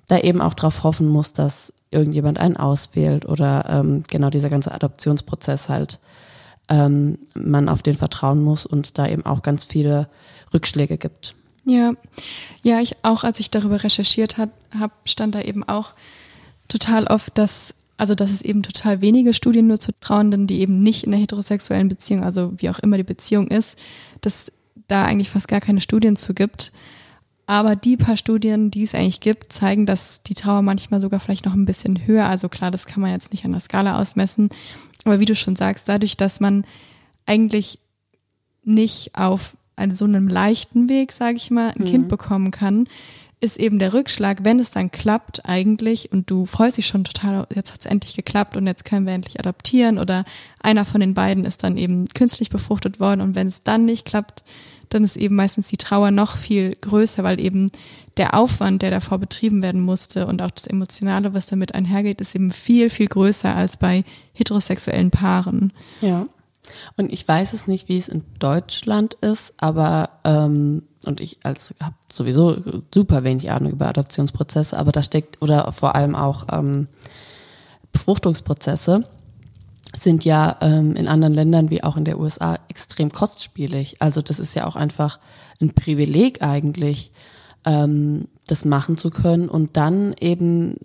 da 0.08 0.18
eben 0.18 0.40
auch 0.40 0.54
darauf 0.54 0.82
hoffen 0.82 1.08
muss, 1.08 1.32
dass 1.32 1.72
irgendjemand 1.90 2.38
einen 2.38 2.56
auswählt 2.56 3.26
oder 3.26 3.66
ähm, 3.68 4.02
genau 4.08 4.30
dieser 4.30 4.50
ganze 4.50 4.72
Adoptionsprozess 4.72 5.68
halt 5.68 6.00
ähm, 6.68 7.18
man 7.34 7.68
auf 7.68 7.82
den 7.82 7.94
vertrauen 7.94 8.42
muss 8.42 8.66
und 8.66 8.98
da 8.98 9.06
eben 9.06 9.26
auch 9.26 9.42
ganz 9.42 9.64
viele 9.64 10.08
Rückschläge 10.52 10.98
gibt. 10.98 11.34
Ja, 11.64 11.92
ja, 12.62 12.80
ich 12.80 12.96
auch, 13.04 13.24
als 13.24 13.38
ich 13.38 13.50
darüber 13.50 13.84
recherchiert 13.84 14.38
habe, 14.38 14.92
stand 15.04 15.34
da 15.34 15.42
eben 15.42 15.62
auch 15.62 15.92
total 16.68 17.06
oft, 17.06 17.36
dass 17.38 17.74
also 18.02 18.16
dass 18.16 18.32
es 18.32 18.42
eben 18.42 18.64
total 18.64 19.00
wenige 19.00 19.32
Studien 19.32 19.68
nur 19.68 19.78
zu 19.78 19.92
Trauernden, 20.00 20.48
die 20.48 20.58
eben 20.58 20.82
nicht 20.82 21.04
in 21.04 21.12
der 21.12 21.20
heterosexuellen 21.20 21.86
Beziehung, 21.86 22.24
also 22.24 22.52
wie 22.56 22.68
auch 22.68 22.80
immer 22.80 22.96
die 22.96 23.04
Beziehung 23.04 23.46
ist, 23.46 23.78
dass 24.22 24.50
da 24.88 25.04
eigentlich 25.04 25.30
fast 25.30 25.46
gar 25.46 25.60
keine 25.60 25.80
Studien 25.80 26.16
zu 26.16 26.34
gibt. 26.34 26.72
Aber 27.46 27.76
die 27.76 27.96
paar 27.96 28.16
Studien, 28.16 28.72
die 28.72 28.82
es 28.82 28.96
eigentlich 28.96 29.20
gibt, 29.20 29.52
zeigen, 29.52 29.86
dass 29.86 30.20
die 30.24 30.34
Trauer 30.34 30.62
manchmal 30.62 31.00
sogar 31.00 31.20
vielleicht 31.20 31.46
noch 31.46 31.54
ein 31.54 31.64
bisschen 31.64 32.04
höher. 32.04 32.28
Also 32.28 32.48
klar, 32.48 32.72
das 32.72 32.86
kann 32.86 33.02
man 33.02 33.12
jetzt 33.12 33.30
nicht 33.30 33.44
an 33.44 33.52
der 33.52 33.60
Skala 33.60 34.00
ausmessen. 34.00 34.48
Aber 35.04 35.20
wie 35.20 35.24
du 35.24 35.36
schon 35.36 35.54
sagst, 35.54 35.88
dadurch, 35.88 36.16
dass 36.16 36.40
man 36.40 36.64
eigentlich 37.24 37.78
nicht 38.64 39.14
auf 39.14 39.56
einem, 39.76 39.94
so 39.94 40.06
einem 40.06 40.26
leichten 40.26 40.88
Weg, 40.88 41.12
sage 41.12 41.36
ich 41.36 41.52
mal, 41.52 41.68
ein 41.68 41.82
mhm. 41.82 41.86
Kind 41.86 42.08
bekommen 42.08 42.50
kann, 42.50 42.88
ist 43.42 43.58
eben 43.58 43.80
der 43.80 43.92
Rückschlag, 43.92 44.44
wenn 44.44 44.60
es 44.60 44.70
dann 44.70 44.92
klappt 44.92 45.46
eigentlich 45.48 46.12
und 46.12 46.30
du 46.30 46.46
freust 46.46 46.76
dich 46.76 46.86
schon 46.86 47.02
total, 47.02 47.46
jetzt 47.52 47.72
hat 47.72 47.80
es 47.80 47.86
endlich 47.86 48.14
geklappt 48.14 48.56
und 48.56 48.68
jetzt 48.68 48.84
können 48.84 49.04
wir 49.04 49.12
endlich 49.12 49.40
adoptieren 49.40 49.98
oder 49.98 50.24
einer 50.62 50.84
von 50.84 51.00
den 51.00 51.12
beiden 51.12 51.44
ist 51.44 51.64
dann 51.64 51.76
eben 51.76 52.06
künstlich 52.08 52.50
befruchtet 52.50 53.00
worden 53.00 53.20
und 53.20 53.34
wenn 53.34 53.48
es 53.48 53.62
dann 53.62 53.84
nicht 53.84 54.04
klappt, 54.04 54.44
dann 54.90 55.02
ist 55.02 55.16
eben 55.16 55.34
meistens 55.34 55.66
die 55.66 55.76
Trauer 55.76 56.12
noch 56.12 56.36
viel 56.36 56.76
größer, 56.80 57.24
weil 57.24 57.40
eben 57.40 57.72
der 58.16 58.34
Aufwand, 58.34 58.82
der 58.82 58.92
davor 58.92 59.18
betrieben 59.18 59.60
werden 59.60 59.80
musste 59.80 60.26
und 60.26 60.40
auch 60.40 60.50
das 60.50 60.68
Emotionale, 60.68 61.34
was 61.34 61.46
damit 61.46 61.74
einhergeht, 61.74 62.20
ist 62.20 62.36
eben 62.36 62.52
viel, 62.52 62.90
viel 62.90 63.08
größer 63.08 63.54
als 63.54 63.76
bei 63.76 64.04
heterosexuellen 64.34 65.10
Paaren. 65.10 65.72
Ja. 66.00 66.26
Und 66.96 67.12
ich 67.12 67.26
weiß 67.26 67.52
es 67.52 67.66
nicht, 67.66 67.88
wie 67.88 67.96
es 67.96 68.08
in 68.08 68.24
Deutschland 68.38 69.14
ist, 69.14 69.54
aber 69.58 70.10
ähm, 70.24 70.82
und 71.04 71.20
ich 71.20 71.38
als 71.42 71.74
habe 71.80 71.96
sowieso 72.10 72.56
super 72.92 73.24
wenig 73.24 73.50
Ahnung 73.50 73.72
über 73.72 73.88
Adoptionsprozesse, 73.88 74.78
aber 74.78 74.92
da 74.92 75.02
steckt 75.02 75.42
oder 75.42 75.70
vor 75.72 75.94
allem 75.94 76.14
auch 76.14 76.46
ähm, 76.52 76.88
Befruchtungsprozesse 77.92 79.04
sind 79.94 80.24
ja 80.24 80.56
ähm, 80.60 80.96
in 80.96 81.08
anderen 81.08 81.34
Ländern 81.34 81.70
wie 81.70 81.82
auch 81.82 81.96
in 81.96 82.04
der 82.04 82.18
USA 82.18 82.58
extrem 82.68 83.12
kostspielig. 83.12 83.96
Also 84.00 84.22
das 84.22 84.38
ist 84.38 84.54
ja 84.54 84.66
auch 84.66 84.76
einfach 84.76 85.18
ein 85.60 85.74
Privileg 85.74 86.42
eigentlich, 86.42 87.12
ähm, 87.64 88.28
das 88.46 88.64
machen 88.64 88.96
zu 88.96 89.10
können 89.10 89.48
und 89.48 89.76
dann 89.76 90.14
eben, 90.18 90.76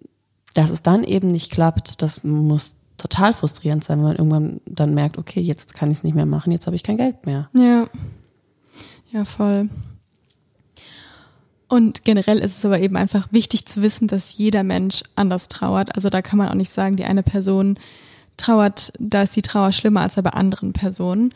dass 0.54 0.69
es 0.69 0.84
dann 0.84 1.04
eben 1.04 1.30
nicht 1.30 1.52
klappt, 1.52 2.02
das 2.02 2.23
muss 2.23 2.76
total 2.97 3.33
frustrierend 3.33 3.83
sein, 3.83 3.99
wenn 3.99 4.05
man 4.05 4.15
irgendwann 4.15 4.62
dann 4.65 4.93
merkt, 4.93 5.17
okay, 5.17 5.39
jetzt 5.39 5.73
kann 5.73 5.91
ich 5.91 5.97
es 5.97 6.03
nicht 6.03 6.15
mehr 6.15 6.25
machen, 6.25 6.51
jetzt 6.51 6.65
habe 6.65 6.75
ich 6.75 6.83
kein 6.83 6.97
Geld 6.97 7.25
mehr. 7.25 7.49
Ja. 7.53 7.88
Ja, 9.12 9.23
voll. 9.23 9.69
Und 11.69 12.03
generell 12.03 12.39
ist 12.39 12.57
es 12.57 12.65
aber 12.65 12.79
eben 12.79 12.95
einfach 12.95 13.27
wichtig 13.31 13.65
zu 13.65 13.81
wissen, 13.81 14.07
dass 14.07 14.38
jeder 14.38 14.63
Mensch 14.63 15.03
anders 15.15 15.49
trauert. 15.49 15.95
Also 15.95 16.10
da 16.10 16.21
kann 16.21 16.38
man 16.38 16.49
auch 16.49 16.55
nicht 16.55 16.71
sagen, 16.71 16.95
die 16.95 17.05
eine 17.05 17.23
Person 17.23 17.77
trauert, 18.38 18.93
da 18.99 19.23
ist 19.23 19.36
die 19.36 19.41
Trauer 19.41 19.71
schlimmer 19.71 20.01
als 20.01 20.15
bei 20.15 20.29
anderen 20.29 20.73
Personen. 20.73 21.33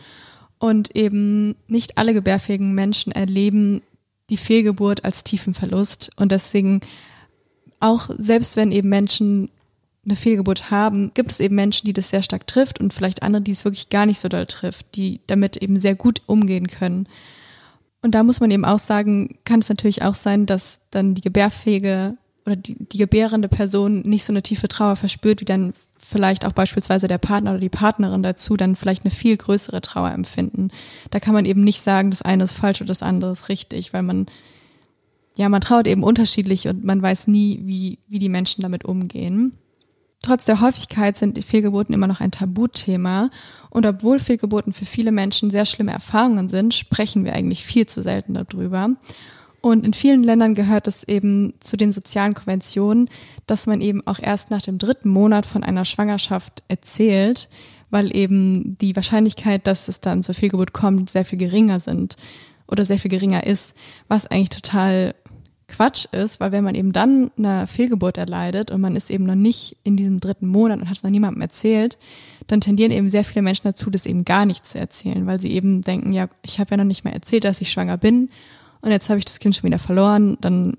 Und 0.57 0.95
eben 0.95 1.55
nicht 1.67 1.97
alle 1.97 2.13
gebärfähigen 2.13 2.73
Menschen 2.73 3.11
erleben 3.11 3.81
die 4.29 4.37
Fehlgeburt 4.37 5.03
als 5.03 5.23
tiefen 5.23 5.53
Verlust. 5.53 6.11
Und 6.15 6.31
deswegen 6.31 6.81
auch 7.79 8.09
selbst 8.17 8.55
wenn 8.55 8.71
eben 8.71 8.89
Menschen 8.89 9.49
eine 10.03 10.15
Fehlgeburt 10.15 10.71
haben, 10.71 11.11
gibt 11.13 11.31
es 11.31 11.39
eben 11.39 11.55
Menschen, 11.55 11.85
die 11.85 11.93
das 11.93 12.09
sehr 12.09 12.23
stark 12.23 12.47
trifft 12.47 12.79
und 12.79 12.93
vielleicht 12.93 13.21
andere, 13.21 13.41
die 13.41 13.51
es 13.51 13.65
wirklich 13.65 13.89
gar 13.89 14.05
nicht 14.05 14.19
so 14.19 14.29
doll 14.29 14.47
trifft, 14.47 14.95
die 14.95 15.21
damit 15.27 15.57
eben 15.57 15.79
sehr 15.79 15.95
gut 15.95 16.21
umgehen 16.25 16.67
können. 16.67 17.07
Und 18.01 18.15
da 18.15 18.23
muss 18.23 18.39
man 18.39 18.49
eben 18.49 18.65
auch 18.65 18.79
sagen, 18.79 19.37
kann 19.45 19.59
es 19.59 19.69
natürlich 19.69 20.01
auch 20.01 20.15
sein, 20.15 20.47
dass 20.47 20.79
dann 20.89 21.13
die 21.13 21.21
gebärfähige 21.21 22.17
oder 22.47 22.55
die, 22.55 22.75
die 22.79 22.97
gebärende 22.97 23.47
Person 23.47 24.01
nicht 24.01 24.23
so 24.23 24.33
eine 24.33 24.41
tiefe 24.41 24.67
Trauer 24.67 24.95
verspürt, 24.95 25.41
wie 25.41 25.45
dann 25.45 25.73
vielleicht 25.99 26.45
auch 26.45 26.51
beispielsweise 26.51 27.07
der 27.07 27.19
Partner 27.19 27.51
oder 27.51 27.59
die 27.59 27.69
Partnerin 27.69 28.23
dazu 28.23 28.57
dann 28.57 28.75
vielleicht 28.75 29.05
eine 29.05 29.11
viel 29.11 29.37
größere 29.37 29.81
Trauer 29.81 30.11
empfinden. 30.11 30.69
Da 31.11 31.19
kann 31.19 31.35
man 31.35 31.45
eben 31.45 31.63
nicht 31.63 31.81
sagen, 31.81 32.09
das 32.09 32.23
eine 32.23 32.45
ist 32.45 32.53
falsch 32.53 32.81
oder 32.81 32.87
das 32.87 33.03
andere 33.03 33.31
ist 33.31 33.49
richtig, 33.49 33.93
weil 33.93 34.01
man, 34.01 34.25
ja, 35.35 35.47
man 35.47 35.61
trauert 35.61 35.87
eben 35.87 36.03
unterschiedlich 36.03 36.67
und 36.67 36.83
man 36.83 37.03
weiß 37.03 37.27
nie, 37.27 37.61
wie, 37.65 37.99
wie 38.07 38.19
die 38.19 38.29
Menschen 38.29 38.63
damit 38.63 38.83
umgehen. 38.83 39.53
Trotz 40.21 40.45
der 40.45 40.61
Häufigkeit 40.61 41.17
sind 41.17 41.35
die 41.35 41.41
Fehlgeburten 41.41 41.95
immer 41.95 42.07
noch 42.07 42.21
ein 42.21 42.31
Tabuthema. 42.31 43.31
Und 43.71 43.85
obwohl 43.85 44.19
Fehlgeburten 44.19 44.71
für 44.71 44.85
viele 44.85 45.11
Menschen 45.11 45.49
sehr 45.49 45.65
schlimme 45.65 45.93
Erfahrungen 45.93 46.47
sind, 46.47 46.73
sprechen 46.73 47.25
wir 47.25 47.33
eigentlich 47.33 47.65
viel 47.65 47.87
zu 47.87 48.01
selten 48.03 48.35
darüber. 48.35 48.91
Und 49.61 49.85
in 49.85 49.93
vielen 49.93 50.23
Ländern 50.23 50.55
gehört 50.55 50.87
es 50.87 51.03
eben 51.03 51.53
zu 51.59 51.77
den 51.77 51.91
sozialen 51.91 52.33
Konventionen, 52.33 53.09
dass 53.45 53.67
man 53.67 53.81
eben 53.81 54.05
auch 54.07 54.19
erst 54.19 54.49
nach 54.49 54.61
dem 54.61 54.77
dritten 54.79 55.09
Monat 55.09 55.45
von 55.45 55.63
einer 55.63 55.85
Schwangerschaft 55.85 56.63
erzählt, 56.67 57.47
weil 57.91 58.15
eben 58.15 58.77
die 58.79 58.95
Wahrscheinlichkeit, 58.95 59.67
dass 59.67 59.87
es 59.87 60.01
dann 60.01 60.23
zur 60.23 60.33
Fehlgeburt 60.33 60.73
kommt, 60.73 61.09
sehr 61.09 61.25
viel 61.25 61.37
geringer 61.37 61.79
sind 61.79 62.15
oder 62.67 62.85
sehr 62.85 62.97
viel 62.97 63.11
geringer 63.11 63.45
ist, 63.45 63.75
was 64.07 64.25
eigentlich 64.25 64.49
total 64.49 65.13
Quatsch 65.71 66.05
ist, 66.11 66.39
weil 66.39 66.51
wenn 66.51 66.63
man 66.63 66.75
eben 66.75 66.91
dann 66.91 67.31
eine 67.37 67.67
Fehlgeburt 67.67 68.17
erleidet 68.17 68.71
und 68.71 68.81
man 68.81 68.95
ist 68.95 69.09
eben 69.09 69.25
noch 69.25 69.35
nicht 69.35 69.77
in 69.83 69.97
diesem 69.97 70.19
dritten 70.19 70.47
Monat 70.47 70.79
und 70.79 70.87
hat 70.87 70.97
es 70.97 71.03
noch 71.03 71.09
niemandem 71.09 71.41
erzählt, 71.41 71.97
dann 72.47 72.61
tendieren 72.61 72.91
eben 72.91 73.09
sehr 73.09 73.23
viele 73.23 73.41
Menschen 73.41 73.63
dazu, 73.63 73.89
das 73.89 74.05
eben 74.05 74.25
gar 74.25 74.45
nicht 74.45 74.65
zu 74.65 74.77
erzählen, 74.77 75.25
weil 75.25 75.41
sie 75.41 75.51
eben 75.51 75.81
denken, 75.81 76.13
ja, 76.13 76.27
ich 76.43 76.59
habe 76.59 76.71
ja 76.71 76.77
noch 76.77 76.83
nicht 76.83 77.03
mal 77.03 77.13
erzählt, 77.13 77.43
dass 77.43 77.61
ich 77.61 77.71
schwanger 77.71 77.97
bin 77.97 78.29
und 78.81 78.91
jetzt 78.91 79.09
habe 79.09 79.19
ich 79.19 79.25
das 79.25 79.39
Kind 79.39 79.55
schon 79.55 79.63
wieder 79.63 79.79
verloren, 79.79 80.37
dann 80.41 80.75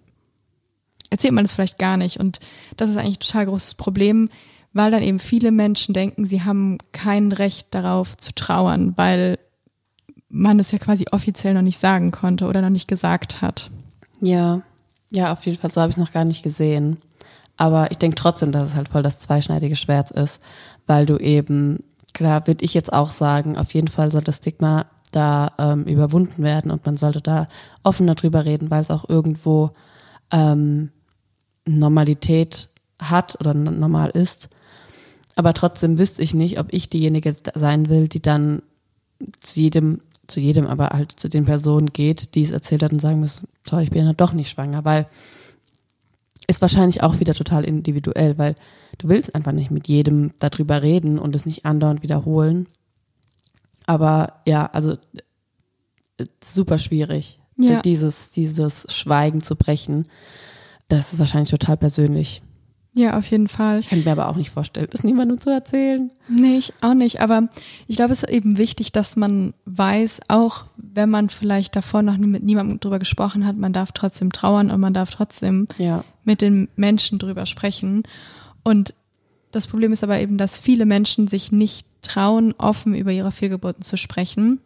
erzählt 1.11 1.35
man 1.35 1.45
das 1.45 1.53
vielleicht 1.53 1.79
gar 1.79 1.97
nicht. 1.97 2.19
Und 2.19 2.41
das 2.77 2.91
ist 2.91 2.97
eigentlich 2.97 3.19
ein 3.19 3.21
total 3.21 3.47
großes 3.47 3.75
Problem, 3.75 4.29
weil 4.73 4.91
dann 4.91 5.03
eben 5.03 5.19
viele 5.19 5.53
Menschen 5.53 5.95
denken, 5.95 6.25
sie 6.25 6.43
haben 6.43 6.79
kein 6.93 7.31
Recht 7.33 7.69
darauf 7.71 8.17
zu 8.17 8.35
trauern, 8.35 8.95
weil 8.97 9.39
man 10.29 10.59
es 10.59 10.73
ja 10.73 10.79
quasi 10.79 11.07
offiziell 11.13 11.55
noch 11.55 11.63
nicht 11.63 11.79
sagen 11.79 12.11
konnte 12.11 12.47
oder 12.47 12.63
noch 12.63 12.71
nicht 12.71 12.89
gesagt 12.89 13.43
hat. 13.43 13.71
Ja, 14.21 14.63
ja, 15.13 15.33
auf 15.33 15.45
jeden 15.47 15.59
Fall, 15.59 15.71
so 15.71 15.81
habe 15.81 15.91
ich 15.91 15.97
es 15.97 16.01
noch 16.01 16.13
gar 16.13 16.25
nicht 16.25 16.43
gesehen. 16.43 16.99
Aber 17.57 17.91
ich 17.91 17.99
denke 17.99 18.17
trotzdem, 18.17 18.51
dass 18.51 18.71
es 18.71 18.75
halt 18.75 18.89
voll 18.89 19.03
das 19.03 19.21
zweischneidige 19.21 19.77
Schwert 19.77 20.11
ist, 20.11 20.43
weil 20.87 21.07
du 21.07 21.19
eben, 21.19 21.85
klar, 22.15 22.47
würde 22.47 22.65
ich 22.65 22.75
jetzt 22.75 22.93
auch 22.93 23.11
sagen, 23.11 23.57
auf 23.57 23.75
jeden 23.75 23.89
Fall 23.89 24.11
soll 24.11 24.23
das 24.23 24.39
Stigma 24.39 24.87
da 25.13 25.53
ähm, 25.59 25.85
überwunden 25.85 26.43
werden 26.43 26.71
und 26.71 26.85
man 26.87 26.97
sollte 26.97 27.21
da 27.21 27.49
offener 27.83 28.15
drüber 28.15 28.47
reden, 28.47 28.71
weil 28.71 28.81
es 28.81 28.91
auch 28.91 29.09
irgendwo 29.09 29.71
ähm, 30.31 30.91
Normalität 31.67 32.71
hat 32.99 33.39
oder 33.39 33.53
normal 33.53 34.11
ist. 34.11 34.49
Aber 35.37 35.53
trotzdem 35.53 35.99
wüsste 35.99 36.23
ich 36.23 36.35
nicht, 36.35 36.59
ob 36.59 36.73
ich 36.73 36.89
diejenige 36.89 37.35
sein 37.55 37.89
will, 37.91 38.09
die 38.09 38.23
dann 38.23 38.63
zu 39.41 39.61
jedem, 39.61 40.01
zu 40.27 40.41
jedem, 40.41 40.67
aber 40.67 40.91
halt 40.91 41.13
zu 41.13 41.29
den 41.29 41.45
Personen 41.45 41.87
geht, 41.93 42.35
die 42.35 42.43
es 42.43 42.51
erzählt 42.51 42.83
hat 42.83 42.93
und 42.93 43.01
sagen 43.01 43.21
muss, 43.21 43.43
sorry, 43.69 43.85
ich 43.85 43.91
bin 43.91 44.05
ja 44.07 44.13
doch 44.13 44.33
nicht 44.33 44.51
schwanger, 44.51 44.85
weil 44.85 45.07
ist 46.49 46.61
wahrscheinlich 46.61 47.03
auch 47.03 47.21
wieder 47.21 47.35
total 47.35 47.65
individuell, 47.65 48.37
weil 48.39 48.57
du 48.99 49.09
willst 49.09 49.35
einfach 49.35 49.53
nicht 49.53 49.71
mit 49.71 49.89
jedem 49.89 50.33
darüber 50.39 50.83
reden 50.83 51.19
und 51.19 51.35
es 51.37 51.47
nicht 51.47 51.65
andauernd 51.65 52.03
wiederholen. 52.03 52.67
Aber 53.87 54.41
ja, 54.47 54.67
also 54.67 54.93
äh, 56.19 56.27
super 56.43 56.79
schwierig, 56.79 57.41
Ja. 57.57 57.81
dieses, 57.83 58.31
dieses 58.31 58.87
Schweigen 58.91 59.43
zu 59.43 59.57
brechen. 59.57 60.09
Das 60.89 61.13
ist 61.13 61.19
wahrscheinlich 61.19 61.51
total 61.51 61.77
persönlich. 61.77 62.43
Ja, 62.95 63.17
auf 63.17 63.31
jeden 63.31 63.49
Fall. 63.49 63.79
Ich 63.79 63.89
kann 63.89 64.05
mir 64.05 64.13
aber 64.13 64.29
auch 64.29 64.37
nicht 64.37 64.51
vorstellen, 64.51 64.87
das 64.91 65.03
niemandem 65.03 65.41
zu 65.41 65.49
erzählen. 65.49 66.11
Nee, 66.29 66.59
ich 66.59 66.75
auch 66.83 66.93
nicht. 66.93 67.21
Aber 67.23 67.49
ich 67.89 67.97
glaube, 67.97 68.13
es 68.13 68.23
ist 68.23 68.29
eben 68.31 68.59
wichtig, 68.59 68.93
dass 68.93 69.17
man 69.17 69.55
weiß, 69.65 70.21
auch 70.29 70.65
wenn 70.77 71.09
man 71.09 71.31
vielleicht 71.31 71.75
davor 71.75 72.03
noch 72.03 72.19
nie 72.19 72.27
mit 72.27 72.43
niemandem 72.43 72.81
drüber 72.81 72.99
gesprochen 72.99 73.47
hat, 73.47 73.57
man 73.57 73.73
darf 73.73 73.93
trotzdem 73.93 74.31
trauern 74.31 74.71
und 74.71 74.79
man 74.81 74.93
darf 74.93 75.11
trotzdem 75.11 75.69
Ja. 75.79 76.05
mit 76.25 76.43
den 76.43 76.69
Menschen 76.77 77.19
drüber 77.19 77.47
sprechen. 77.47 78.03
Und 78.63 78.93
das 79.53 79.67
Problem 79.69 79.93
ist 79.93 80.05
aber 80.05 80.21
eben, 80.21 80.37
dass 80.37 80.59
viele 80.59 80.85
Menschen 80.85 81.29
sich 81.29 81.51
nicht 81.51 81.87
trauen, 82.03 82.55
offen 82.59 82.95
über 82.95 83.11
ihre 83.13 83.33
Fehlgeburten 83.33 83.83
zu 83.83 83.97
sprechen. 83.97 84.61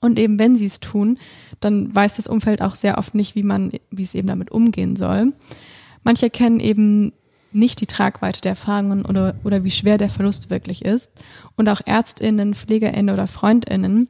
Und 0.00 0.16
eben 0.20 0.38
wenn 0.38 0.56
sie 0.56 0.66
es 0.66 0.78
tun, 0.78 1.18
dann 1.58 1.92
weiß 1.92 2.16
das 2.16 2.28
Umfeld 2.28 2.62
auch 2.62 2.76
sehr 2.76 2.98
oft 2.98 3.16
nicht, 3.16 3.34
wie 3.34 3.42
man, 3.42 3.72
wie 3.90 4.02
es 4.02 4.14
eben 4.14 4.28
damit 4.28 4.52
umgehen 4.52 4.94
soll. 4.94 5.32
Manche 6.04 6.26
erkennen 6.26 6.60
eben 6.60 7.12
nicht 7.58 7.80
die 7.80 7.86
Tragweite 7.86 8.40
der 8.40 8.50
Erfahrungen 8.50 9.04
oder, 9.04 9.34
oder 9.44 9.64
wie 9.64 9.70
schwer 9.70 9.98
der 9.98 10.10
Verlust 10.10 10.50
wirklich 10.50 10.84
ist. 10.84 11.10
Und 11.56 11.68
auch 11.68 11.80
ÄrztInnen, 11.84 12.54
PflegerInnen 12.54 13.12
oder 13.12 13.26
FreundInnen, 13.26 14.08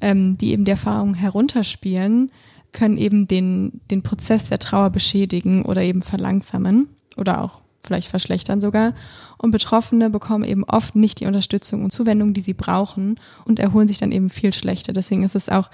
ähm, 0.00 0.38
die 0.38 0.52
eben 0.52 0.64
die 0.64 0.70
Erfahrungen 0.72 1.14
herunterspielen, 1.14 2.30
können 2.72 2.98
eben 2.98 3.28
den, 3.28 3.80
den 3.90 4.02
Prozess 4.02 4.48
der 4.48 4.58
Trauer 4.58 4.90
beschädigen 4.90 5.64
oder 5.64 5.82
eben 5.82 6.02
verlangsamen 6.02 6.88
oder 7.16 7.42
auch 7.42 7.62
vielleicht 7.82 8.08
verschlechtern 8.08 8.60
sogar. 8.60 8.94
Und 9.38 9.50
Betroffene 9.50 10.10
bekommen 10.10 10.44
eben 10.44 10.64
oft 10.64 10.94
nicht 10.94 11.20
die 11.20 11.26
Unterstützung 11.26 11.84
und 11.84 11.92
Zuwendung, 11.92 12.34
die 12.34 12.40
sie 12.40 12.54
brauchen 12.54 13.18
und 13.44 13.58
erholen 13.58 13.88
sich 13.88 13.98
dann 13.98 14.12
eben 14.12 14.30
viel 14.30 14.52
schlechter. 14.52 14.92
Deswegen 14.92 15.22
ist 15.22 15.36
es 15.36 15.48
auch 15.48 15.70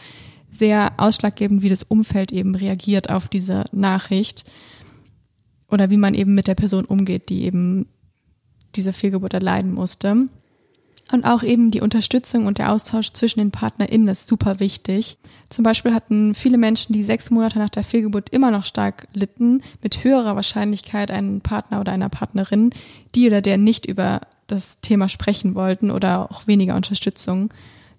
sehr 0.56 0.92
ausschlaggebend, 0.98 1.62
wie 1.62 1.68
das 1.68 1.82
Umfeld 1.82 2.30
eben 2.30 2.54
reagiert 2.54 3.10
auf 3.10 3.28
diese 3.28 3.64
Nachricht 3.72 4.44
oder 5.74 5.90
wie 5.90 5.96
man 5.96 6.14
eben 6.14 6.34
mit 6.34 6.46
der 6.48 6.54
Person 6.54 6.84
umgeht, 6.86 7.28
die 7.28 7.44
eben 7.44 7.86
diese 8.74 8.92
Fehlgeburt 8.92 9.34
erleiden 9.34 9.74
musste. 9.74 10.28
Und 11.12 11.24
auch 11.24 11.42
eben 11.42 11.70
die 11.70 11.82
Unterstützung 11.82 12.46
und 12.46 12.56
der 12.56 12.72
Austausch 12.72 13.12
zwischen 13.12 13.38
den 13.38 13.50
PartnerInnen 13.50 14.08
ist 14.08 14.26
super 14.26 14.58
wichtig. 14.58 15.18
Zum 15.50 15.62
Beispiel 15.62 15.92
hatten 15.92 16.34
viele 16.34 16.56
Menschen, 16.56 16.94
die 16.94 17.02
sechs 17.02 17.30
Monate 17.30 17.58
nach 17.58 17.68
der 17.68 17.84
Fehlgeburt 17.84 18.30
immer 18.30 18.50
noch 18.50 18.64
stark 18.64 19.06
litten, 19.12 19.62
mit 19.82 20.02
höherer 20.02 20.34
Wahrscheinlichkeit 20.34 21.10
einen 21.10 21.42
Partner 21.42 21.80
oder 21.80 21.92
einer 21.92 22.08
Partnerin, 22.08 22.70
die 23.14 23.26
oder 23.26 23.42
der 23.42 23.58
nicht 23.58 23.84
über 23.84 24.22
das 24.46 24.80
Thema 24.80 25.08
sprechen 25.08 25.54
wollten 25.54 25.90
oder 25.90 26.30
auch 26.30 26.46
weniger 26.46 26.74
Unterstützung 26.74 27.52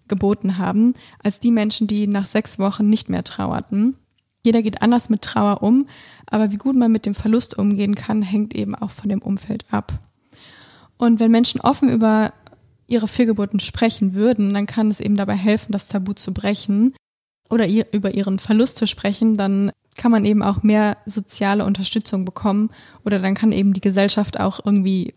geboten 0.07 0.57
haben, 0.57 0.93
als 1.23 1.39
die 1.39 1.51
Menschen, 1.51 1.87
die 1.87 2.07
nach 2.07 2.25
sechs 2.25 2.57
Wochen 2.57 2.89
nicht 2.89 3.09
mehr 3.09 3.23
trauerten. 3.23 3.97
Jeder 4.45 4.61
geht 4.61 4.83
anders 4.83 5.09
mit 5.09 5.23
Trauer 5.23 5.63
um, 5.63 5.87
aber 6.27 6.51
wie 6.51 6.57
gut 6.57 6.75
man 6.75 6.91
mit 6.91 7.07
dem 7.07 7.15
Verlust 7.15 7.57
umgehen 7.57 7.95
kann, 7.95 8.21
hängt 8.21 8.53
eben 8.53 8.75
auch 8.75 8.91
von 8.91 9.09
dem 9.09 9.23
Umfeld 9.23 9.65
ab. 9.71 9.99
Und 10.97 11.19
wenn 11.19 11.31
Menschen 11.31 11.59
offen 11.61 11.89
über 11.89 12.31
ihre 12.87 13.07
Fehlgeburten 13.07 13.59
sprechen 13.59 14.13
würden, 14.13 14.53
dann 14.53 14.67
kann 14.67 14.91
es 14.91 14.99
eben 14.99 15.15
dabei 15.15 15.35
helfen, 15.35 15.71
das 15.71 15.87
Tabu 15.87 16.13
zu 16.13 16.31
brechen 16.31 16.93
oder 17.49 17.65
ihr, 17.65 17.87
über 17.91 18.13
ihren 18.13 18.37
Verlust 18.37 18.77
zu 18.77 18.85
sprechen, 18.85 19.35
dann 19.35 19.71
kann 19.97 20.11
man 20.11 20.25
eben 20.25 20.43
auch 20.43 20.61
mehr 20.61 20.97
soziale 21.07 21.65
Unterstützung 21.65 22.23
bekommen 22.23 22.69
oder 23.03 23.17
dann 23.17 23.33
kann 23.33 23.51
eben 23.51 23.73
die 23.73 23.81
Gesellschaft 23.81 24.39
auch 24.39 24.59
irgendwie 24.63 25.15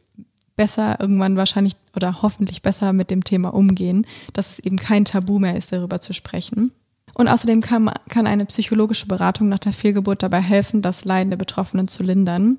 besser 0.56 0.98
irgendwann 1.00 1.36
wahrscheinlich 1.36 1.74
oder 1.94 2.22
hoffentlich 2.22 2.62
besser 2.62 2.94
mit 2.94 3.10
dem 3.10 3.24
Thema 3.24 3.50
umgehen, 3.52 4.06
dass 4.32 4.52
es 4.52 4.58
eben 4.60 4.76
kein 4.76 5.04
Tabu 5.04 5.38
mehr 5.38 5.56
ist, 5.56 5.70
darüber 5.70 6.00
zu 6.00 6.14
sprechen. 6.14 6.72
Und 7.18 7.26
außerdem 7.26 7.60
kann, 7.60 7.90
kann 8.08 8.28
eine 8.28 8.46
psychologische 8.46 9.06
Beratung 9.06 9.48
nach 9.48 9.58
der 9.58 9.72
Fehlgeburt 9.72 10.22
dabei 10.22 10.40
helfen, 10.40 10.82
das 10.82 11.04
Leiden 11.04 11.30
der 11.30 11.36
Betroffenen 11.36 11.88
zu 11.88 12.04
lindern. 12.04 12.58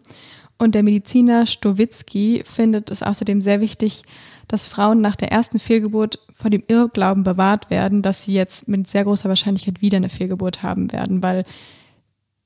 Und 0.57 0.75
der 0.75 0.83
Mediziner 0.83 1.47
Stowitzki 1.47 2.43
findet 2.45 2.91
es 2.91 3.01
außerdem 3.01 3.41
sehr 3.41 3.61
wichtig, 3.61 4.03
dass 4.49 4.67
Frauen 4.67 4.97
nach 4.97 5.15
der 5.15 5.31
ersten 5.31 5.59
Fehlgeburt 5.59 6.19
vor 6.33 6.49
dem 6.49 6.65
Irrglauben 6.67 7.23
bewahrt 7.23 7.69
werden, 7.69 8.01
dass 8.01 8.25
sie 8.25 8.33
jetzt 8.33 8.67
mit 8.67 8.85
sehr 8.85 9.05
großer 9.05 9.29
Wahrscheinlichkeit 9.29 9.81
wieder 9.81 9.95
eine 9.95 10.09
Fehlgeburt 10.09 10.61
haben 10.61 10.91
werden, 10.91 11.23
weil 11.23 11.45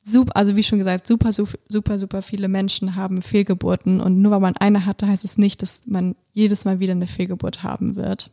super, 0.04 0.38
also 0.38 0.56
wie 0.56 0.62
schon 0.62 0.78
gesagt, 0.78 1.08
super, 1.08 1.32
super, 1.34 1.98
super 1.98 2.22
viele 2.22 2.48
Menschen 2.48 2.96
haben 2.96 3.24
Fehlgeburten 3.24 4.02
und 4.02 4.22
nur 4.22 4.34
weil 4.34 4.40
man 4.40 4.58
eine 4.58 4.86
hatte, 4.86 5.08
heißt 5.08 5.24
es 5.24 5.40
nicht, 5.40 5.64
dass 5.64 5.82
man 5.88 6.16
jedes 6.32 6.64
Mal 6.64 6.80
wieder 6.80 6.92
eine 6.92 7.08
Fehlgeburt 7.08 7.64
haben 7.64 7.96
wird. 7.96 8.30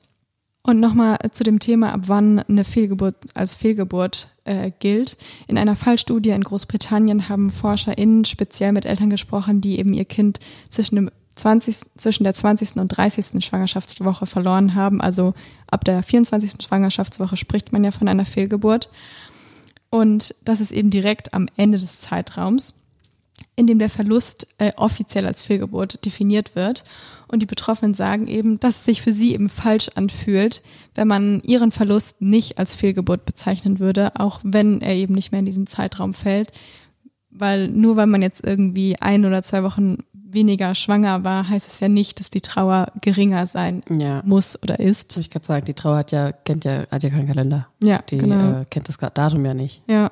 Und 0.62 0.78
nochmal 0.78 1.16
zu 1.32 1.42
dem 1.42 1.58
Thema, 1.58 1.92
ab 1.92 2.02
wann 2.06 2.40
eine 2.40 2.64
Fehlgeburt 2.64 3.16
als 3.34 3.56
Fehlgeburt 3.56 4.28
äh, 4.44 4.70
gilt. 4.78 5.16
In 5.46 5.56
einer 5.56 5.74
Fallstudie 5.74 6.30
in 6.30 6.44
Großbritannien 6.44 7.30
haben 7.30 7.50
ForscherInnen 7.50 8.26
speziell 8.26 8.72
mit 8.72 8.84
Eltern 8.84 9.08
gesprochen, 9.08 9.62
die 9.62 9.78
eben 9.78 9.94
ihr 9.94 10.04
Kind 10.04 10.38
zwischen, 10.68 10.96
dem 10.96 11.10
20, 11.34 11.76
zwischen 11.96 12.24
der 12.24 12.34
20. 12.34 12.76
und 12.76 12.88
30. 12.88 13.42
Schwangerschaftswoche 13.42 14.26
verloren 14.26 14.74
haben. 14.74 15.00
Also 15.00 15.32
ab 15.70 15.84
der 15.86 16.02
24. 16.02 16.62
Schwangerschaftswoche 16.62 17.38
spricht 17.38 17.72
man 17.72 17.82
ja 17.82 17.90
von 17.90 18.06
einer 18.06 18.26
Fehlgeburt. 18.26 18.90
Und 19.88 20.34
das 20.44 20.60
ist 20.60 20.72
eben 20.72 20.90
direkt 20.90 21.32
am 21.32 21.48
Ende 21.56 21.78
des 21.78 22.00
Zeitraums, 22.00 22.74
in 23.56 23.66
dem 23.66 23.78
der 23.78 23.90
Verlust 23.90 24.46
äh, 24.58 24.72
offiziell 24.76 25.26
als 25.26 25.42
Fehlgeburt 25.42 26.04
definiert 26.04 26.54
wird. 26.54 26.84
Und 27.30 27.40
die 27.40 27.46
Betroffenen 27.46 27.94
sagen 27.94 28.26
eben, 28.26 28.58
dass 28.58 28.76
es 28.76 28.84
sich 28.84 29.02
für 29.02 29.12
sie 29.12 29.34
eben 29.34 29.48
falsch 29.48 29.88
anfühlt, 29.94 30.62
wenn 30.94 31.06
man 31.06 31.40
ihren 31.42 31.70
Verlust 31.70 32.20
nicht 32.20 32.58
als 32.58 32.74
Fehlgeburt 32.74 33.24
bezeichnen 33.24 33.78
würde, 33.78 34.12
auch 34.16 34.40
wenn 34.42 34.80
er 34.80 34.94
eben 34.94 35.14
nicht 35.14 35.30
mehr 35.30 35.38
in 35.38 35.46
diesen 35.46 35.66
Zeitraum 35.66 36.12
fällt. 36.14 36.50
Weil 37.30 37.68
nur 37.68 37.94
weil 37.96 38.08
man 38.08 38.22
jetzt 38.22 38.44
irgendwie 38.44 38.96
ein 39.00 39.24
oder 39.24 39.42
zwei 39.44 39.62
Wochen 39.62 39.98
weniger 40.12 40.74
schwanger 40.74 41.22
war, 41.24 41.48
heißt 41.48 41.68
es 41.68 41.80
ja 41.80 41.88
nicht, 41.88 42.18
dass 42.18 42.30
die 42.30 42.40
Trauer 42.40 42.88
geringer 43.00 43.46
sein 43.46 43.82
Ja. 43.88 44.22
muss 44.24 44.60
oder 44.62 44.80
ist. 44.80 45.16
Ich 45.16 45.30
kann 45.30 45.42
sagen, 45.42 45.64
die 45.64 45.74
Trauer 45.74 45.98
hat 45.98 46.12
ja, 46.12 46.32
kennt 46.32 46.64
ja, 46.64 46.86
hat 46.90 47.02
ja 47.02 47.10
keinen 47.10 47.26
Kalender. 47.28 47.68
Ja, 47.82 48.02
Die 48.10 48.18
genau. 48.18 48.60
äh, 48.60 48.64
kennt 48.68 48.88
das 48.88 48.96
Datum 48.98 49.44
ja 49.44 49.54
nicht. 49.54 49.82
Ja. 49.88 50.10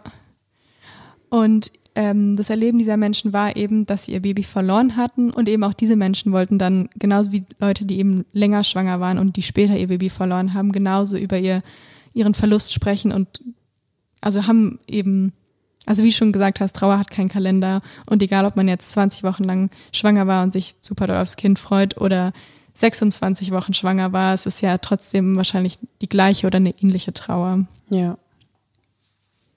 Und 1.31 1.73
ähm, 1.99 2.37
das 2.37 2.49
Erleben 2.49 2.79
dieser 2.79 2.97
Menschen 2.97 3.33
war 3.33 3.57
eben, 3.57 3.85
dass 3.85 4.05
sie 4.05 4.13
ihr 4.13 4.23
Baby 4.23 4.45
verloren 4.45 4.97
hatten 4.97 5.33
und 5.33 5.49
eben 5.49 5.65
auch 5.65 5.75
diese 5.75 5.97
Menschen 5.97 6.31
wollten 6.31 6.57
dann, 6.57 6.89
genauso 6.97 7.33
wie 7.33 7.45
Leute, 7.59 7.85
die 7.87 7.99
eben 7.99 8.25
länger 8.33 8.63
schwanger 8.63 9.01
waren 9.01 9.19
und 9.19 9.35
die 9.35 9.43
später 9.43 9.77
ihr 9.77 9.89
Baby 9.89 10.09
verloren 10.09 10.55
haben, 10.55 10.71
genauso 10.71 11.17
über 11.17 11.39
ihr, 11.39 11.61
ihren 12.15 12.35
Verlust 12.35 12.73
sprechen 12.73 13.11
und 13.11 13.43
also 14.21 14.47
haben 14.47 14.79
eben, 14.87 15.33
also 15.87 16.05
wie 16.05 16.13
schon 16.13 16.31
gesagt 16.31 16.61
hast, 16.61 16.77
Trauer 16.77 17.01
hat 17.01 17.11
keinen 17.11 17.31
Kalender 17.31 17.83
und 18.07 18.23
egal, 18.23 18.45
ob 18.45 18.55
man 18.55 18.69
jetzt 18.69 18.93
20 18.93 19.25
Wochen 19.25 19.43
lang 19.43 19.71
schwanger 19.93 20.29
war 20.29 20.45
und 20.45 20.53
sich 20.53 20.77
super 20.81 21.09
doll 21.09 21.17
aufs 21.17 21.35
Kind 21.35 21.59
freut 21.59 22.01
oder 22.01 22.33
26 22.75 23.51
Wochen 23.51 23.75
schwanger 23.75 24.13
war, 24.13 24.35
es 24.35 24.47
ist 24.47 24.61
ja 24.61 24.79
trotzdem 24.79 25.35
wahrscheinlich 25.35 25.81
die 26.01 26.09
gleiche 26.09 26.47
oder 26.47 26.59
eine 26.59 26.81
ähnliche 26.81 27.13
Trauer. 27.13 27.67
Ja. 27.91 28.19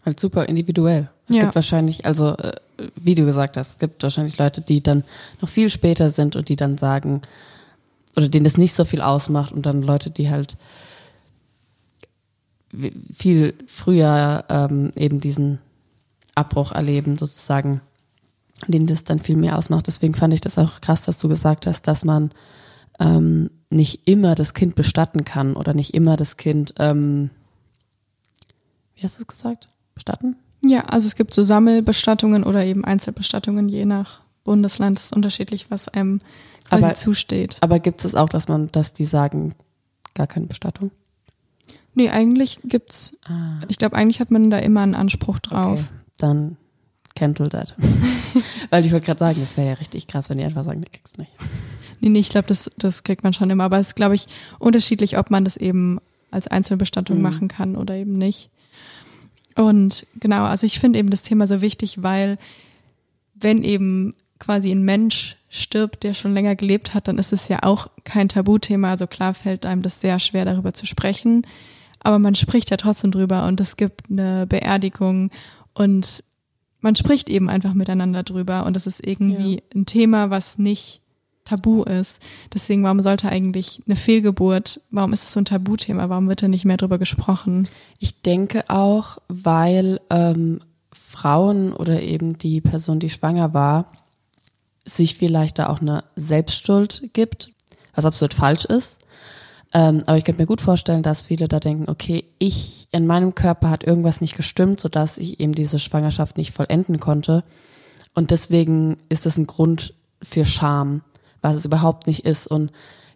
Halt 0.04 0.20
super 0.20 0.50
individuell. 0.50 1.12
Es 1.32 1.38
Ja. 1.38 1.44
gibt 1.44 1.56
wahrscheinlich, 1.56 2.06
also 2.06 2.36
äh, 2.38 2.54
wie 2.96 3.16
du 3.16 3.26
gesagt 3.26 3.58
hast, 3.58 3.70
es 3.70 3.78
gibt 3.80 4.04
wahrscheinlich 4.04 4.38
Leute, 4.38 4.62
die 4.62 4.82
dann 4.84 5.04
noch 5.42 5.50
viel 5.50 5.70
später 5.70 6.10
sind 6.10 6.36
und 6.36 6.50
die 6.50 6.56
dann 6.56 6.78
sagen, 6.78 7.22
oder 8.16 8.28
denen 8.30 8.44
das 8.44 8.58
nicht 8.58 8.74
so 8.74 8.84
viel 8.86 9.02
ausmacht 9.02 9.52
und 9.54 9.66
dann 9.66 9.82
Leute, 9.82 10.10
die 10.10 10.30
halt 10.30 10.58
viel 13.14 13.54
früher 13.68 14.46
ähm, 14.50 14.92
eben 14.96 15.20
diesen 15.20 15.60
Abbruch 16.36 16.72
erleben, 16.72 17.18
sozusagen, 17.18 17.82
denen 18.68 18.88
das 18.88 19.04
dann 19.04 19.20
viel 19.20 19.36
mehr 19.36 19.58
ausmacht. 19.58 19.88
Deswegen 19.88 20.14
fand 20.14 20.34
ich 20.34 20.42
das 20.42 20.58
auch 20.58 20.80
krass, 20.82 21.02
dass 21.04 21.20
du 21.20 21.28
gesagt 21.28 21.68
hast, 21.68 21.88
dass 21.88 22.06
man 22.06 22.32
ähm, 23.00 23.50
nicht 23.70 24.08
immer 24.08 24.36
das 24.36 24.54
Kind 24.54 24.76
bestatten 24.76 25.26
kann 25.26 25.56
oder 25.56 25.74
nicht 25.74 25.94
immer 25.94 26.16
das 26.16 26.38
Kind, 26.38 26.74
ähm, 26.80 27.30
wie 28.96 29.04
hast 29.04 29.18
du 29.18 29.22
es 29.22 29.28
gesagt? 29.28 29.68
Bestatten? 29.96 30.36
Ja, 30.64 30.82
also 30.86 31.08
es 31.08 31.16
gibt 31.16 31.34
so 31.34 31.44
Sammelbestattungen 31.44 32.44
oder 32.44 32.64
eben 32.66 32.86
Einzelbestattungen, 32.86 33.68
je 33.68 33.86
nach 33.86 34.22
Bundesland 34.44 35.00
ist 35.00 35.14
unterschiedlich, 35.16 35.70
was 35.72 35.88
einem 35.88 36.20
quasi 36.68 36.84
Aber- 36.84 36.96
zusteht. 36.96 37.58
Aber 37.62 37.80
gibt 37.80 38.04
es 38.06 38.16
auch, 38.16 38.30
dass 38.30 38.48
man, 38.48 38.68
dass 38.68 38.94
die 38.94 39.04
sagen, 39.06 39.54
gar 40.14 40.28
keine 40.28 40.46
Bestattung? 40.48 40.92
Nee, 41.94 42.10
eigentlich 42.10 42.60
gibt's, 42.64 43.18
ich 43.68 43.78
glaube, 43.78 43.96
eigentlich 43.98 44.20
hat 44.22 44.32
man 44.32 44.50
da 44.50 44.58
immer 44.60 44.82
einen 44.82 44.96
Anspruch 44.96 45.40
drauf. 45.40 45.80
Okay, 45.80 45.88
dann 46.20 46.58
cancel 47.16 47.50
that. 47.50 47.76
Weil 48.70 48.86
ich 48.86 48.94
wollte 48.94 49.08
gerade 49.08 49.20
sagen, 49.20 49.42
das 49.42 49.58
wäre 49.58 49.68
ja 49.68 49.74
richtig 49.74 50.08
krass, 50.08 50.30
wenn 50.30 50.38
die 50.38 50.44
einfach 50.46 50.64
sagen, 50.64 50.80
nee, 50.80 50.88
kriegst 50.90 51.18
du 51.18 51.22
nicht. 51.22 51.34
Nee, 52.00 52.10
nee, 52.10 52.20
ich 52.20 52.30
glaube, 52.30 52.48
das, 52.48 52.72
das 52.78 53.04
kriegt 53.04 53.24
man 53.24 53.34
schon 53.34 53.50
immer. 53.50 53.66
Aber 53.66 53.78
es 53.78 53.88
ist, 53.90 53.96
glaube 53.96 54.16
ich, 54.16 54.28
unterschiedlich, 54.60 55.18
ob 55.18 55.30
man 55.32 55.44
das 55.44 55.58
eben 55.58 56.00
als 56.32 56.48
Einzelbestattung 56.48 57.18
Mhm. 57.18 57.24
machen 57.24 57.48
kann 57.50 57.76
oder 57.76 57.96
eben 57.96 58.18
nicht. 58.18 58.50
Und 59.56 60.08
genau, 60.20 60.44
also 60.44 60.66
ich 60.66 60.80
finde 60.80 61.00
eben 61.00 61.10
das 61.10 61.24
Thema 61.24 61.48
so 61.48 61.62
wichtig, 61.62 62.04
weil 62.04 62.38
wenn 63.34 63.64
eben 63.64 64.16
quasi 64.40 64.72
ein 64.72 64.84
Mensch 64.84 65.38
stirbt, 65.50 66.04
der 66.04 66.14
schon 66.14 66.34
länger 66.34 66.56
gelebt 66.56 66.94
hat, 66.94 67.08
dann 67.08 67.18
ist 67.18 67.34
es 67.34 67.48
ja 67.48 67.60
auch 67.64 67.88
kein 68.04 68.30
Tabuthema. 68.30 68.92
Also 68.92 69.08
klar 69.08 69.34
fällt 69.34 69.66
einem 69.66 69.82
das 69.82 70.02
sehr 70.02 70.20
schwer, 70.20 70.46
darüber 70.46 70.74
zu 70.74 70.86
sprechen. 70.86 71.46
Aber 72.00 72.20
man 72.20 72.36
spricht 72.36 72.72
ja 72.72 72.78
trotzdem 72.78 73.12
drüber 73.12 73.46
und 73.46 73.60
es 73.60 73.78
gibt 73.78 74.10
eine 74.10 74.48
Beerdigung 74.48 75.30
und 75.74 76.24
man 76.80 76.96
spricht 76.96 77.30
eben 77.30 77.50
einfach 77.50 77.76
miteinander 77.76 78.24
drüber 78.24 78.66
und 78.66 78.76
es 78.76 78.88
ist 78.88 79.06
irgendwie 79.06 79.62
ein 79.76 79.86
Thema, 79.86 80.32
was 80.32 80.58
nicht 80.58 81.02
tabu 81.46 81.84
ist. 81.84 82.22
Deswegen, 82.54 82.84
warum 82.84 83.02
sollte 83.02 83.30
eigentlich 83.30 83.82
eine 83.86 83.96
Fehlgeburt, 83.96 84.82
warum 84.90 85.14
ist 85.14 85.24
es 85.24 85.34
so 85.34 85.40
ein 85.40 85.46
Tabuthema? 85.46 86.10
Warum 86.10 86.30
wird 86.30 86.44
da 86.44 86.48
nicht 86.48 86.66
mehr 86.66 86.78
drüber 86.78 86.98
gesprochen? 86.98 87.68
Ich 88.00 88.22
denke 88.22 88.70
auch, 88.70 89.18
weil 89.28 90.00
ähm, 90.10 90.60
Frauen 90.94 91.74
oder 91.74 92.02
eben 92.02 92.38
die 92.38 92.62
Person, 92.62 93.00
die 93.00 93.10
schwanger 93.10 93.54
war, 93.54 93.92
sich 94.86 95.16
vielleicht 95.16 95.60
da 95.60 95.70
auch 95.70 95.82
eine 95.82 96.04
Selbstschuld 96.16 97.14
gibt, 97.14 97.52
was 97.94 98.06
absolut 98.06 98.34
falsch 98.34 98.66
ist. 98.66 99.00
Ähm, 99.74 100.04
aber 100.06 100.18
ich 100.18 100.26
könnte 100.26 100.42
mir 100.42 100.48
gut 100.48 100.62
vorstellen, 100.62 101.04
dass 101.04 101.22
viele 101.22 101.48
da 101.48 101.60
denken, 101.60 101.90
okay, 101.90 102.26
ich 102.40 102.88
in 102.92 103.08
meinem 103.08 103.36
Körper 103.36 103.70
hat 103.70 103.86
irgendwas 103.86 104.20
nicht 104.20 104.36
gestimmt, 104.36 104.82
sodass 104.82 105.18
ich 105.18 105.40
eben 105.40 105.54
diese 105.54 105.80
Schwangerschaft 105.80 106.38
nicht 106.38 106.54
vollenden 106.54 107.00
konnte. 107.00 107.44
Und 108.14 108.32
deswegen 108.32 108.98
ist 109.08 109.26
es 109.26 109.38
ein 109.38 109.48
Grund 109.48 109.94
für 110.22 110.44
Scham, 110.44 111.02
was 111.42 111.56
es 111.56 111.66
überhaupt 111.66 112.08
nicht 112.08 112.26
ist. 112.26 112.48
Und 112.48 112.72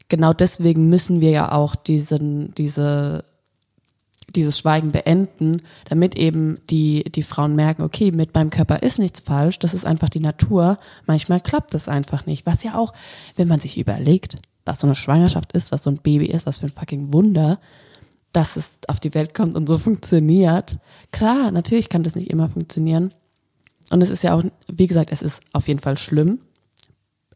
genau 0.09 0.34
deswegen 0.34 0.89
müssen 0.89 1.21
wir 1.21 1.32
ja 1.32 1.51
auch 1.51 1.76
diesen, 1.76 2.53
diese 2.55 3.23
dieses 4.36 4.57
Schweigen 4.59 4.91
beenden, 4.91 5.61
damit 5.88 6.17
eben 6.17 6.59
die, 6.69 7.03
die 7.03 7.23
Frauen 7.23 7.55
merken, 7.55 7.84
okay, 7.84 8.11
mit 8.11 8.34
meinem 8.34 8.49
Körper 8.49 8.84
ist 8.84 8.99
nichts 8.99 9.21
falsch, 9.21 9.59
das 9.59 9.73
ist 9.73 9.86
einfach 9.86 10.09
die 10.09 10.19
Natur. 10.19 10.78
Manchmal 11.05 11.39
klappt 11.39 11.73
das 11.73 11.88
einfach 11.88 12.26
nicht. 12.26 12.45
Was 12.45 12.63
ja 12.63 12.78
auch, 12.78 12.93
wenn 13.36 13.47
man 13.47 13.59
sich 13.59 13.78
überlegt, 13.78 14.36
was 14.65 14.80
so 14.80 14.88
eine 14.88 14.95
Schwangerschaft 14.95 15.53
ist, 15.53 15.71
was 15.71 15.84
so 15.84 15.91
ein 15.91 15.99
Baby 16.01 16.26
ist, 16.26 16.45
was 16.45 16.59
für 16.59 16.65
ein 16.65 16.71
fucking 16.71 17.13
Wunder, 17.13 17.59
dass 18.34 18.57
es 18.57 18.80
auf 18.88 18.99
die 18.99 19.13
Welt 19.13 19.34
kommt 19.34 19.55
und 19.55 19.67
so 19.67 19.78
funktioniert. 19.78 20.80
Klar, 21.11 21.51
natürlich 21.51 21.89
kann 21.89 22.03
das 22.03 22.15
nicht 22.15 22.30
immer 22.30 22.49
funktionieren. 22.49 23.11
Und 23.91 24.01
es 24.01 24.09
ist 24.09 24.23
ja 24.23 24.34
auch, 24.36 24.43
wie 24.67 24.88
gesagt, 24.88 25.11
es 25.11 25.21
ist 25.21 25.43
auf 25.53 25.67
jeden 25.67 25.80
Fall 25.80 25.97
schlimm, 25.97 26.39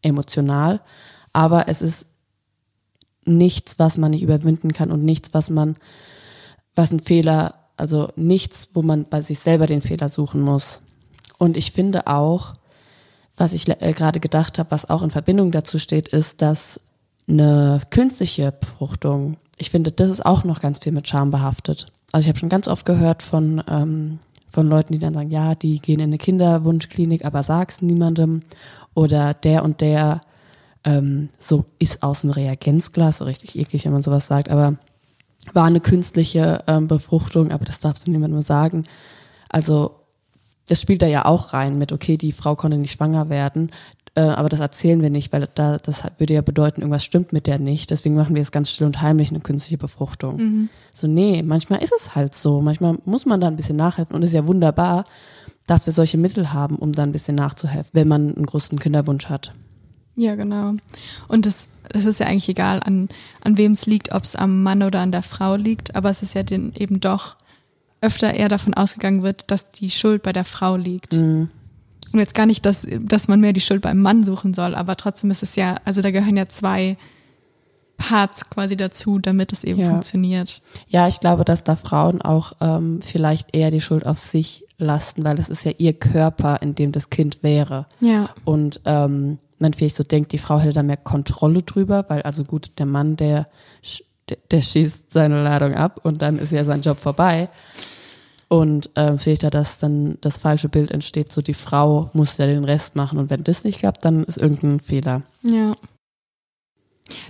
emotional, 0.01 0.81
aber 1.33 1.67
es 1.67 1.81
ist 1.81 2.05
nichts, 3.25 3.77
was 3.79 3.97
man 3.97 4.11
nicht 4.11 4.23
überwinden 4.23 4.73
kann 4.73 4.91
und 4.91 5.03
nichts, 5.03 5.33
was 5.33 5.49
man 5.49 5.75
was 6.75 6.91
ein 6.91 7.01
Fehler, 7.01 7.55
also 7.77 8.09
nichts, 8.15 8.69
wo 8.73 8.81
man 8.81 9.05
bei 9.09 9.21
sich 9.21 9.39
selber 9.39 9.67
den 9.67 9.81
Fehler 9.81 10.09
suchen 10.09 10.41
muss. 10.41 10.81
Und 11.37 11.57
ich 11.57 11.71
finde 11.71 12.07
auch, 12.07 12.55
was 13.35 13.53
ich 13.53 13.67
äh, 13.67 13.93
gerade 13.93 14.19
gedacht 14.19 14.59
habe, 14.59 14.71
was 14.71 14.89
auch 14.89 15.01
in 15.01 15.11
Verbindung 15.11 15.51
dazu 15.51 15.77
steht, 15.77 16.09
ist, 16.09 16.41
dass 16.41 16.79
eine 17.27 17.81
künstliche 17.89 18.51
Befruchtung, 18.51 19.37
ich 19.57 19.69
finde, 19.69 19.91
das 19.91 20.09
ist 20.09 20.25
auch 20.25 20.43
noch 20.43 20.61
ganz 20.61 20.79
viel 20.79 20.91
mit 20.91 21.07
Scham 21.07 21.29
behaftet. 21.29 21.91
Also 22.11 22.25
ich 22.25 22.29
habe 22.29 22.39
schon 22.39 22.49
ganz 22.49 22.67
oft 22.67 22.85
gehört 22.85 23.23
von, 23.23 23.63
ähm, 23.69 24.19
von 24.51 24.67
Leuten, 24.67 24.93
die 24.93 24.99
dann 24.99 25.13
sagen, 25.13 25.31
ja, 25.31 25.55
die 25.55 25.79
gehen 25.79 25.99
in 25.99 26.09
eine 26.09 26.17
Kinderwunschklinik, 26.17 27.23
aber 27.23 27.43
sag's 27.43 27.81
niemandem. 27.81 28.41
Oder 28.93 29.33
der 29.33 29.63
und 29.63 29.81
der 29.81 30.21
ähm, 30.83 31.29
so 31.37 31.65
ist 31.77 32.03
aus 32.03 32.21
dem 32.21 32.29
Reagenzglas, 32.31 33.19
so 33.19 33.25
richtig 33.25 33.57
eklig, 33.57 33.85
wenn 33.85 33.93
man 33.93 34.03
sowas 34.03 34.27
sagt, 34.27 34.49
aber 34.49 34.75
war 35.53 35.65
eine 35.65 35.79
künstliche 35.79 36.63
ähm, 36.67 36.87
Befruchtung, 36.87 37.51
aber 37.51 37.65
das 37.65 37.79
darfst 37.79 38.07
du 38.07 38.11
niemandem 38.11 38.41
sagen. 38.41 38.85
Also 39.49 39.95
das 40.67 40.81
spielt 40.81 41.01
da 41.01 41.07
ja 41.07 41.25
auch 41.25 41.53
rein 41.53 41.77
mit, 41.77 41.91
okay, 41.91 42.17
die 42.17 42.31
Frau 42.31 42.55
konnte 42.55 42.77
nicht 42.77 42.91
schwanger 42.91 43.29
werden, 43.29 43.71
äh, 44.15 44.21
aber 44.21 44.49
das 44.49 44.59
erzählen 44.59 45.01
wir 45.01 45.09
nicht, 45.09 45.31
weil 45.33 45.47
da, 45.55 45.77
das 45.77 46.03
würde 46.17 46.33
ja 46.33 46.41
bedeuten, 46.41 46.81
irgendwas 46.81 47.03
stimmt 47.03 47.33
mit 47.33 47.47
der 47.47 47.59
nicht. 47.59 47.89
Deswegen 47.89 48.15
machen 48.15 48.35
wir 48.35 48.41
es 48.41 48.51
ganz 48.51 48.69
still 48.69 48.87
und 48.87 49.01
heimlich, 49.01 49.29
eine 49.29 49.39
künstliche 49.39 49.77
Befruchtung. 49.77 50.37
So, 50.93 51.07
nee, 51.07 51.43
manchmal 51.43 51.81
ist 51.81 51.93
es 51.93 52.15
halt 52.15 52.35
so. 52.35 52.61
Manchmal 52.61 52.97
muss 53.05 53.25
man 53.25 53.39
da 53.39 53.47
ein 53.47 53.55
bisschen 53.55 53.77
nachhelfen 53.77 54.15
und 54.15 54.23
es 54.23 54.31
ist 54.31 54.35
ja 54.35 54.47
wunderbar, 54.47 55.05
dass 55.69 55.85
wir 55.85 55.93
solche 55.93 56.17
Mittel 56.17 56.51
haben, 56.51 56.77
um 56.77 56.93
da 56.93 57.03
ein 57.03 57.11
bisschen 57.11 57.35
nachzuhelfen, 57.35 57.91
wenn 57.93 58.07
man 58.07 58.35
einen 58.35 58.45
großen 58.45 58.79
Kinderwunsch 58.79 59.27
hat. 59.27 59.53
Ja, 60.15 60.35
genau. 60.35 60.73
Und 61.27 61.45
das, 61.45 61.67
das 61.89 62.05
ist 62.05 62.19
ja 62.19 62.25
eigentlich 62.25 62.49
egal, 62.49 62.81
an, 62.83 63.09
an 63.41 63.57
wem 63.57 63.73
es 63.73 63.85
liegt, 63.85 64.11
ob 64.11 64.23
es 64.23 64.35
am 64.35 64.63
Mann 64.63 64.83
oder 64.83 64.99
an 64.99 65.11
der 65.11 65.21
Frau 65.23 65.55
liegt, 65.55 65.95
aber 65.95 66.09
es 66.09 66.23
ist 66.23 66.33
ja 66.33 66.43
den, 66.43 66.73
eben 66.75 66.99
doch 66.99 67.35
öfter 68.01 68.33
eher 68.33 68.49
davon 68.49 68.73
ausgegangen 68.73 69.23
wird, 69.23 69.51
dass 69.51 69.69
die 69.71 69.91
Schuld 69.91 70.23
bei 70.23 70.33
der 70.33 70.43
Frau 70.43 70.75
liegt. 70.75 71.13
Und 72.11 72.19
jetzt 72.19 72.33
gar 72.33 72.47
nicht, 72.47 72.65
dass, 72.65 72.87
dass 72.89 73.27
man 73.27 73.39
mehr 73.39 73.53
die 73.53 73.61
Schuld 73.61 73.81
beim 73.81 74.01
Mann 74.01 74.25
suchen 74.25 74.53
soll, 74.53 74.73
aber 74.73 74.97
trotzdem 74.97 75.29
ist 75.29 75.43
es 75.43 75.55
ja, 75.55 75.75
also 75.85 76.01
da 76.01 76.09
gehören 76.09 76.35
ja 76.35 76.49
zwei 76.49 76.97
Parts 77.99 78.49
quasi 78.49 78.75
dazu, 78.75 79.19
damit 79.19 79.53
es 79.53 79.63
eben 79.63 79.79
Ja. 79.81 79.89
funktioniert. 79.89 80.61
Ja, 80.87 81.07
ich 81.07 81.19
glaube, 81.19 81.45
dass 81.45 81.63
da 81.63 81.75
Frauen 81.75 82.21
auch 82.23 82.53
ähm, 82.61 83.01
vielleicht 83.03 83.55
eher 83.55 83.69
die 83.69 83.81
Schuld 83.81 84.05
auf 84.07 84.17
sich 84.17 84.65
lasten, 84.79 85.23
weil 85.23 85.37
es 85.39 85.49
ist 85.49 85.65
ja 85.65 85.73
ihr 85.77 85.93
Körper, 85.93 86.61
in 86.61 86.73
dem 86.73 86.91
das 86.91 87.09
Kind 87.11 87.43
wäre. 87.43 87.85
Ja. 87.99 88.29
Und 88.45 88.79
ähm, 88.85 89.37
man 89.59 89.73
vielleicht 89.73 89.97
so 89.97 90.03
denkt, 90.03 90.31
die 90.31 90.37
Frau 90.37 90.59
hätte 90.59 90.73
da 90.73 90.81
mehr 90.83 90.97
Kontrolle 90.97 91.61
drüber, 91.61 92.05
weil 92.07 92.21
also 92.23 92.43
gut, 92.43 92.71
der 92.79 92.85
Mann, 92.85 93.17
der, 93.17 93.47
der, 94.29 94.37
der 94.49 94.61
schießt 94.61 95.11
seine 95.11 95.43
Ladung 95.43 95.75
ab 95.75 95.99
und 96.03 96.21
dann 96.21 96.39
ist 96.39 96.51
ja 96.53 96.63
sein 96.63 96.81
Job 96.81 96.97
vorbei. 96.99 97.49
Und 98.47 98.89
ähm, 98.95 99.19
vielleicht 99.19 99.43
da 99.43 99.49
das 99.51 99.77
dann 99.77 100.17
das 100.21 100.39
falsche 100.39 100.69
Bild 100.69 100.89
entsteht, 100.89 101.31
so 101.31 101.41
die 101.41 101.53
Frau 101.53 102.09
muss 102.13 102.37
ja 102.37 102.47
den 102.47 102.63
Rest 102.63 102.95
machen 102.95 103.19
und 103.19 103.29
wenn 103.29 103.43
das 103.43 103.63
nicht 103.63 103.79
klappt, 103.79 104.03
dann 104.05 104.23
ist 104.23 104.37
irgendein 104.37 104.79
Fehler. 104.79 105.21
Ja. 105.43 105.73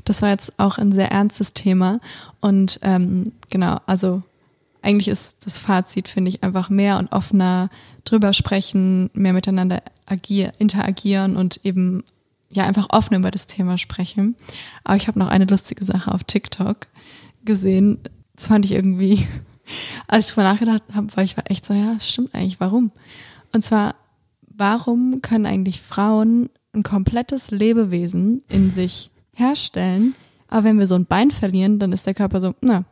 Das 0.06 0.22
war 0.22 0.30
jetzt 0.30 0.58
auch 0.58 0.78
ein 0.78 0.92
sehr 0.92 1.12
ernstes 1.12 1.54
Thema. 1.54 2.00
Und 2.40 2.80
ähm, 2.82 3.34
genau, 3.50 3.80
also 3.86 4.24
eigentlich 4.82 5.08
ist 5.08 5.46
das 5.46 5.60
Fazit, 5.60 6.08
finde 6.08 6.30
ich, 6.30 6.44
einfach 6.44 6.70
mehr 6.70 6.98
und 6.98 7.12
offener 7.12 7.70
drüber 8.06 8.34
sprechen, 8.34 9.10
mehr 9.14 9.34
miteinander 9.34 9.82
agier 10.06 10.54
interagieren 10.58 11.36
und 11.36 11.60
eben 11.64 12.04
ja 12.52 12.64
einfach 12.64 12.88
offen 12.90 13.16
über 13.16 13.32
das 13.32 13.48
Thema 13.48 13.78
sprechen. 13.78 14.36
Aber 14.84 14.96
ich 14.96 15.08
habe 15.08 15.20
noch 15.20 15.28
eine 15.28 15.46
lustige 15.46 15.84
Sache 15.86 16.12
auf 16.12 16.24
TikTok 16.24 16.88
gesehen. 17.44 18.00
Das 18.36 18.48
fand 18.48 18.66
ich 18.66 18.72
irgendwie, 18.72 19.28
als 20.08 20.28
ich 20.28 20.34
drüber 20.34 20.52
nachgedacht 20.52 20.84
habe, 20.94 21.16
war 21.16 21.24
ich 21.24 21.38
war 21.38 21.50
echt 21.50 21.66
so, 21.66 21.74
ja, 21.74 22.00
stimmt 22.00 22.34
eigentlich, 22.34 22.60
warum? 22.60 22.92
Und 23.52 23.64
zwar, 23.64 23.96
warum 24.42 25.22
können 25.22 25.46
eigentlich 25.46 25.82
Frauen 25.82 26.50
ein 26.74 26.84
komplettes 26.84 27.52
Lebewesen 27.52 28.44
in 28.48 28.72
sich 28.72 29.12
herstellen, 29.40 30.16
aber 30.48 30.64
wenn 30.66 30.80
wir 30.80 30.88
so 30.88 30.96
ein 30.96 31.06
Bein 31.06 31.32
verlieren, 31.32 31.80
dann 31.80 31.92
ist 31.92 32.06
der 32.06 32.14
Körper 32.14 32.42
so, 32.42 32.56
na, 32.62 32.84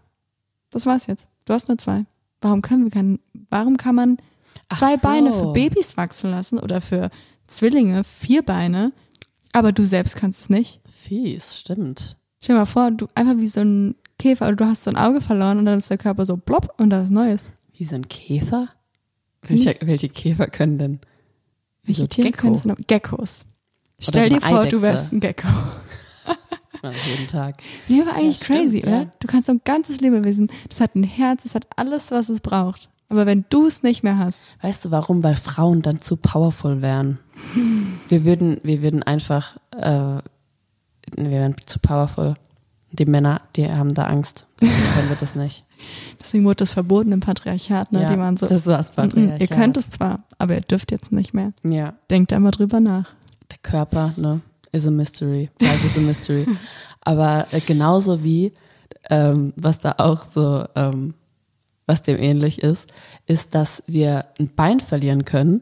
das 0.72 0.86
war's 0.86 1.08
jetzt. 1.08 1.28
Du 1.46 1.54
hast 1.54 1.68
nur 1.68 1.78
zwei. 1.78 2.06
Warum 2.42 2.62
können 2.62 2.84
wir 2.84 2.92
keinen, 2.92 3.20
warum 3.50 3.78
kann 3.78 3.96
man 3.96 4.18
zwei 4.78 4.96
so. 4.96 5.02
Beine 5.02 5.34
für 5.34 5.54
Babys 5.54 5.98
wachsen 5.98 6.32
lassen 6.32 6.60
oder 6.60 6.82
für 6.82 7.10
Zwillinge 7.48 8.04
vier 8.04 8.44
Beine, 8.44 8.92
aber 9.54 9.72
du 9.72 9.84
selbst 9.84 10.16
kannst 10.16 10.42
es 10.42 10.50
nicht? 10.50 10.82
Fies, 10.92 11.58
stimmt. 11.60 12.18
Stell 12.42 12.56
dir 12.56 12.60
mal 12.62 12.66
vor, 12.66 12.92
du 12.92 13.08
einfach 13.16 13.38
wie 13.38 13.48
so 13.48 13.62
ein 13.62 13.96
Käfer, 14.20 14.48
oder 14.48 14.56
du 14.56 14.66
hast 14.66 14.84
so 14.84 14.90
ein 14.92 14.98
Auge 14.98 15.22
verloren 15.22 15.60
und 15.60 15.66
dann 15.66 15.78
ist 15.78 15.90
der 15.90 15.98
Körper 15.98 16.26
so 16.26 16.38
plopp 16.38 16.74
und 16.80 16.90
da 16.90 17.02
ist 17.02 17.12
Neues. 17.12 17.50
Wie 17.76 17.86
so 17.86 17.96
ein 17.96 18.08
Käfer? 18.08 18.70
Welche, 19.44 19.78
welche 19.82 20.10
Käfer 20.10 20.48
können 20.48 20.78
denn? 20.78 21.00
Wie 21.84 21.94
so 21.94 22.02
Welche 22.02 22.10
Tiere 22.10 22.28
Gecko? 22.32 22.42
können 22.42 22.56
es 22.56 22.66
noch? 22.66 22.76
Geckos. 22.88 23.46
Oder 24.00 24.10
Stell 24.10 24.24
so 24.26 24.30
dir 24.30 24.42
vor, 24.42 24.50
du 24.50 24.60
Eidechse. 24.78 24.82
wärst 24.82 25.14
ein 25.14 25.20
Gecko. 25.20 25.48
Ja, 26.84 26.92
jeden 26.92 27.28
Tag. 27.28 27.56
Nee, 27.88 28.02
aber 28.02 28.14
eigentlich 28.16 28.38
stimmt, 28.38 28.60
crazy, 28.72 28.78
ja. 28.80 28.88
oder? 28.88 29.12
Du 29.20 29.28
kannst 29.28 29.48
so 29.48 29.54
ein 29.54 29.62
ganzes 29.66 30.00
Lebewesen, 30.02 30.48
das 30.70 30.80
hat 30.82 30.96
ein 30.96 31.04
Herz, 31.04 31.44
das 31.44 31.56
hat 31.56 31.66
alles, 31.76 32.04
was 32.12 32.30
es 32.30 32.40
braucht. 32.42 32.90
Aber 33.10 33.26
wenn 33.26 33.46
du 33.50 33.66
es 33.66 33.84
nicht 33.84 34.04
mehr 34.04 34.18
hast, 34.18 34.40
Weißt 34.62 34.84
du 34.86 34.92
warum? 34.92 35.24
Weil 35.24 35.36
Frauen 35.36 35.82
dann 35.82 36.02
zu 36.02 36.18
powerful 36.18 36.82
wären. 36.82 37.20
Wir 38.10 38.26
würden, 38.26 38.60
wir 38.64 38.82
würden 38.82 39.02
einfach, 39.04 39.58
äh, 39.72 39.82
wir 39.82 40.22
wären 41.32 41.56
zu 41.66 41.80
powerful. 41.80 42.34
Die 42.92 43.06
Männer, 43.06 43.42
die 43.56 43.70
haben 43.70 43.94
da 43.94 44.04
Angst. 44.04 44.46
Deswegen 44.62 44.94
können 44.96 45.10
wir 45.10 45.18
das 45.20 45.36
nicht. 45.36 45.64
deswegen 46.22 46.44
wurde 46.46 46.56
das 46.58 46.72
verboten 46.74 47.12
im 47.12 47.20
Patriarchat, 47.20 47.92
ne? 47.92 48.02
Ja, 48.04 48.10
Die 48.14 48.18
waren 48.18 48.36
so, 48.38 48.46
das 48.48 48.66
war 48.66 48.78
das 48.78 48.92
"Mm, 48.92 48.94
mm, 48.94 48.96
Patriarchat." 49.04 49.42
Ihr 49.42 49.48
könnt 49.48 49.78
es 49.78 49.90
zwar, 49.90 50.24
aber 50.38 50.56
ihr 50.56 50.62
dürft 50.62 50.92
jetzt 50.92 51.12
nicht 51.12 51.34
mehr. 51.34 51.54
Ja, 51.64 51.94
Denkt 52.10 52.32
da 52.32 52.40
mal 52.40 52.52
drüber 52.52 52.80
nach. 52.80 53.14
der 53.52 53.60
Körper, 53.62 54.14
ne, 54.18 54.42
is 54.72 54.86
a 54.88 54.92
mystery. 54.92 55.50
Life 55.60 55.86
is 55.86 55.98
a 55.98 56.02
mystery. 56.02 56.46
Aber 57.02 57.48
äh, 57.52 57.62
genauso 57.62 58.24
wie, 58.24 58.54
ähm, 59.10 59.54
was 59.56 59.80
da 59.80 59.96
auch 59.98 60.24
so, 60.24 60.66
ähm, 60.76 61.14
was 61.86 62.02
dem 62.02 62.18
ähnlich 62.18 62.62
ist, 62.62 62.92
ist, 63.26 63.56
dass 63.56 63.84
wir 63.88 64.28
ein 64.40 64.54
Bein 64.56 64.80
verlieren 64.80 65.24
können 65.24 65.62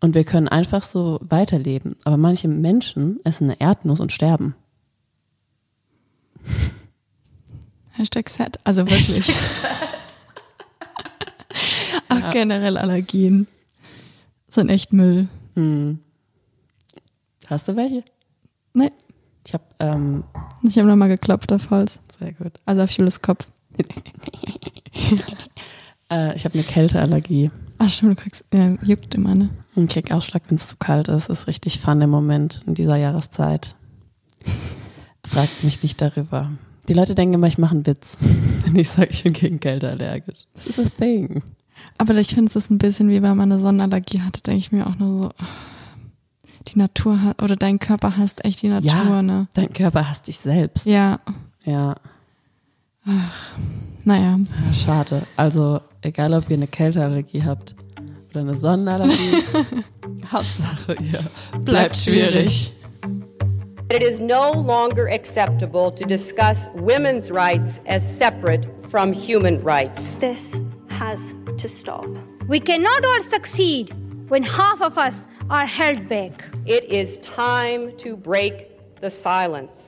und 0.00 0.14
wir 0.14 0.24
können 0.24 0.48
einfach 0.48 0.82
so 0.82 1.18
weiterleben. 1.22 1.96
Aber 2.04 2.16
manche 2.16 2.48
Menschen 2.48 3.18
essen 3.24 3.44
eine 3.44 3.60
Erdnuss 3.60 4.00
und 4.00 4.12
sterben. 4.12 4.54
Hashtag 7.92 8.28
sad. 8.28 8.60
Also 8.64 8.82
wirklich. 8.82 9.32
Ach, 12.08 12.30
generell 12.32 12.76
Allergien. 12.76 13.46
Sind 14.48 14.68
echt 14.68 14.92
Müll. 14.92 15.28
Hast 17.46 17.68
du 17.68 17.76
welche? 17.76 18.02
Nee, 18.74 18.90
Ich 19.46 19.54
habe, 19.54 19.64
ähm, 19.78 20.24
ich 20.62 20.76
habe 20.78 20.88
nochmal 20.88 21.08
geklopft 21.08 21.52
auf 21.52 21.70
Holz. 21.70 22.00
sehr 22.18 22.32
gut. 22.32 22.60
Also 22.66 22.82
auf 22.82 22.90
Jules 22.90 23.22
Kopf. 23.22 23.46
Äh, 26.08 26.36
ich 26.36 26.44
habe 26.44 26.54
eine 26.54 26.62
Kälteallergie. 26.62 27.50
Ach 27.78 27.90
stimmt, 27.90 28.16
du 28.16 28.22
kriegst, 28.22 28.44
äh, 28.52 28.76
juckt 28.84 29.12
immer, 29.16 29.34
ne? 29.34 29.50
Ich 29.74 29.88
krieg 29.90 30.12
Ausschlag, 30.12 30.42
wenn 30.48 30.56
es 30.56 30.68
zu 30.68 30.76
kalt 30.76 31.08
ist. 31.08 31.28
Ist 31.28 31.48
richtig 31.48 31.80
fun 31.80 32.00
im 32.00 32.10
Moment 32.10 32.62
in 32.64 32.74
dieser 32.74 32.94
Jahreszeit. 32.96 33.74
Fragt 35.26 35.64
mich 35.64 35.82
nicht 35.82 36.00
darüber. 36.00 36.52
Die 36.88 36.92
Leute 36.94 37.16
denken 37.16 37.34
immer, 37.34 37.48
ich 37.48 37.58
mache 37.58 37.74
einen 37.74 37.86
Witz, 37.86 38.18
wenn 38.64 38.76
ich 38.76 38.88
sage, 38.88 39.08
ich 39.10 39.24
bin 39.24 39.32
gegen 39.32 39.58
Kälte 39.58 39.90
allergisch. 39.90 40.44
Das 40.54 40.66
ist 40.68 40.78
a 40.78 40.84
thing. 40.96 41.42
Aber 41.98 42.14
ich 42.14 42.28
finde, 42.28 42.50
es 42.50 42.56
ist 42.56 42.70
ein 42.70 42.78
bisschen 42.78 43.08
wie 43.08 43.20
wenn 43.20 43.36
man 43.36 43.50
eine 43.50 43.60
Sonnenallergie 43.60 44.20
hatte, 44.20 44.42
denke 44.42 44.58
ich 44.58 44.70
mir 44.70 44.86
auch 44.86 44.94
nur 44.96 45.22
so, 45.22 45.30
die 46.66 46.78
Natur 46.78 47.22
hat, 47.22 47.42
oder 47.42 47.56
dein 47.56 47.78
Körper 47.78 48.16
hasst 48.16 48.44
echt 48.44 48.62
die 48.62 48.68
Natur, 48.68 48.90
ja, 48.90 49.22
ne? 49.22 49.48
dein 49.54 49.72
Körper 49.72 50.08
hasst 50.08 50.26
dich 50.26 50.38
selbst. 50.38 50.86
Ja, 50.86 51.20
Ja, 51.64 51.96
naja. 54.04 54.38
ja, 54.38 54.74
schade. 54.74 55.22
Also, 55.36 55.80
egal 56.02 56.34
ob 56.34 56.50
ihr 56.50 56.56
eine 56.56 56.66
Kälteallergie 56.66 57.42
habt 57.44 57.74
oder 58.30 58.40
eine 58.40 58.56
Sonnenallergie, 58.56 59.44
Hauptsache 60.32 60.94
ihr 61.00 61.20
bleibt 61.60 61.96
schwierig. 61.96 62.72
It 63.92 64.02
is 64.02 64.18
no 64.20 64.52
longer 64.52 65.06
acceptable 65.12 65.92
to 65.94 66.04
discuss 66.04 66.68
women's 66.74 67.30
rights 67.30 67.80
as 67.86 68.02
separate 68.02 68.66
from 68.88 69.12
human 69.12 69.62
rights. 69.62 70.18
This 70.18 70.40
has 70.90 71.20
to 71.58 71.68
stop. 71.68 72.06
We 72.48 72.58
cannot 72.58 73.04
all 73.04 73.22
succeed 73.22 73.92
when 74.28 74.42
half 74.42 74.80
of 74.80 74.98
us 74.98 75.28
are 75.48 75.66
held 75.66 76.08
back. 76.08 76.44
It 76.66 76.84
is 76.84 77.18
time 77.18 77.96
to 77.98 78.16
break 78.16 79.00
the 79.00 79.10
silence. 79.10 79.78